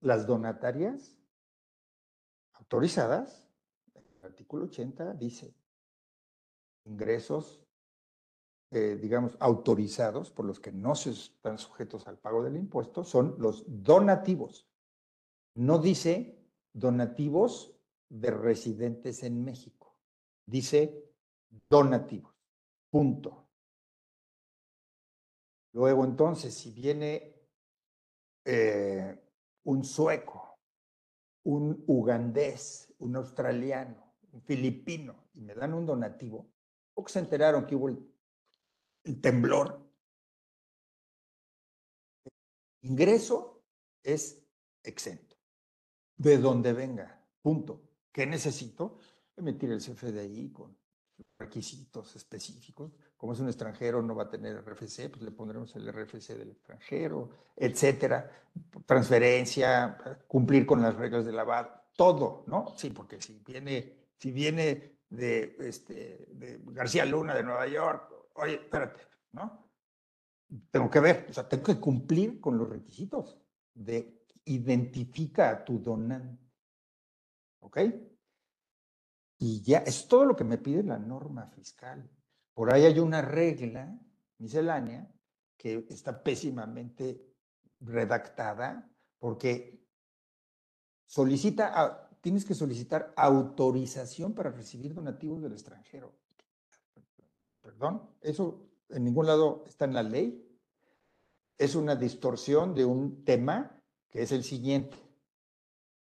las 0.00 0.26
donatarias 0.26 1.15
autorizadas, 2.66 3.48
el 3.94 4.24
artículo 4.24 4.64
80 4.64 5.14
dice, 5.14 5.54
ingresos, 6.84 7.62
eh, 8.72 8.98
digamos, 9.00 9.36
autorizados 9.38 10.32
por 10.32 10.46
los 10.46 10.58
que 10.58 10.72
no 10.72 10.96
se 10.96 11.10
están 11.10 11.58
sujetos 11.58 12.08
al 12.08 12.18
pago 12.18 12.42
del 12.42 12.56
impuesto 12.56 13.04
son 13.04 13.36
los 13.38 13.64
donativos. 13.68 14.68
No 15.54 15.78
dice 15.78 16.44
donativos 16.72 17.72
de 18.08 18.32
residentes 18.32 19.22
en 19.22 19.44
México. 19.44 19.96
Dice 20.44 21.14
donativos. 21.70 22.34
Punto. 22.90 23.48
Luego 25.72 26.04
entonces, 26.04 26.52
si 26.52 26.72
viene 26.72 27.32
eh, 28.44 29.16
un 29.64 29.84
sueco, 29.84 30.45
un 31.46 31.84
ugandés, 31.86 32.92
un 32.98 33.14
australiano, 33.14 34.14
un 34.32 34.42
filipino, 34.42 35.28
y 35.34 35.42
me 35.42 35.54
dan 35.54 35.74
un 35.74 35.86
donativo, 35.86 36.50
porque 36.92 37.12
se 37.12 37.20
enteraron 37.20 37.64
que 37.66 37.76
hubo 37.76 37.88
el, 37.88 39.20
temblor. 39.20 39.80
ingreso 42.82 43.62
es 44.02 44.44
exento, 44.82 45.36
de 46.16 46.38
donde 46.38 46.72
venga, 46.72 47.24
punto. 47.42 47.80
¿Qué 48.10 48.26
necesito? 48.26 48.98
Emitir 49.36 49.70
el 49.70 49.80
CFDI 49.80 50.50
con 50.52 50.76
requisitos 51.38 52.16
específicos. 52.16 52.92
Como 53.16 53.32
es 53.32 53.40
un 53.40 53.48
extranjero, 53.48 54.02
no 54.02 54.14
va 54.14 54.24
a 54.24 54.30
tener 54.30 54.62
RFC, 54.62 55.08
pues 55.10 55.22
le 55.22 55.30
pondremos 55.30 55.74
el 55.76 55.90
RFC 55.90 56.34
del 56.36 56.50
extranjero, 56.50 57.30
etcétera. 57.56 58.30
Transferencia, 58.84 59.96
cumplir 60.26 60.66
con 60.66 60.82
las 60.82 60.94
reglas 60.96 61.24
de 61.24 61.32
lavado, 61.32 61.70
todo, 61.96 62.44
¿no? 62.46 62.74
Sí, 62.76 62.90
porque 62.90 63.20
si 63.20 63.42
viene, 63.46 64.10
si 64.18 64.32
viene 64.32 64.98
de, 65.08 65.56
este, 65.60 66.28
de 66.30 66.60
García 66.66 67.06
Luna 67.06 67.34
de 67.34 67.42
Nueva 67.42 67.66
York, 67.66 68.12
oye, 68.34 68.54
espérate, 68.54 69.00
¿no? 69.32 69.66
Tengo 70.70 70.90
que 70.90 71.00
ver, 71.00 71.26
o 71.30 71.32
sea, 71.32 71.48
tengo 71.48 71.64
que 71.64 71.80
cumplir 71.80 72.40
con 72.40 72.58
los 72.58 72.68
requisitos 72.68 73.40
de 73.74 74.16
identifica 74.46 75.50
a 75.50 75.64
tu 75.64 75.78
donante. 75.78 76.44
¿Ok? 77.60 77.78
Y 79.38 79.62
ya, 79.62 79.78
es 79.78 80.08
todo 80.08 80.24
lo 80.24 80.36
que 80.36 80.44
me 80.44 80.58
pide 80.58 80.82
la 80.82 80.98
norma 80.98 81.46
fiscal. 81.48 82.08
Por 82.56 82.72
ahí 82.72 82.86
hay 82.86 82.98
una 83.00 83.20
regla 83.20 84.00
miscelánea 84.38 85.06
que 85.58 85.86
está 85.90 86.22
pésimamente 86.22 87.22
redactada 87.80 88.90
porque 89.18 89.78
solicita, 91.04 92.08
tienes 92.22 92.46
que 92.46 92.54
solicitar 92.54 93.12
autorización 93.14 94.32
para 94.32 94.52
recibir 94.52 94.94
donativos 94.94 95.42
del 95.42 95.52
extranjero. 95.52 96.16
Perdón, 97.60 98.08
eso 98.22 98.66
en 98.88 99.04
ningún 99.04 99.26
lado 99.26 99.64
está 99.66 99.84
en 99.84 99.92
la 99.92 100.02
ley. 100.02 100.42
Es 101.58 101.74
una 101.74 101.94
distorsión 101.94 102.74
de 102.74 102.86
un 102.86 103.22
tema 103.22 103.82
que 104.08 104.22
es 104.22 104.32
el 104.32 104.42
siguiente. 104.42 104.96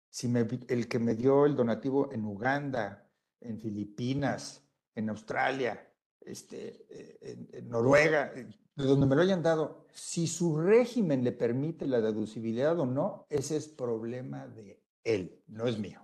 Si 0.09 0.29
el 0.67 0.89
que 0.89 0.99
me 0.99 1.15
dio 1.15 1.45
el 1.45 1.55
donativo 1.55 2.11
en 2.11 2.25
Uganda 2.25 3.09
en 3.39 3.57
Filipinas, 3.61 4.67
en 4.95 5.09
Australia, 5.09 5.87
este, 6.25 6.85
eh, 6.89 7.47
en, 7.53 7.69
Noruega, 7.69 8.31
de 8.33 8.83
donde 8.83 9.05
me 9.05 9.15
lo 9.15 9.21
hayan 9.21 9.43
dado, 9.43 9.85
si 9.93 10.27
su 10.27 10.57
régimen 10.57 11.23
le 11.23 11.31
permite 11.31 11.85
la 11.85 12.01
deducibilidad 12.01 12.79
o 12.79 12.85
no, 12.85 13.25
ese 13.29 13.57
es 13.57 13.67
problema 13.67 14.47
de 14.47 14.83
él, 15.03 15.43
no 15.47 15.67
es 15.67 15.77
mío. 15.77 16.01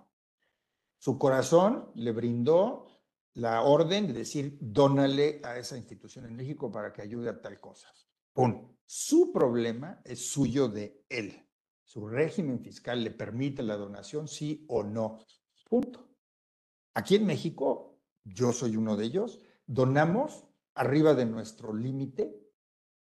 Su 0.98 1.18
corazón 1.18 1.90
le 1.94 2.12
brindó 2.12 2.86
la 3.34 3.62
orden 3.62 4.08
de 4.08 4.12
decir, 4.12 4.58
dónale 4.60 5.40
a 5.44 5.58
esa 5.58 5.76
institución 5.76 6.26
en 6.26 6.34
México 6.34 6.72
para 6.72 6.92
que 6.92 7.02
ayude 7.02 7.30
a 7.30 7.40
tal 7.40 7.60
cosa. 7.60 7.88
Pum. 8.32 8.74
Su 8.84 9.32
problema 9.32 10.00
es 10.04 10.30
suyo 10.30 10.68
de 10.68 11.04
él. 11.08 11.46
Su 11.84 12.08
régimen 12.08 12.60
fiscal 12.60 13.04
le 13.04 13.10
permite 13.10 13.62
la 13.62 13.76
donación, 13.76 14.28
sí 14.28 14.64
o 14.68 14.82
no. 14.82 15.24
Punto. 15.68 16.08
Aquí 16.94 17.16
en 17.16 17.26
México, 17.26 18.00
yo 18.24 18.52
soy 18.52 18.76
uno 18.76 18.96
de 18.96 19.04
ellos, 19.04 19.40
donamos 19.68 20.46
arriba 20.74 21.14
de 21.14 21.26
nuestro 21.26 21.72
límite, 21.74 22.34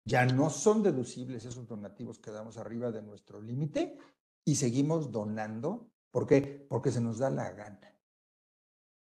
ya 0.05 0.25
no 0.25 0.49
son 0.49 0.83
deducibles 0.83 1.43
esos 1.43 1.67
donativos 1.67 2.19
que 2.19 2.31
damos 2.31 2.57
arriba 2.57 2.91
de 2.91 3.01
nuestro 3.01 3.41
límite 3.41 3.97
y 4.45 4.55
seguimos 4.55 5.11
donando. 5.11 5.91
¿Por 6.11 6.27
qué? 6.27 6.65
Porque 6.69 6.91
se 6.91 7.01
nos 7.01 7.17
da 7.17 7.29
la 7.29 7.51
gana, 7.51 7.99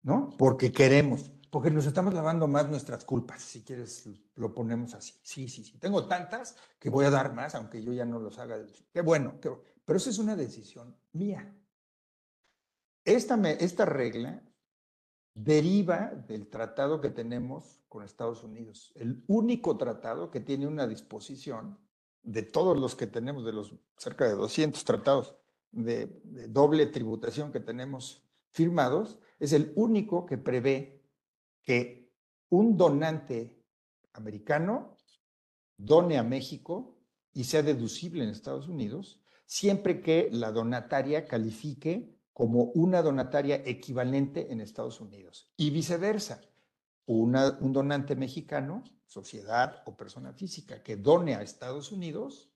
¿no? 0.04 0.30
Porque 0.38 0.72
queremos, 0.72 1.32
porque 1.50 1.72
nos 1.72 1.86
estamos 1.86 2.14
lavando 2.14 2.48
más 2.48 2.70
nuestras 2.70 3.04
culpas, 3.04 3.42
si 3.42 3.64
quieres 3.64 4.08
lo 4.36 4.54
ponemos 4.54 4.94
así. 4.94 5.20
Sí, 5.24 5.48
sí, 5.50 5.64
sí. 5.64 5.78
Tengo 5.78 6.08
tantas 6.08 6.56
que 6.80 6.90
voy 6.90 7.06
a 7.06 7.10
dar 7.10 7.34
más, 7.34 7.56
aunque 7.56 7.84
yo 7.84 7.92
ya 7.92 8.06
no 8.06 8.20
los 8.20 8.38
haga. 8.40 8.58
Qué 8.94 9.02
bueno, 9.02 9.40
qué 9.42 9.50
bueno. 9.50 9.64
pero 9.84 9.98
esa 9.98 10.10
es 10.10 10.20
una 10.20 10.36
decisión 10.36 10.96
mía. 11.12 11.54
Esta, 13.04 13.36
esta 13.52 13.86
regla 13.86 14.44
deriva 15.34 16.12
del 16.28 16.48
tratado 16.48 17.00
que 17.00 17.10
tenemos 17.10 17.82
con 17.88 18.04
Estados 18.04 18.44
Unidos. 18.44 18.92
El 18.96 19.24
único 19.28 19.78
tratado 19.78 20.30
que 20.30 20.40
tiene 20.40 20.68
una 20.68 20.88
disposición 20.88 21.78
de 22.24 22.44
todos 22.44 22.78
los 22.78 22.96
que 22.96 23.08
tenemos, 23.08 23.46
de 23.46 23.54
los 23.54 23.74
cerca 23.98 24.28
de 24.28 24.36
200 24.36 24.84
tratados 24.84 25.36
de, 25.72 26.22
doble 26.50 26.86
tributación 26.88 27.52
que 27.52 27.60
tenemos 27.60 28.24
firmados, 28.52 29.20
es 29.40 29.54
el 29.54 29.72
único 29.76 30.26
que 30.26 30.38
prevé 30.38 31.02
que 31.64 32.12
un 32.50 32.78
donante 32.78 33.58
americano 34.14 34.98
done 35.78 36.18
a 36.18 36.24
México 36.24 36.98
y 37.34 37.46
sea 37.46 37.64
deducible 37.64 38.24
en 38.24 38.30
Estados 38.30 38.68
Unidos, 38.68 39.22
siempre 39.46 40.02
que 40.02 40.30
la 40.32 40.52
donataria 40.52 41.28
califique 41.28 42.14
como 42.34 42.66
una 42.76 43.02
donataria 43.02 43.62
equivalente 43.66 44.52
en 44.52 44.62
Estados 44.62 45.02
Unidos 45.02 45.52
y 45.58 45.70
viceversa. 45.70 46.42
un 47.08 47.74
donante 47.74 48.16
mexicano, 48.16 48.84
sociedad 49.06 49.84
o 49.86 49.98
persona 49.98 50.32
física 50.32 50.82
que 50.82 50.96
done 50.96 51.36
a 51.36 51.42
Estados 51.42 51.92
Unidos, 51.92 52.52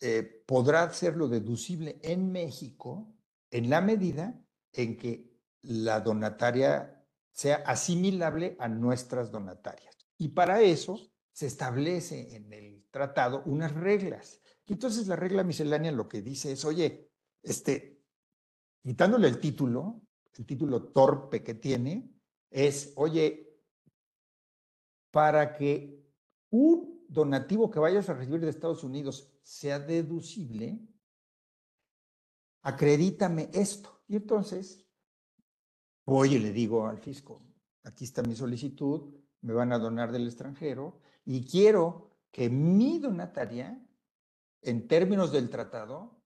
eh, 0.00 0.42
podrá 0.46 0.82
hacerlo 0.82 1.28
deducible 1.28 2.00
en 2.02 2.32
México 2.32 3.14
en 3.52 3.70
la 3.70 3.80
medida 3.80 4.44
en 4.72 4.96
que 4.96 5.32
la 5.62 6.00
donataria 6.00 7.06
sea 7.30 7.62
asimilable 7.66 8.56
a 8.58 8.68
nuestras 8.68 9.30
donatarias. 9.30 9.96
Y 10.18 10.30
para 10.30 10.60
eso 10.60 10.98
se 11.30 11.46
establece 11.46 12.34
en 12.34 12.52
el 12.52 12.84
tratado 12.90 13.42
unas 13.46 13.72
reglas. 13.72 14.40
Entonces 14.66 15.06
la 15.06 15.16
regla 15.16 15.44
miscelánea 15.44 15.92
lo 15.92 16.08
que 16.08 16.20
dice 16.20 16.52
es, 16.52 16.64
oye, 16.64 17.08
este, 17.42 18.01
quitándole 18.82 19.28
el 19.28 19.40
título, 19.40 20.02
el 20.36 20.46
título 20.46 20.84
torpe 20.84 21.42
que 21.42 21.54
tiene, 21.54 22.10
es, 22.50 22.92
oye, 22.96 23.52
para 25.10 25.54
que 25.54 26.02
un 26.50 27.04
donativo 27.08 27.70
que 27.70 27.78
vayas 27.78 28.08
a 28.08 28.14
recibir 28.14 28.40
de 28.40 28.50
Estados 28.50 28.82
Unidos 28.82 29.32
sea 29.42 29.78
deducible, 29.78 30.80
acredítame 32.62 33.50
esto. 33.52 34.02
Y 34.08 34.16
entonces 34.16 34.86
voy 36.04 36.34
y 36.34 36.38
le 36.38 36.52
digo 36.52 36.86
al 36.86 36.98
fisco, 36.98 37.42
aquí 37.84 38.04
está 38.04 38.22
mi 38.22 38.34
solicitud, 38.34 39.14
me 39.42 39.52
van 39.52 39.72
a 39.72 39.78
donar 39.78 40.12
del 40.12 40.26
extranjero 40.26 41.00
y 41.24 41.44
quiero 41.44 42.10
que 42.30 42.48
mi 42.48 42.98
donataria, 42.98 43.78
en 44.62 44.88
términos 44.88 45.32
del 45.32 45.50
tratado, 45.50 46.22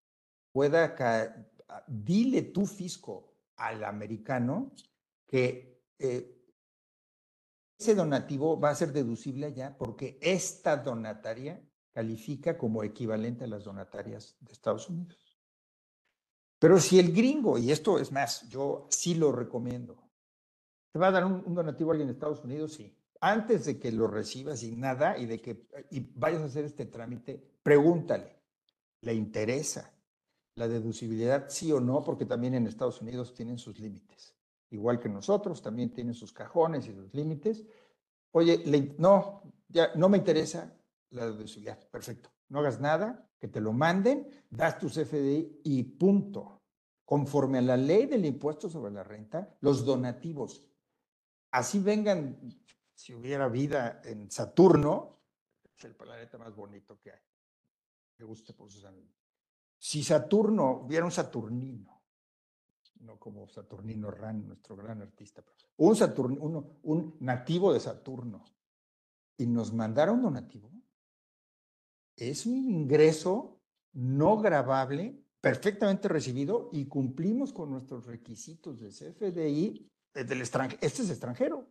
pueda, 0.52 0.94
dile 1.86 2.42
tu 2.42 2.66
fisco 2.66 3.34
al 3.56 3.84
americano 3.84 4.72
que 5.26 5.82
eh, 5.98 6.36
ese 7.78 7.94
donativo 7.94 8.58
va 8.58 8.70
a 8.70 8.74
ser 8.74 8.92
deducible 8.92 9.46
allá 9.46 9.76
porque 9.76 10.18
esta 10.20 10.76
donataria 10.76 11.62
califica 11.92 12.56
como 12.56 12.82
equivalente 12.82 13.44
a 13.44 13.48
las 13.48 13.64
donatarias 13.64 14.36
de 14.40 14.52
Estados 14.52 14.88
Unidos. 14.88 15.38
Pero 16.58 16.78
si 16.80 16.98
el 16.98 17.12
gringo, 17.12 17.58
y 17.58 17.70
esto 17.70 17.98
es 17.98 18.12
más, 18.12 18.48
yo 18.48 18.86
sí 18.90 19.14
lo 19.14 19.32
recomiendo, 19.32 20.10
te 20.90 20.98
va 20.98 21.08
a 21.08 21.10
dar 21.10 21.24
un, 21.24 21.54
donativo 21.54 21.90
a 21.90 21.92
alguien 21.92 22.08
de 22.08 22.14
Estados 22.14 22.42
Unidos, 22.44 22.74
sí. 22.74 22.96
Antes 23.20 23.64
de 23.64 23.78
que 23.78 23.92
lo 23.92 24.08
recibas 24.08 24.62
y 24.62 24.76
nada, 24.76 25.18
y 25.18 25.26
de 25.26 25.40
que 25.40 25.66
y 25.90 26.00
vayas 26.00 26.42
a 26.42 26.46
hacer 26.46 26.64
este 26.64 26.86
trámite, 26.86 27.42
pregúntale, 27.62 28.42
¿le 29.00 29.14
interesa 29.14 29.95
la 30.56 30.68
deducibilidad 30.68 31.48
sí 31.48 31.70
o 31.70 31.80
no? 31.80 32.02
Porque 32.02 32.24
también 32.24 32.54
en 32.54 32.66
Estados 32.66 33.00
Unidos 33.00 33.34
tienen 33.34 33.58
sus 33.58 33.78
límites. 33.78 34.34
Igual 34.70 34.98
que 34.98 35.08
nosotros, 35.08 35.62
también 35.62 35.92
tienen 35.92 36.14
sus 36.14 36.32
cajones 36.32 36.86
y 36.88 36.92
sus 36.92 37.14
límites. 37.14 37.64
Oye, 38.32 38.94
no, 38.98 39.42
ya 39.68 39.94
no 39.94 40.08
me 40.08 40.18
interesa, 40.18 40.76
la 41.10 41.26
deducibilidad. 41.26 41.78
Perfecto. 41.88 42.30
No 42.48 42.60
hagas 42.60 42.80
nada, 42.80 43.30
que 43.38 43.48
te 43.48 43.60
lo 43.60 43.72
manden, 43.72 44.28
das 44.50 44.78
tu 44.78 44.88
CFDI 44.88 45.60
y 45.64 45.82
punto. 45.82 46.62
Conforme 47.04 47.58
a 47.58 47.62
la 47.62 47.76
ley 47.76 48.06
del 48.06 48.24
impuesto 48.24 48.68
sobre 48.68 48.92
la 48.92 49.04
renta, 49.04 49.56
los 49.60 49.84
donativos, 49.84 50.64
así 51.52 51.78
vengan, 51.78 52.38
si 52.94 53.14
hubiera 53.14 53.48
vida 53.48 54.00
en 54.04 54.30
Saturno, 54.30 55.20
es 55.76 55.84
el 55.84 55.94
planeta 55.94 56.38
más 56.38 56.56
bonito 56.56 56.98
que 56.98 57.12
hay. 57.12 57.20
Me 58.18 58.24
gusta 58.24 58.52
por 58.54 58.70
sus. 58.70 58.84
Si 59.86 60.02
Saturno 60.02 60.80
hubiera 60.80 61.04
un 61.04 61.12
Saturnino, 61.12 62.02
no 63.02 63.20
como 63.20 63.46
Saturnino 63.46 64.10
Ran, 64.10 64.44
nuestro 64.44 64.74
gran 64.74 65.00
artista, 65.00 65.44
un, 65.76 65.94
Saturno, 65.94 66.80
un 66.82 67.16
nativo 67.20 67.72
de 67.72 67.78
Saturno, 67.78 68.44
y 69.36 69.46
nos 69.46 69.72
mandara 69.72 70.10
un 70.10 70.22
donativo, 70.22 70.72
es 72.16 72.46
un 72.46 72.68
ingreso 72.68 73.60
no 73.92 74.38
grabable, 74.38 75.22
perfectamente 75.40 76.08
recibido 76.08 76.68
y 76.72 76.86
cumplimos 76.86 77.52
con 77.52 77.70
nuestros 77.70 78.06
requisitos 78.06 78.80
de 78.80 78.88
CFDI 78.88 79.88
del 80.14 80.40
extranjero. 80.40 80.80
Este 80.82 81.02
es 81.02 81.10
extranjero. 81.10 81.70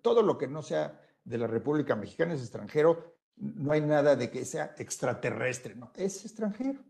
Todo 0.00 0.22
lo 0.22 0.38
que 0.38 0.46
no 0.46 0.62
sea 0.62 0.96
de 1.24 1.38
la 1.38 1.48
República 1.48 1.96
Mexicana 1.96 2.34
es 2.34 2.40
extranjero. 2.40 3.16
No 3.34 3.72
hay 3.72 3.80
nada 3.80 4.14
de 4.14 4.30
que 4.30 4.44
sea 4.44 4.76
extraterrestre, 4.78 5.74
no, 5.74 5.90
es 5.96 6.24
extranjero. 6.24 6.84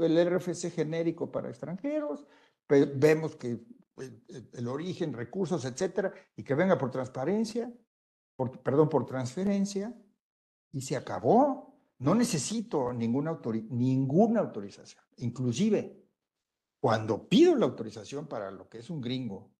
El 0.00 0.16
RFC 0.18 0.70
genérico 0.70 1.30
para 1.30 1.48
extranjeros, 1.48 2.26
vemos 2.68 3.36
que 3.36 3.60
pues, 3.94 4.12
el 4.52 4.68
origen, 4.68 5.12
recursos, 5.12 5.64
etcétera, 5.64 6.12
y 6.36 6.42
que 6.42 6.54
venga 6.54 6.78
por 6.78 6.90
transparencia, 6.90 7.72
perdón, 8.62 8.88
por 8.88 9.06
transferencia, 9.06 9.94
y 10.72 10.80
se 10.82 10.96
acabó. 10.96 11.76
No 11.98 12.14
necesito 12.14 12.92
ninguna, 12.92 13.40
ninguna 13.70 14.40
autorización. 14.40 15.04
Inclusive, 15.18 16.02
cuando 16.80 17.28
pido 17.28 17.54
la 17.54 17.66
autorización 17.66 18.26
para 18.26 18.50
lo 18.50 18.68
que 18.68 18.78
es 18.78 18.90
un 18.90 19.00
gringo 19.00 19.52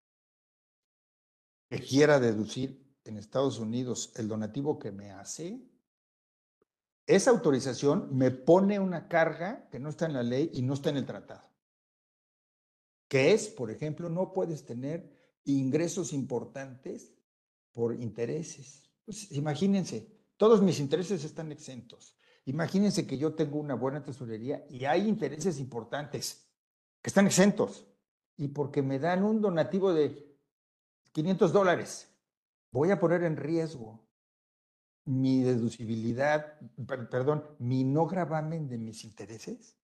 que 1.69 1.79
quiera 1.79 2.19
deducir 2.19 2.83
en 3.05 3.17
Estados 3.17 3.59
Unidos 3.59 4.11
el 4.15 4.27
donativo 4.27 4.77
que 4.77 4.91
me 4.91 5.11
hace, 5.11 5.61
esa 7.05 7.31
autorización 7.31 8.15
me 8.15 8.31
pone 8.31 8.79
una 8.79 9.07
carga 9.07 9.67
que 9.69 9.79
no 9.79 9.89
está 9.89 10.05
en 10.05 10.13
la 10.13 10.23
ley 10.23 10.49
y 10.53 10.61
no 10.61 10.73
está 10.73 10.89
en 10.89 10.97
el 10.97 11.05
tratado. 11.05 11.49
Que 13.07 13.33
es, 13.33 13.49
por 13.49 13.69
ejemplo, 13.71 14.09
no 14.09 14.31
puedes 14.31 14.65
tener 14.65 15.11
ingresos 15.43 16.13
importantes 16.13 17.13
por 17.73 17.93
intereses. 17.93 18.89
Pues 19.05 19.31
imagínense, 19.33 20.07
todos 20.37 20.61
mis 20.61 20.79
intereses 20.79 21.23
están 21.23 21.51
exentos. 21.51 22.17
Imagínense 22.45 23.05
que 23.05 23.17
yo 23.17 23.35
tengo 23.35 23.59
una 23.59 23.75
buena 23.75 24.03
tesorería 24.03 24.65
y 24.69 24.85
hay 24.85 25.07
intereses 25.07 25.59
importantes 25.59 26.47
que 27.01 27.09
están 27.09 27.25
exentos 27.25 27.85
y 28.37 28.49
porque 28.49 28.81
me 28.81 28.99
dan 28.99 29.23
un 29.23 29.41
donativo 29.41 29.93
de 29.93 30.33
500 31.11 31.53
dólares, 31.53 32.09
voy 32.71 32.91
a 32.91 32.99
poner 32.99 33.23
en 33.23 33.37
riesgo 33.37 34.03
mi 35.05 35.43
deducibilidad, 35.43 36.59
perdón, 37.09 37.43
mi 37.59 37.83
no 37.83 38.07
gravamen 38.07 38.67
de 38.67 38.77
mis 38.77 39.03
intereses. 39.03 39.77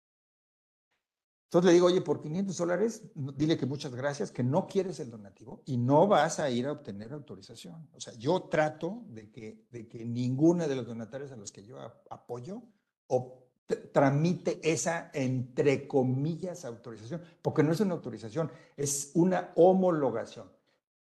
Entonces 1.45 1.69
le 1.69 1.73
digo, 1.73 1.87
oye, 1.87 2.01
por 2.01 2.21
500 2.21 2.57
dólares, 2.57 3.03
dile 3.15 3.57
que 3.57 3.65
muchas 3.65 3.95
gracias, 3.95 4.31
que 4.31 4.43
no 4.43 4.67
quieres 4.67 4.99
el 4.99 5.09
donativo 5.09 5.63
y 5.65 5.77
no 5.77 6.07
vas 6.07 6.39
a 6.39 6.49
ir 6.51 6.67
a 6.67 6.71
obtener 6.71 7.11
autorización. 7.11 7.89
O 7.93 7.99
sea, 7.99 8.13
yo 8.13 8.43
trato 8.43 9.03
de 9.07 9.31
que, 9.31 9.65
de 9.71 9.87
que 9.87 10.05
ninguna 10.05 10.67
de 10.67 10.75
los 10.75 10.85
donatarios 10.85 11.31
a 11.31 11.35
los 11.35 11.51
que 11.51 11.63
yo 11.63 11.79
apoyo 12.11 12.61
o 13.07 13.47
tramite 13.91 14.59
esa, 14.63 15.09
entre 15.13 15.87
comillas, 15.87 16.65
autorización, 16.65 17.23
porque 17.41 17.63
no 17.63 17.71
es 17.71 17.79
una 17.79 17.95
autorización, 17.95 18.51
es 18.77 19.09
una 19.15 19.51
homologación. 19.55 20.51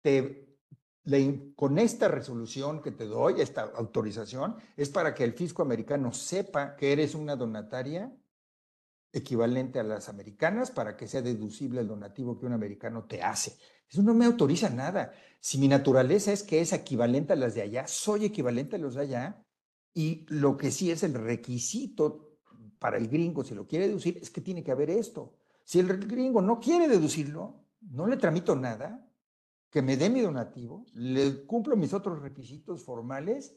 Te, 0.00 0.49
con 1.56 1.78
esta 1.78 2.08
resolución 2.08 2.82
que 2.82 2.90
te 2.90 3.06
doy, 3.06 3.40
esta 3.40 3.62
autorización, 3.62 4.56
es 4.76 4.90
para 4.90 5.14
que 5.14 5.24
el 5.24 5.32
fisco 5.32 5.62
americano 5.62 6.12
sepa 6.12 6.76
que 6.76 6.92
eres 6.92 7.14
una 7.14 7.36
donataria 7.36 8.12
equivalente 9.12 9.80
a 9.80 9.82
las 9.82 10.08
americanas 10.08 10.70
para 10.70 10.96
que 10.96 11.08
sea 11.08 11.22
deducible 11.22 11.80
el 11.80 11.88
donativo 11.88 12.38
que 12.38 12.46
un 12.46 12.52
americano 12.52 13.04
te 13.04 13.22
hace. 13.22 13.56
Eso 13.88 14.02
no 14.02 14.14
me 14.14 14.24
autoriza 14.24 14.70
nada. 14.70 15.12
Si 15.40 15.58
mi 15.58 15.66
naturaleza 15.66 16.32
es 16.32 16.42
que 16.42 16.60
es 16.60 16.72
equivalente 16.72 17.32
a 17.32 17.36
las 17.36 17.54
de 17.54 17.62
allá, 17.62 17.86
soy 17.88 18.24
equivalente 18.26 18.76
a 18.76 18.78
los 18.78 18.94
de 18.94 19.00
allá. 19.00 19.44
Y 19.92 20.26
lo 20.28 20.56
que 20.56 20.70
sí 20.70 20.92
es 20.92 21.02
el 21.02 21.14
requisito 21.14 22.38
para 22.78 22.98
el 22.98 23.08
gringo, 23.08 23.42
si 23.42 23.54
lo 23.54 23.66
quiere 23.66 23.88
deducir, 23.88 24.18
es 24.18 24.30
que 24.30 24.40
tiene 24.40 24.62
que 24.62 24.70
haber 24.70 24.90
esto. 24.90 25.34
Si 25.64 25.80
el 25.80 25.88
gringo 26.06 26.40
no 26.40 26.60
quiere 26.60 26.88
deducirlo, 26.88 27.64
no 27.80 28.06
le 28.06 28.16
tramito 28.16 28.54
nada, 28.54 29.09
que 29.70 29.82
me 29.82 29.96
dé 29.96 30.10
mi 30.10 30.20
donativo, 30.20 30.84
le 30.94 31.46
cumplo 31.46 31.76
mis 31.76 31.94
otros 31.94 32.20
requisitos 32.20 32.82
formales 32.84 33.56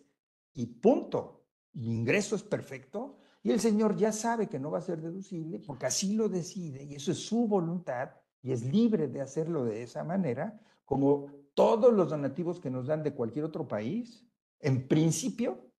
y 0.53 0.68
punto. 0.68 1.45
Mi 1.74 1.91
ingreso 1.91 2.36
es 2.36 2.43
perfecto 2.43 3.18
y 3.41 3.51
el 3.51 3.59
Señor 3.59 3.95
ya 3.95 4.11
sabe 4.11 4.47
que 4.47 4.59
no 4.59 4.70
va 4.70 4.78
a 4.78 4.82
ser 4.82 5.01
deducible 5.01 5.59
porque 5.59 5.88
así 5.88 6.14
lo 6.14 6.30
decide 6.30 6.84
y 6.84 6.95
eso 6.95 7.11
es 7.11 7.18
su 7.26 7.47
voluntad 7.47 8.11
y 8.43 8.51
es 8.51 8.64
libre 8.64 9.07
de 9.07 9.22
hacerlo 9.22 9.66
de 9.66 9.82
esa 9.82 10.03
manera, 10.03 10.61
como 10.86 11.28
todos 11.55 11.93
los 11.93 12.09
donativos 12.09 12.59
que 12.59 12.70
nos 12.70 12.88
dan 12.88 13.01
de 13.01 13.14
cualquier 13.14 13.45
otro 13.45 13.68
país. 13.68 14.28
En 14.59 14.88
principio, 14.88 15.72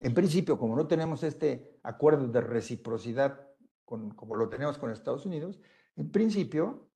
en 0.00 0.12
principio, 0.12 0.58
como 0.58 0.76
no 0.76 0.86
tenemos 0.86 1.22
este 1.22 1.78
acuerdo 1.82 2.28
de 2.28 2.40
reciprocidad 2.40 3.48
con, 3.84 4.10
como 4.10 4.36
lo 4.36 4.48
tenemos 4.48 4.76
con 4.76 4.90
Estados 4.90 5.24
Unidos, 5.24 5.60
en 5.96 6.10
principio 6.10 6.90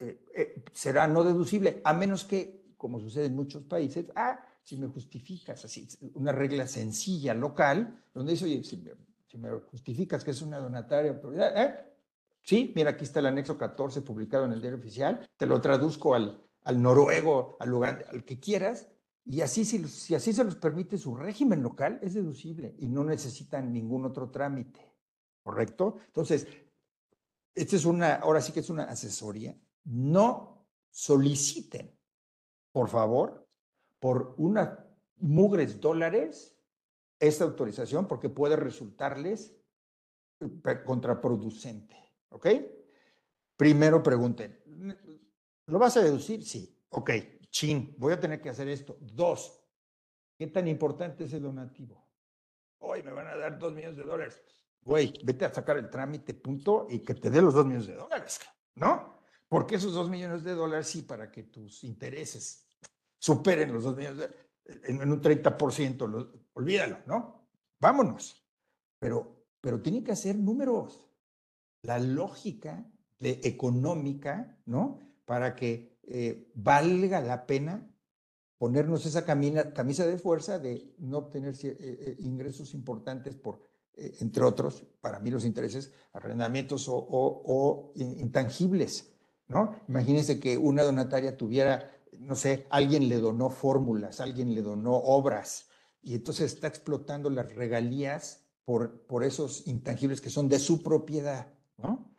eh, 0.00 0.24
eh, 0.34 0.64
será 0.72 1.06
no 1.06 1.22
deducible, 1.22 1.82
a 1.84 1.92
menos 1.92 2.24
que, 2.24 2.72
como 2.78 2.98
sucede 2.98 3.26
en 3.26 3.36
muchos 3.36 3.64
países, 3.64 4.06
ah, 4.16 4.40
si 4.62 4.78
me 4.78 4.86
justificas, 4.86 5.62
así, 5.64 5.86
una 6.14 6.32
regla 6.32 6.66
sencilla, 6.66 7.34
local, 7.34 8.02
donde 8.14 8.32
dice, 8.32 8.46
oye, 8.46 8.64
si 8.64 8.78
me, 9.38 9.50
justificas 9.70 10.24
que 10.24 10.30
es 10.30 10.40
una 10.40 10.58
donataria 10.58 11.10
autoridad, 11.10 11.62
¿eh? 11.62 11.86
Sí, 12.42 12.72
mira, 12.74 12.90
aquí 12.90 13.04
está 13.04 13.20
el 13.20 13.26
anexo 13.26 13.58
14 13.58 14.00
publicado 14.00 14.46
en 14.46 14.52
el 14.52 14.62
diario 14.62 14.78
oficial, 14.78 15.28
te 15.36 15.44
lo 15.44 15.60
traduzco 15.60 16.14
al, 16.14 16.42
al 16.64 16.80
noruego, 16.80 17.58
al 17.60 17.68
lugar, 17.68 18.06
al 18.10 18.24
que 18.24 18.40
quieras, 18.40 18.88
y 19.26 19.42
así, 19.42 19.66
si, 19.66 19.86
si 19.86 20.14
así 20.14 20.32
se 20.32 20.44
los 20.44 20.56
permite 20.56 20.96
su 20.96 21.14
régimen 21.14 21.62
local, 21.62 21.98
es 22.00 22.14
deducible 22.14 22.74
y 22.78 22.88
no 22.88 23.04
necesitan 23.04 23.70
ningún 23.70 24.06
otro 24.06 24.30
trámite, 24.30 24.80
¿correcto? 25.42 25.98
Entonces, 26.06 26.48
esta 27.54 27.76
es 27.76 27.84
una, 27.84 28.14
ahora 28.14 28.40
sí 28.40 28.52
que 28.52 28.60
es 28.60 28.70
una 28.70 28.84
asesoría. 28.84 29.54
No 29.84 30.66
soliciten, 30.90 31.96
por 32.72 32.88
favor, 32.88 33.48
por 33.98 34.34
unas 34.38 34.78
mugres 35.16 35.80
dólares 35.80 36.56
esta 37.18 37.44
autorización 37.44 38.08
porque 38.08 38.28
puede 38.28 38.56
resultarles 38.56 39.54
eh, 40.40 40.82
contraproducente. 40.84 41.96
¿Ok? 42.30 42.46
Primero 43.56 44.02
pregunten, 44.02 44.58
¿lo 45.66 45.78
vas 45.78 45.96
a 45.96 46.02
deducir? 46.02 46.44
Sí. 46.44 46.76
Ok, 46.90 47.10
chin, 47.50 47.94
voy 47.98 48.12
a 48.12 48.20
tener 48.20 48.40
que 48.40 48.48
hacer 48.48 48.68
esto. 48.68 48.96
Dos, 49.00 49.62
¿qué 50.38 50.46
tan 50.46 50.66
importante 50.66 51.24
es 51.24 51.32
el 51.34 51.42
donativo? 51.42 52.08
Hoy 52.78 53.02
me 53.02 53.12
van 53.12 53.26
a 53.26 53.36
dar 53.36 53.58
dos 53.58 53.72
millones 53.72 53.98
de 53.98 54.04
dólares. 54.04 54.42
Güey, 54.82 55.12
vete 55.24 55.44
a 55.44 55.52
sacar 55.52 55.76
el 55.76 55.90
trámite, 55.90 56.32
punto, 56.34 56.86
y 56.88 57.00
que 57.00 57.14
te 57.14 57.28
dé 57.28 57.42
los 57.42 57.52
dos 57.52 57.66
millones 57.66 57.88
de 57.88 57.96
dólares, 57.96 58.40
¿no? 58.76 59.19
Porque 59.50 59.74
esos 59.74 59.94
dos 59.94 60.08
millones 60.08 60.44
de 60.44 60.54
dólares 60.54 60.86
sí, 60.86 61.02
para 61.02 61.32
que 61.32 61.42
tus 61.42 61.82
intereses 61.82 62.68
superen 63.18 63.72
los 63.72 63.82
dos 63.82 63.96
millones 63.96 64.18
de 64.18 64.26
dólares, 64.28 64.46
en, 64.84 65.10
un 65.10 65.20
30%, 65.20 66.42
olvídalo, 66.52 66.98
¿no? 67.06 67.48
Vámonos. 67.80 68.46
Pero, 69.00 69.48
pero 69.60 69.82
tiene 69.82 70.04
que 70.04 70.12
hacer 70.12 70.36
números. 70.36 71.04
La 71.82 71.98
lógica 71.98 72.88
de 73.18 73.40
económica, 73.42 74.56
¿no? 74.66 75.00
Para 75.24 75.56
que 75.56 75.98
eh, 76.04 76.48
valga 76.54 77.20
la 77.20 77.44
pena 77.44 77.92
ponernos 78.56 79.04
esa 79.04 79.24
camisa 79.24 80.06
de 80.06 80.18
fuerza 80.18 80.60
de 80.60 80.94
no 80.98 81.18
obtener 81.18 81.56
eh, 81.64 81.76
eh, 81.80 82.16
ingresos 82.20 82.72
importantes 82.74 83.34
por, 83.34 83.64
entre 83.96 84.44
otros, 84.44 84.86
para 85.00 85.18
mí 85.18 85.28
los 85.28 85.44
intereses, 85.44 85.92
arrendamientos 86.12 86.88
o, 86.88 86.94
o 86.94 87.92
intangibles, 87.96 89.16
¿no? 89.50 89.76
Imagínense 89.88 90.40
que 90.40 90.56
una 90.56 90.82
donataria 90.82 91.36
tuviera 91.36 91.90
no 92.20 92.34
sé, 92.34 92.66
alguien 92.70 93.08
le 93.08 93.18
donó 93.18 93.50
fórmulas, 93.50 94.20
alguien 94.20 94.54
le 94.54 94.62
donó 94.62 94.94
obras, 94.94 95.68
y 96.02 96.14
entonces 96.14 96.52
está 96.52 96.66
explotando 96.66 97.30
las 97.30 97.54
regalías 97.54 98.44
por, 98.64 99.02
por 99.06 99.24
esos 99.24 99.66
intangibles 99.66 100.20
que 100.20 100.30
son 100.30 100.48
de 100.48 100.58
su 100.58 100.82
propiedad, 100.82 101.52
¿no? 101.78 102.14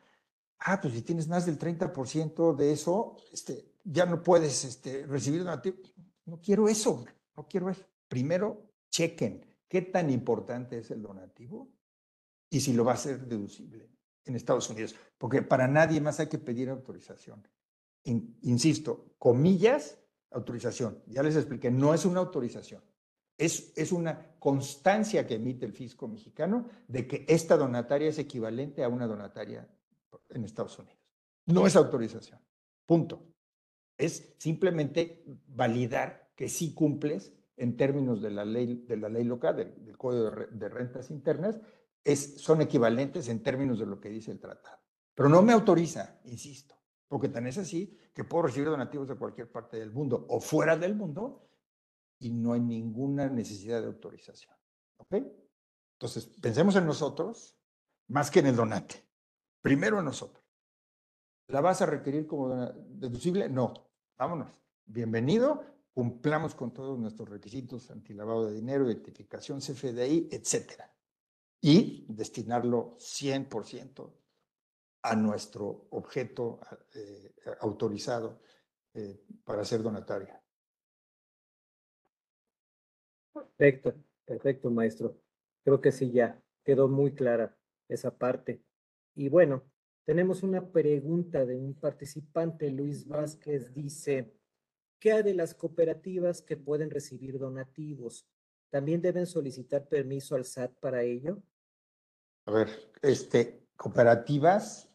Ah, 0.60 0.80
pues 0.80 0.94
si 0.94 1.02
tienes 1.02 1.28
más 1.28 1.46
del 1.46 1.58
30% 1.58 2.56
de 2.56 2.72
eso, 2.72 3.18
este, 3.32 3.74
ya 3.84 4.06
no 4.06 4.22
puedes 4.22 4.64
este, 4.64 5.08
recibir 5.08 5.44
donativo. 5.44 5.78
No 6.26 6.40
quiero 6.40 6.68
eso, 6.68 7.04
no 7.36 7.48
quiero 7.48 7.70
eso. 7.70 7.84
Primero, 8.08 8.70
chequen 8.92 9.44
qué 9.68 9.82
tan 9.82 10.12
importante 10.12 10.78
es 10.78 10.92
el 10.92 11.02
donativo 11.02 11.72
y 12.50 12.60
si 12.60 12.74
lo 12.74 12.86
va 12.86 12.94
a 12.94 12.98
ser 12.98 13.26
deducible 13.26 13.90
en 14.26 14.36
Estados 14.36 14.70
Unidos, 14.70 14.96
porque 15.18 15.42
para 15.42 15.68
nadie 15.68 16.00
más 16.02 16.20
hay 16.20 16.28
que 16.28 16.38
pedir 16.38 16.70
autorización 16.70 17.44
insisto, 18.04 19.14
comillas, 19.18 20.00
autorización. 20.32 21.04
Ya 21.08 21.24
les 21.24 21.36
expliqué, 21.36 21.72
no 21.72 21.94
es 21.94 22.06
una 22.06 22.20
autorización. 22.20 22.84
Es, 23.38 23.74
es, 23.76 23.92
una 23.92 24.36
constancia 24.38 25.26
que 25.26 25.36
emite 25.36 25.66
el 25.66 25.74
fisco 25.74 26.08
mexicano 26.08 26.68
de 26.88 27.08
que 27.08 27.26
esta 27.28 27.58
donataria 27.58 28.10
es 28.10 28.20
equivalente 28.20 28.84
a 28.84 28.90
una 28.90 29.08
donataria 29.08 29.68
en 30.30 30.44
Estados 30.44 30.78
Unidos. 30.78 31.00
No 31.48 31.66
es 31.66 31.76
autorización. 31.76 32.40
Punto. 32.86 33.24
Es 33.98 34.36
simplemente 34.38 35.24
validar 35.48 36.32
que 36.36 36.50
sí 36.50 36.74
cumples 36.74 37.34
en 37.58 37.78
términos 37.78 38.22
de 38.22 38.32
la 38.32 38.46
ley, 38.46 38.86
de 38.88 38.98
la 38.98 39.10
ley 39.10 39.24
local, 39.24 39.56
del, 39.56 39.98
Código 39.98 40.32
de, 40.52 40.70
Rentas 40.70 41.10
Internas, 41.10 41.60
son 42.06 42.62
equivalentes 42.62 43.28
en 43.28 43.44
términos 43.44 43.80
de 43.80 43.86
lo 43.86 44.00
que 44.00 44.10
dice 44.10 44.32
el 44.32 44.40
tratado. 44.40 44.80
Pero 45.14 45.30
no 45.30 45.42
me 45.42 45.54
autoriza, 45.54 46.20
insisto 46.26 46.82
porque 47.12 47.28
tan 47.28 47.46
es 47.46 47.58
así 47.58 48.00
que 48.14 48.24
puedo 48.24 48.44
recibir 48.44 48.70
donativos 48.70 49.06
de 49.06 49.18
cualquier 49.18 49.52
parte 49.52 49.76
del 49.76 49.92
mundo 49.92 50.26
o 50.30 50.40
fuera 50.40 50.78
del 50.78 50.96
mundo 50.96 51.46
y 52.20 52.30
no 52.30 52.54
hay 52.54 52.62
ninguna 52.62 53.28
necesidad 53.28 53.82
de 53.82 53.88
autorización. 53.88 54.56
¿Ok? 54.96 55.16
Entonces, 55.96 56.26
pensemos 56.42 56.74
en 56.78 56.86
nosotros 56.86 57.60
más 58.08 58.32
que 58.32 58.40
en 58.40 58.48
el 58.48 58.56
donante. 58.56 59.04
Primero 59.62 60.00
en 60.00 60.06
nosotros. 60.06 60.42
¿La 61.48 61.60
vas 61.60 61.82
a 61.82 61.86
requerir 61.86 62.26
como 62.26 62.56
deducible? 62.88 63.50
No. 63.50 63.74
Vámonos. 64.18 64.48
Bienvenido. 64.86 65.66
Cumplamos 65.94 66.56
con 66.56 66.74
todos 66.74 66.98
nuestros 66.98 67.28
requisitos 67.28 67.92
antilavado 67.92 68.46
de 68.46 68.54
dinero, 68.54 68.90
identificación 68.90 69.60
CFDI, 69.60 70.30
etcétera. 70.32 70.90
Y 71.62 72.06
destinarlo 72.10 72.98
100% 72.98 74.12
a 75.04 75.16
nuestro 75.16 75.88
objeto 75.92 76.60
eh, 76.94 77.34
autorizado 77.62 78.42
eh, 78.94 79.24
para 79.44 79.64
ser 79.64 79.82
donataria. 79.82 80.42
Perfecto, 83.34 83.94
perfecto, 84.26 84.70
maestro. 84.70 85.18
Creo 85.64 85.80
que 85.80 85.92
sí, 85.92 86.12
ya 86.12 86.42
quedó 86.64 86.88
muy 86.88 87.14
clara 87.14 87.58
esa 87.88 88.18
parte. 88.18 88.64
Y 89.16 89.30
bueno, 89.30 89.64
tenemos 90.06 90.44
una 90.44 90.72
pregunta 90.72 91.46
de 91.46 91.58
un 91.58 91.76
participante, 91.76 92.70
Luis 92.70 93.08
Vázquez, 93.08 93.74
dice, 93.74 94.34
¿qué 95.00 95.14
hay 95.14 95.24
de 95.24 95.34
las 95.34 95.54
cooperativas 95.54 96.42
que 96.42 96.58
pueden 96.58 96.90
recibir 96.90 97.38
donativos? 97.38 98.28
¿También 98.70 99.02
deben 99.02 99.26
solicitar 99.26 99.88
permiso 99.88 100.36
al 100.36 100.46
SAT 100.46 100.74
para 100.80 101.04
ello? 101.04 101.44
A 102.46 102.52
ver, 102.52 102.92
este, 103.02 103.68
cooperativas 103.76 104.92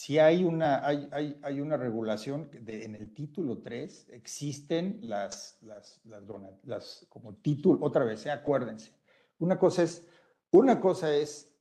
si 0.00 0.18
hay 0.18 0.44
una, 0.44 0.84
hay, 0.86 1.08
hay, 1.12 1.38
hay 1.42 1.60
una 1.60 1.76
regulación 1.76 2.50
de, 2.52 2.84
en 2.84 2.94
el 2.94 3.12
título 3.14 3.58
3, 3.58 4.08
existen 4.10 4.98
las, 5.02 5.58
las, 5.60 6.00
las, 6.04 6.22
las 6.64 7.06
como 7.08 7.34
título, 7.36 7.84
otra 7.84 8.04
vez, 8.04 8.26
¿eh? 8.26 8.30
acuérdense. 8.30 8.92
Una 9.38 9.58
cosa 9.58 9.82
es, 9.82 10.06
una 10.50 10.80
cosa 10.80 11.14
es 11.14 11.52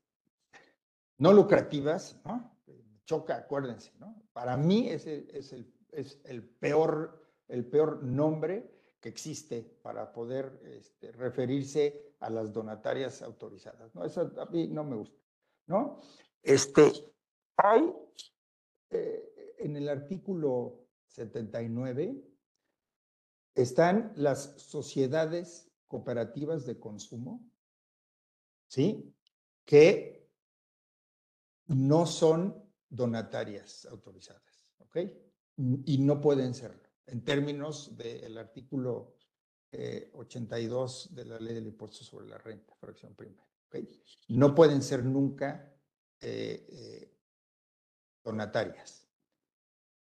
no 1.18 1.34
lucrativas, 1.34 2.20
¿no? 2.26 2.58
Choca, 3.06 3.38
acuérdense, 3.38 3.92
¿no? 4.00 4.24
Para 4.34 4.56
mí 4.56 4.90
ese 4.90 5.28
es 5.34 5.52
el, 5.54 5.72
es 5.92 6.20
el, 6.24 6.44
peor, 6.44 7.22
el 7.48 7.66
peor 7.66 8.04
nombre 8.04 8.72
que 9.02 9.10
existe 9.10 9.62
para 9.82 10.14
poder 10.14 10.62
este, 10.66 11.12
referirse 11.12 12.09
a 12.20 12.30
las 12.30 12.52
donatarias 12.52 13.22
autorizadas, 13.22 13.94
¿no? 13.96 14.04
Eso 14.04 14.32
a 14.38 14.46
mí 14.48 14.68
no 14.68 14.84
me 14.84 14.96
gusta, 14.96 15.20
¿no? 15.68 16.02
Este, 16.42 16.92
hay 17.58 17.94
eh, 18.90 19.56
en 19.60 19.76
el 19.76 19.90
artículo 19.90 20.88
79 21.08 22.24
están 23.56 24.14
las 24.16 24.56
sociedades 24.58 25.70
cooperativas 25.88 26.66
de 26.66 26.80
consumo, 26.80 27.44
¿sí? 28.68 29.14
Que 29.66 30.30
no 31.68 32.06
son 32.06 32.64
donatarias 32.90 33.86
autorizadas, 33.86 34.68
¿ok? 34.80 34.98
Y 35.86 35.98
no 36.00 36.22
pueden 36.22 36.54
serlo, 36.54 36.90
en 37.06 37.24
términos 37.24 37.98
del 37.98 38.38
artículo 38.38 39.19
82 39.72 41.06
eh, 41.12 41.16
de 41.16 41.26
la 41.26 41.40
ley 41.40 41.56
del 41.56 41.68
impuesto 41.68 42.04
sobre 42.04 42.28
la 42.28 42.38
renta, 42.38 42.76
fracción 42.76 43.16
primera. 43.16 43.46
No 44.30 44.56
pueden 44.56 44.82
ser 44.82 45.06
nunca 45.06 45.72
eh, 46.20 47.14
donatarias. 48.24 49.10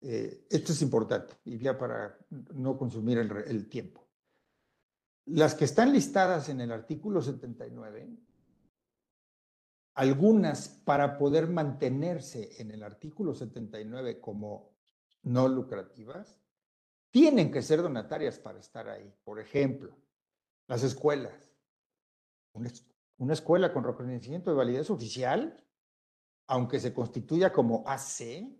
Eh, 0.03 0.47
esto 0.49 0.71
es 0.71 0.81
importante, 0.81 1.35
y 1.45 1.59
ya 1.59 1.77
para 1.77 2.17
no 2.55 2.75
consumir 2.75 3.19
el, 3.19 3.69
tiempo. 3.69 4.07
Las 5.25 5.53
que 5.53 5.65
están 5.65 5.93
listadas 5.93 6.49
en 6.49 6.59
el 6.59 6.71
artículo 6.71 7.21
79, 7.21 8.09
algunas 9.93 10.69
para 10.69 11.19
poder 11.19 11.47
mantenerse 11.47 12.59
en 12.59 12.71
el 12.71 12.81
artículo 12.81 13.35
79 13.35 14.19
como 14.19 14.73
no 15.21 15.47
lucrativas, 15.47 16.40
tienen 17.11 17.51
que 17.51 17.61
ser 17.61 17.81
donatarias 17.81 18.39
para 18.39 18.59
estar 18.59 18.89
ahí. 18.89 19.13
Por 19.23 19.39
ejemplo, 19.39 19.95
las 20.67 20.83
escuelas. 20.83 21.51
Una, 22.53 23.33
escuela 23.33 23.71
con 23.71 23.83
reconocimiento 23.83 24.49
de 24.49 24.57
validez 24.57 24.89
oficial 24.89 25.63
aunque 26.47 26.81
se 26.81 26.93
constituya 26.93 27.53
como 27.53 27.81
AC, 27.87 28.51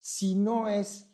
si 0.00 0.34
no 0.34 0.66
es 0.66 1.12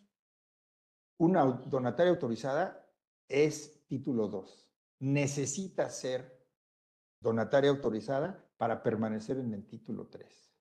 una 1.19 1.45
donataria 1.45 2.13
autorizada, 2.13 2.89
es, 3.27 3.85
título 3.89 4.29
2. 4.29 4.69
Necesita 5.01 5.91
ser 5.91 6.41
donataria 7.21 7.71
autorizada 7.71 8.49
para 8.57 8.81
permanecer 8.81 9.39
en 9.39 9.55
el 9.55 9.67
título 9.67 10.07
3. 10.07 10.55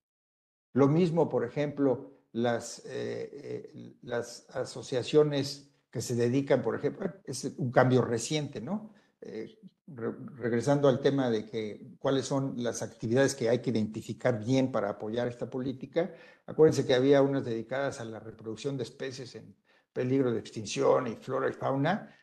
Lo 0.74 0.88
mismo, 0.88 1.30
por 1.30 1.46
ejemplo, 1.46 2.22
las, 2.32 2.80
eh, 2.86 3.30
eh, 3.32 3.98
las 4.02 4.50
asociaciones 4.50 5.71
que 5.92 6.02
se 6.02 6.16
dedican, 6.16 6.62
por 6.62 6.76
ejemplo, 6.76 7.14
es 7.26 7.44
un 7.58 7.72
cambio 7.72 8.02
reciente, 8.02 8.62
¿no? 8.62 8.94
Eh, 9.20 9.60
regresando 9.88 10.88
al 10.88 11.02
tema 11.02 11.30
de 11.30 11.46
que 11.46 11.96
cuáles 12.00 12.26
son 12.26 12.54
las 12.64 12.82
actividades 12.82 13.36
que 13.36 13.50
hay 13.50 13.60
que 13.60 13.72
identificar 13.72 14.40
bien 14.40 14.72
para 14.72 14.90
apoyar 14.90 15.28
esta 15.28 15.50
política, 15.50 16.14
acuérdense 16.46 16.88
que 16.88 16.94
había 16.94 17.22
unas 17.22 17.44
dedicadas 17.44 18.00
a 18.00 18.06
la 18.06 18.20
reproducción 18.20 18.78
de 18.78 18.84
especies 18.84 19.36
en 19.36 19.56
peligro 19.92 20.32
de 20.32 20.40
extinción 20.40 21.08
y 21.08 21.18
flora 21.18 21.50
y 21.50 21.54
fauna, 21.54 22.16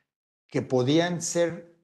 que 0.48 0.62
podían 0.62 1.20
ser 1.20 1.76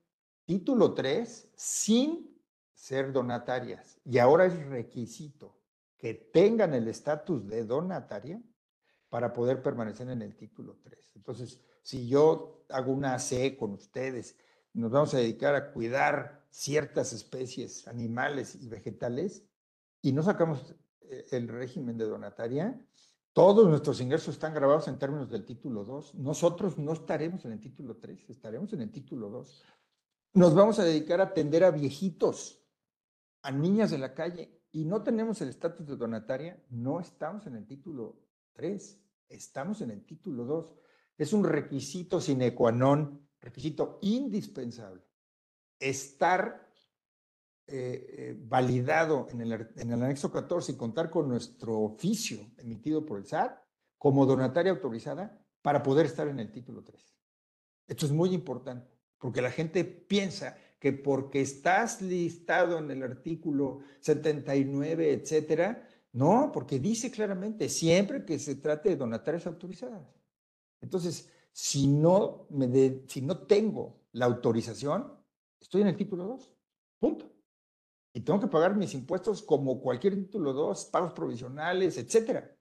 título 0.47 0.95
3 0.95 1.51
sin 1.55 2.41
ser 2.72 3.12
donatarias. 3.12 4.01
Y 4.05 4.18
ahora 4.18 4.47
es 4.47 4.66
requisito 4.66 5.61
que 5.99 6.14
tengan 6.14 6.72
el 6.72 6.89
estatus 6.89 7.47
de 7.47 7.64
donataria 7.64 8.43
para 9.11 9.32
poder 9.32 9.62
permanecer 9.62 10.09
en 10.09 10.22
el 10.22 10.35
título 10.35 10.78
3. 10.82 11.12
Entonces, 11.16 11.61
si 11.85 12.09
yo 12.09 12.64
hago 12.70 12.93
una 12.93 13.14
AC 13.14 13.57
con 13.57 13.72
ustedes, 13.72 14.37
nos 14.72 14.91
vamos 14.91 15.14
a 15.14 15.18
dedicar 15.18 15.55
a 15.55 15.70
cuidar 15.72 16.45
ciertas 16.51 17.12
especies 17.12 17.87
animales 17.87 18.57
y 18.57 18.68
vegetales 18.68 19.45
y 20.01 20.12
no 20.12 20.22
sacamos 20.22 20.74
eh, 21.03 21.26
el 21.30 21.47
régimen 21.47 21.97
de 21.99 22.07
donataria, 22.07 22.80
todos 23.35 23.68
nuestros 23.68 24.01
ingresos 24.01 24.35
están 24.35 24.55
grabados 24.55 24.89
en 24.89 24.99
términos 24.99 25.28
del 25.28 25.45
título 25.45 25.85
2. 25.85 26.14
Nosotros 26.14 26.78
no 26.78 26.93
estaremos 26.93 27.45
en 27.45 27.53
el 27.53 27.61
título 27.61 27.97
3, 27.97 28.30
estaremos 28.30 28.72
en 28.72 28.80
el 28.80 28.91
título 28.91 29.28
2. 29.28 29.62
Nos 30.35 30.55
vamos 30.55 30.78
a 30.78 30.85
dedicar 30.85 31.20
a 31.20 31.24
atender 31.24 31.64
a 31.64 31.70
viejitos, 31.70 32.62
a 33.43 33.51
niñas 33.51 33.91
de 33.91 33.99
la 33.99 34.14
calle, 34.14 34.62
y 34.72 34.85
no 34.85 35.03
tenemos 35.03 35.43
el 35.43 35.51
estatus 35.51 35.87
de 35.87 35.97
donataria, 35.97 36.64
no 36.70 36.99
estamos 36.99 37.47
en 37.47 37.57
el 37.57 37.66
título 37.66 38.16
3, 38.55 39.01
estamos 39.28 39.80
en 39.82 39.91
el 39.91 40.05
título 40.07 40.45
2. 40.45 40.72
Es 41.16 41.32
un 41.32 41.44
requisito 41.44 42.20
sine 42.20 42.54
qua 42.54 42.70
non, 42.70 43.28
requisito 43.40 43.98
indispensable, 44.02 45.02
estar 45.78 46.64
eh, 47.66 48.06
eh, 48.18 48.36
validado 48.38 49.28
en 49.30 49.40
el, 49.40 49.52
en 49.76 49.90
el 49.90 50.02
anexo 50.02 50.30
14 50.30 50.72
y 50.72 50.76
contar 50.76 51.08
con 51.08 51.28
nuestro 51.28 51.80
oficio 51.80 52.52
emitido 52.58 53.06
por 53.06 53.18
el 53.18 53.26
SAT 53.26 53.58
como 53.96 54.26
donataria 54.26 54.72
autorizada 54.72 55.40
para 55.62 55.82
poder 55.82 56.06
estar 56.06 56.28
en 56.28 56.40
el 56.40 56.52
título 56.52 56.82
3. 56.82 57.16
Esto 57.86 58.06
es 58.06 58.12
muy 58.12 58.34
importante, 58.34 58.90
porque 59.18 59.40
la 59.40 59.50
gente 59.50 59.84
piensa 59.84 60.58
que 60.78 60.92
porque 60.92 61.40
estás 61.40 62.02
listado 62.02 62.78
en 62.78 62.90
el 62.90 63.02
artículo 63.02 63.80
79, 64.00 65.12
etcétera, 65.12 65.88
no, 66.12 66.50
porque 66.52 66.78
dice 66.78 67.10
claramente, 67.10 67.70
siempre 67.70 68.24
que 68.26 68.38
se 68.38 68.56
trate 68.56 68.90
de 68.90 68.96
donatarias 68.96 69.46
autorizadas. 69.46 70.06
Entonces, 70.85 71.30
si 71.53 71.87
no, 71.87 72.47
me 72.51 73.03
si 73.09 73.20
no 73.20 73.47
tengo 73.47 74.03
la 74.12 74.26
autorización, 74.26 75.12
estoy 75.61 75.82
en 75.82 75.89
el 75.89 75.97
título 75.97 76.24
2. 76.24 76.53
Punto 77.01 77.35
y 78.14 78.20
tengo 78.20 78.39
que 78.39 78.47
pagar 78.47 78.76
mis 78.76 78.95
impuestos 78.95 79.43
como 79.43 79.80
cualquier 79.80 80.14
título 80.14 80.53
2, 80.53 80.85
pagos 80.87 81.12
provisionales, 81.12 81.99
etcétera. 81.99 82.57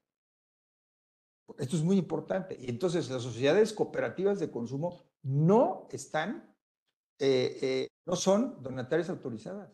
Esto 1.58 1.76
es 1.76 1.82
muy 1.82 1.96
importante. 1.96 2.56
Y 2.58 2.68
entonces 2.68 3.08
las 3.08 3.22
sociedades 3.22 3.72
cooperativas 3.72 4.40
de 4.40 4.50
consumo 4.50 5.00
no 5.22 5.86
están, 5.92 6.56
eh, 7.20 7.58
eh, 7.62 7.88
no 8.04 8.16
son 8.16 8.60
donatarias 8.64 9.08
autorizadas. 9.10 9.70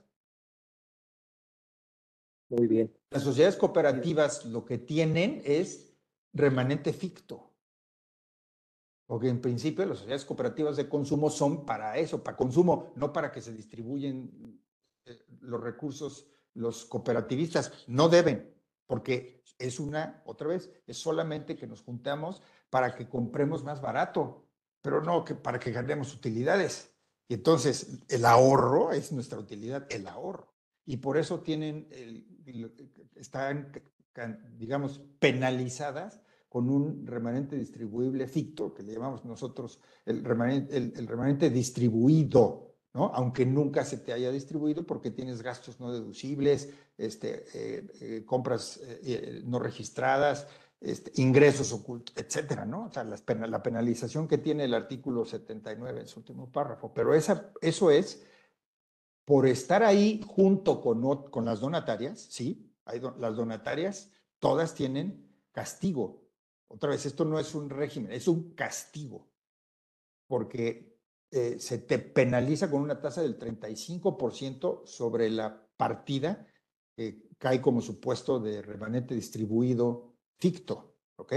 Muy 2.50 2.66
bien. 2.66 2.94
Las 3.10 3.22
sociedades 3.22 3.56
cooperativas 3.56 4.44
lo 4.44 4.66
que 4.66 4.76
tienen 4.76 5.40
es 5.46 5.96
remanente 6.34 6.92
ficto. 6.92 7.49
Porque 9.10 9.28
en 9.28 9.40
principio 9.40 9.84
las 9.86 9.98
sociedades 9.98 10.24
cooperativas 10.24 10.76
de 10.76 10.88
consumo 10.88 11.30
son 11.30 11.66
para 11.66 11.98
eso, 11.98 12.22
para 12.22 12.36
consumo, 12.36 12.92
no 12.94 13.12
para 13.12 13.32
que 13.32 13.40
se 13.40 13.52
distribuyen 13.52 14.62
eh, 15.04 15.18
los 15.40 15.60
recursos, 15.60 16.28
los 16.54 16.84
cooperativistas 16.84 17.72
no 17.88 18.08
deben, 18.08 18.54
porque 18.86 19.42
es 19.58 19.80
una, 19.80 20.22
otra 20.26 20.46
vez, 20.46 20.70
es 20.86 20.96
solamente 20.96 21.56
que 21.56 21.66
nos 21.66 21.82
juntamos 21.82 22.40
para 22.70 22.94
que 22.94 23.08
compremos 23.08 23.64
más 23.64 23.80
barato, 23.80 24.46
pero 24.80 25.02
no 25.02 25.24
que 25.24 25.34
para 25.34 25.58
que 25.58 25.72
ganemos 25.72 26.14
utilidades. 26.14 26.94
Y 27.26 27.34
entonces 27.34 28.04
el 28.10 28.24
ahorro 28.24 28.92
es 28.92 29.10
nuestra 29.10 29.40
utilidad, 29.40 29.88
el 29.90 30.06
ahorro. 30.06 30.54
Y 30.86 30.98
por 30.98 31.18
eso 31.18 31.40
tienen, 31.40 31.88
están, 33.16 33.72
digamos, 34.56 35.00
penalizadas 35.18 36.20
con 36.50 36.68
un 36.68 37.06
remanente 37.06 37.56
distribuible 37.56 38.26
ficto, 38.26 38.74
que 38.74 38.82
le 38.82 38.92
llamamos 38.92 39.24
nosotros 39.24 39.80
el 40.04 40.22
remanente, 40.22 40.76
el 40.76 41.06
remanente 41.06 41.48
distribuido, 41.48 42.70
aunque 42.92 43.46
nunca 43.46 43.84
se 43.84 43.98
te 43.98 44.12
haya 44.12 44.32
distribuido 44.32 44.84
porque 44.84 45.10
tienes 45.12 45.42
gastos 45.42 45.78
no 45.78 45.92
deducibles, 45.92 46.70
este, 46.98 47.44
eh, 47.54 47.86
eh, 48.00 48.24
compras 48.26 48.80
eh, 48.82 49.42
no 49.44 49.60
registradas, 49.60 50.48
este, 50.80 51.12
ingresos 51.22 51.72
ocultos, 51.72 52.16
etcétera, 52.16 52.64
¿no? 52.64 52.86
O 52.86 52.92
sea, 52.92 53.04
la, 53.04 53.62
penalización 53.62 54.26
que 54.26 54.38
tiene 54.38 54.64
el 54.64 54.74
artículo 54.74 55.24
79 55.24 56.00
en 56.00 56.08
su 56.08 56.18
último 56.18 56.50
párrafo. 56.50 56.92
Pero 56.92 57.14
esa, 57.14 57.52
eso 57.60 57.92
es 57.92 58.24
por 59.24 59.46
estar 59.46 59.84
ahí 59.84 60.20
junto 60.26 60.80
con, 60.80 61.30
con 61.30 61.44
las 61.44 61.60
donatarias, 61.60 62.20
¿sí? 62.20 62.74
Las 63.18 63.36
donatarias, 63.36 64.10
todas 64.40 64.74
tienen 64.74 65.30
castigo. 65.52 66.29
Otra 66.72 66.90
vez, 66.90 67.04
esto 67.04 67.24
no 67.24 67.38
es 67.38 67.54
un 67.54 67.68
régimen, 67.68 68.12
es 68.12 68.28
un 68.28 68.54
castigo. 68.54 69.28
Porque 70.28 70.96
eh, 71.32 71.58
se 71.58 71.78
te 71.78 71.98
penaliza 71.98 72.70
con 72.70 72.80
una 72.80 73.00
tasa 73.00 73.22
del 73.22 73.38
35% 73.38 74.86
sobre 74.86 75.30
la 75.30 75.66
partida 75.76 76.46
que 76.94 77.28
cae 77.38 77.60
como 77.60 77.80
supuesto 77.80 78.38
de 78.38 78.62
remanente 78.62 79.14
distribuido 79.14 80.14
ficto, 80.38 80.94
¿ok? 81.16 81.34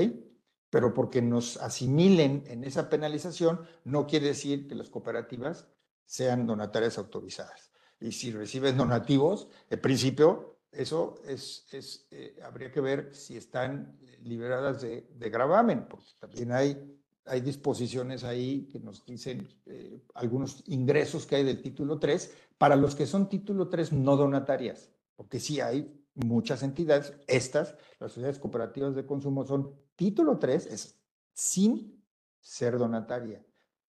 Pero 0.69 0.93
porque 0.93 1.21
nos 1.21 1.57
asimilen 1.57 2.43
en 2.47 2.63
esa 2.63 2.89
penalización 2.89 3.61
no 3.85 4.05
quiere 4.05 4.27
decir 4.27 4.67
que 4.67 4.75
las 4.75 4.89
cooperativas 4.89 5.67
sean 6.05 6.45
donatarias 6.45 6.97
autorizadas. 6.99 7.71
Y 7.99 8.11
si 8.11 8.31
reciben 8.31 8.77
donativos, 8.77 9.47
en 9.69 9.81
principio, 9.81 10.52
eso 10.73 11.15
es, 11.25 11.67
es 11.71 12.07
eh, 12.11 12.39
habría 12.43 12.71
que 12.71 12.81
ver 12.81 13.13
si 13.15 13.37
están 13.37 13.97
liberadas 14.21 14.81
de, 14.81 15.07
de 15.15 15.29
gravamen, 15.29 15.87
porque 15.87 16.09
también 16.19 16.51
hay 16.51 16.93
hay 17.25 17.41
disposiciones 17.41 18.23
ahí 18.23 18.67
que 18.67 18.79
nos 18.79 19.05
dicen 19.05 19.47
eh, 19.65 20.03
algunos 20.15 20.63
ingresos 20.67 21.25
que 21.25 21.37
hay 21.37 21.43
del 21.43 21.61
título 21.61 21.99
3 21.99 22.33
para 22.57 22.75
los 22.75 22.95
que 22.95 23.05
son 23.05 23.29
título 23.29 23.69
3 23.69 23.93
no 23.93 24.17
donatarias, 24.17 24.89
porque 25.15 25.39
sí 25.39 25.61
hay 25.61 26.05
muchas 26.15 26.63
entidades, 26.63 27.13
estas, 27.27 27.75
las 27.99 28.11
sociedades 28.11 28.39
cooperativas 28.39 28.95
de 28.95 29.05
consumo 29.05 29.45
son 29.45 29.73
título 29.95 30.37
3, 30.37 30.67
es 30.67 30.99
sin 31.33 32.03
ser 32.39 32.77
donataria. 32.77 33.43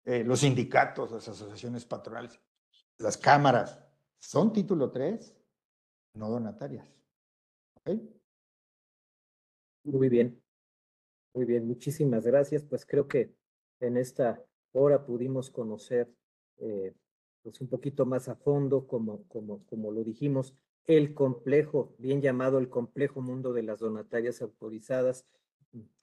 Eh, 0.05 0.22
los 0.22 0.41
sindicatos, 0.41 1.11
las 1.11 1.29
asociaciones 1.29 1.85
patronales, 1.85 2.41
las 2.99 3.16
cámaras, 3.16 3.81
son 4.18 4.53
título 4.53 4.91
3, 4.91 5.35
no 6.17 6.31
donatarias. 6.31 6.89
Muy 9.85 10.09
bien. 10.09 10.43
Muy 11.35 11.45
bien, 11.45 11.67
muchísimas 11.67 12.25
gracias. 12.25 12.64
Pues 12.64 12.85
creo 12.87 13.07
que 13.07 13.35
en 13.81 13.97
esta 13.97 14.43
hora 14.73 15.05
pudimos 15.05 15.51
conocer 15.51 16.11
eh, 16.59 16.95
pues 17.43 17.61
un 17.61 17.69
poquito 17.69 18.07
más 18.07 18.29
a 18.29 18.35
fondo, 18.35 18.87
como, 18.87 19.23
como, 19.29 19.64
como 19.67 19.93
lo 19.93 20.03
dijimos, 20.03 20.55
el 20.87 21.14
complejo, 21.14 21.95
bien 21.99 22.23
llamado 22.23 22.59
el 22.59 22.69
complejo 22.69 23.21
mundo 23.21 23.53
de 23.53 23.62
las 23.62 23.81
donatarias 23.81 24.41
autorizadas. 24.41 25.27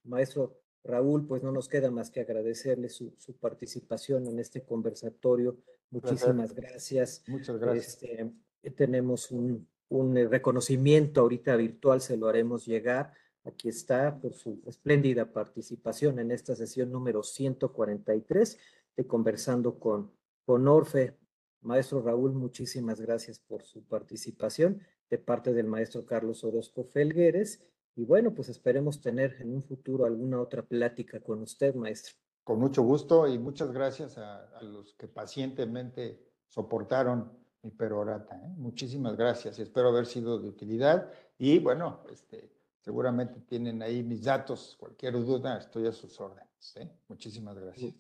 Maestro 0.03 0.59
Raúl, 0.83 1.25
pues 1.25 1.43
no 1.43 1.51
nos 1.51 1.67
queda 1.67 1.89
más 1.89 2.11
que 2.11 2.21
agradecerle 2.21 2.89
su, 2.89 3.13
su 3.17 3.35
participación 3.35 4.27
en 4.27 4.39
este 4.39 4.63
conversatorio. 4.63 5.57
Muchísimas 5.89 6.53
gracias. 6.53 7.23
Muchas 7.27 7.57
gracias. 7.57 8.03
Este, 8.03 8.71
tenemos 8.71 9.31
un, 9.31 9.67
un 9.97 10.15
reconocimiento 10.29 11.21
ahorita 11.21 11.55
virtual, 11.55 12.01
se 12.01 12.17
lo 12.17 12.27
haremos 12.27 12.65
llegar 12.65 13.13
Aquí 13.45 13.67
está 13.67 14.19
por 14.21 14.33
su 14.33 14.61
espléndida 14.65 15.31
participación 15.31 16.19
en 16.19 16.31
esta 16.31 16.55
sesión 16.55 16.91
número 16.91 17.23
143 17.23 18.57
de 18.95 19.07
Conversando 19.07 19.79
con, 19.79 20.11
con 20.45 20.67
Orfe. 20.67 21.17
Maestro 21.61 22.01
Raúl, 22.01 22.33
muchísimas 22.33 23.01
gracias 23.01 23.39
por 23.39 23.63
su 23.63 23.83
participación 23.83 24.81
de 25.09 25.17
parte 25.17 25.53
del 25.53 25.67
maestro 25.67 26.05
Carlos 26.05 26.43
Orozco 26.43 26.85
Felgueres. 26.85 27.61
Y 27.95 28.05
bueno, 28.05 28.33
pues 28.33 28.47
esperemos 28.47 29.01
tener 29.01 29.35
en 29.41 29.53
un 29.53 29.61
futuro 29.61 30.05
alguna 30.05 30.39
otra 30.39 30.61
plática 30.63 31.19
con 31.19 31.41
usted, 31.41 31.75
maestro. 31.75 32.15
Con 32.45 32.59
mucho 32.59 32.81
gusto 32.81 33.27
y 33.27 33.37
muchas 33.37 33.71
gracias 33.71 34.17
a, 34.17 34.47
a 34.57 34.63
los 34.63 34.93
que 34.93 35.07
pacientemente 35.07 36.19
soportaron 36.47 37.42
mi 37.63 37.71
perorata. 37.71 38.35
¿eh? 38.35 38.53
Muchísimas 38.57 39.17
gracias 39.17 39.57
espero 39.57 39.89
haber 39.89 40.05
sido 40.05 40.39
de 40.39 40.47
utilidad. 40.47 41.09
Y 41.37 41.59
bueno, 41.59 42.01
este, 42.11 42.51
seguramente 42.81 43.39
tienen 43.41 43.81
ahí 43.81 44.03
mis 44.03 44.23
datos. 44.23 44.75
Cualquier 44.79 45.13
duda, 45.13 45.57
estoy 45.57 45.87
a 45.87 45.91
sus 45.91 46.19
órdenes. 46.19 46.75
¿eh? 46.75 46.89
Muchísimas 47.07 47.57
gracias. 47.57 47.93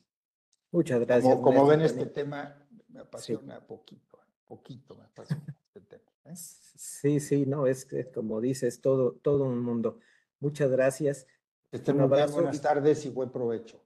Muchas 0.71 0.99
gracias. 1.01 1.35
Como, 1.35 1.43
como 1.43 1.67
ven, 1.67 1.81
este 1.81 2.05
tema 2.05 2.55
me 2.89 2.99
apasiona 2.99 3.59
poquito, 3.65 4.19
poquito 4.45 4.95
me 4.95 5.03
apasiona 5.03 5.55
este 5.65 5.81
tema. 5.81 6.11
¿eh? 6.25 6.33
Sí, 6.75 7.19
sí, 7.19 7.45
no, 7.45 7.67
es 7.67 7.85
que 7.85 8.09
como 8.09 8.41
dices, 8.41 8.81
todo, 8.81 9.13
todo 9.13 9.43
un 9.43 9.59
mundo. 9.61 9.99
Muchas 10.39 10.69
gracias. 10.71 11.27
Estén 11.71 11.95
Un 11.95 12.09
bien, 12.09 12.13
abrazo 12.13 12.35
buenas 12.35 12.61
tardes 12.61 13.05
y 13.05 13.09
buen 13.09 13.29
provecho. 13.29 13.82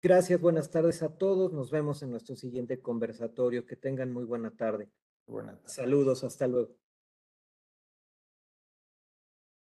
Gracias, 0.00 0.40
buenas 0.40 0.70
tardes 0.70 1.02
a 1.02 1.16
todos. 1.16 1.52
Nos 1.52 1.70
vemos 1.70 2.02
en 2.02 2.10
nuestro 2.10 2.36
siguiente 2.36 2.80
conversatorio. 2.80 3.66
Que 3.66 3.76
tengan 3.76 4.12
muy 4.12 4.24
buena 4.24 4.50
tarde. 4.50 4.88
Buenas 5.26 5.58
tardes. 5.58 5.74
Saludos, 5.74 6.24
hasta 6.24 6.46
luego. 6.46 6.76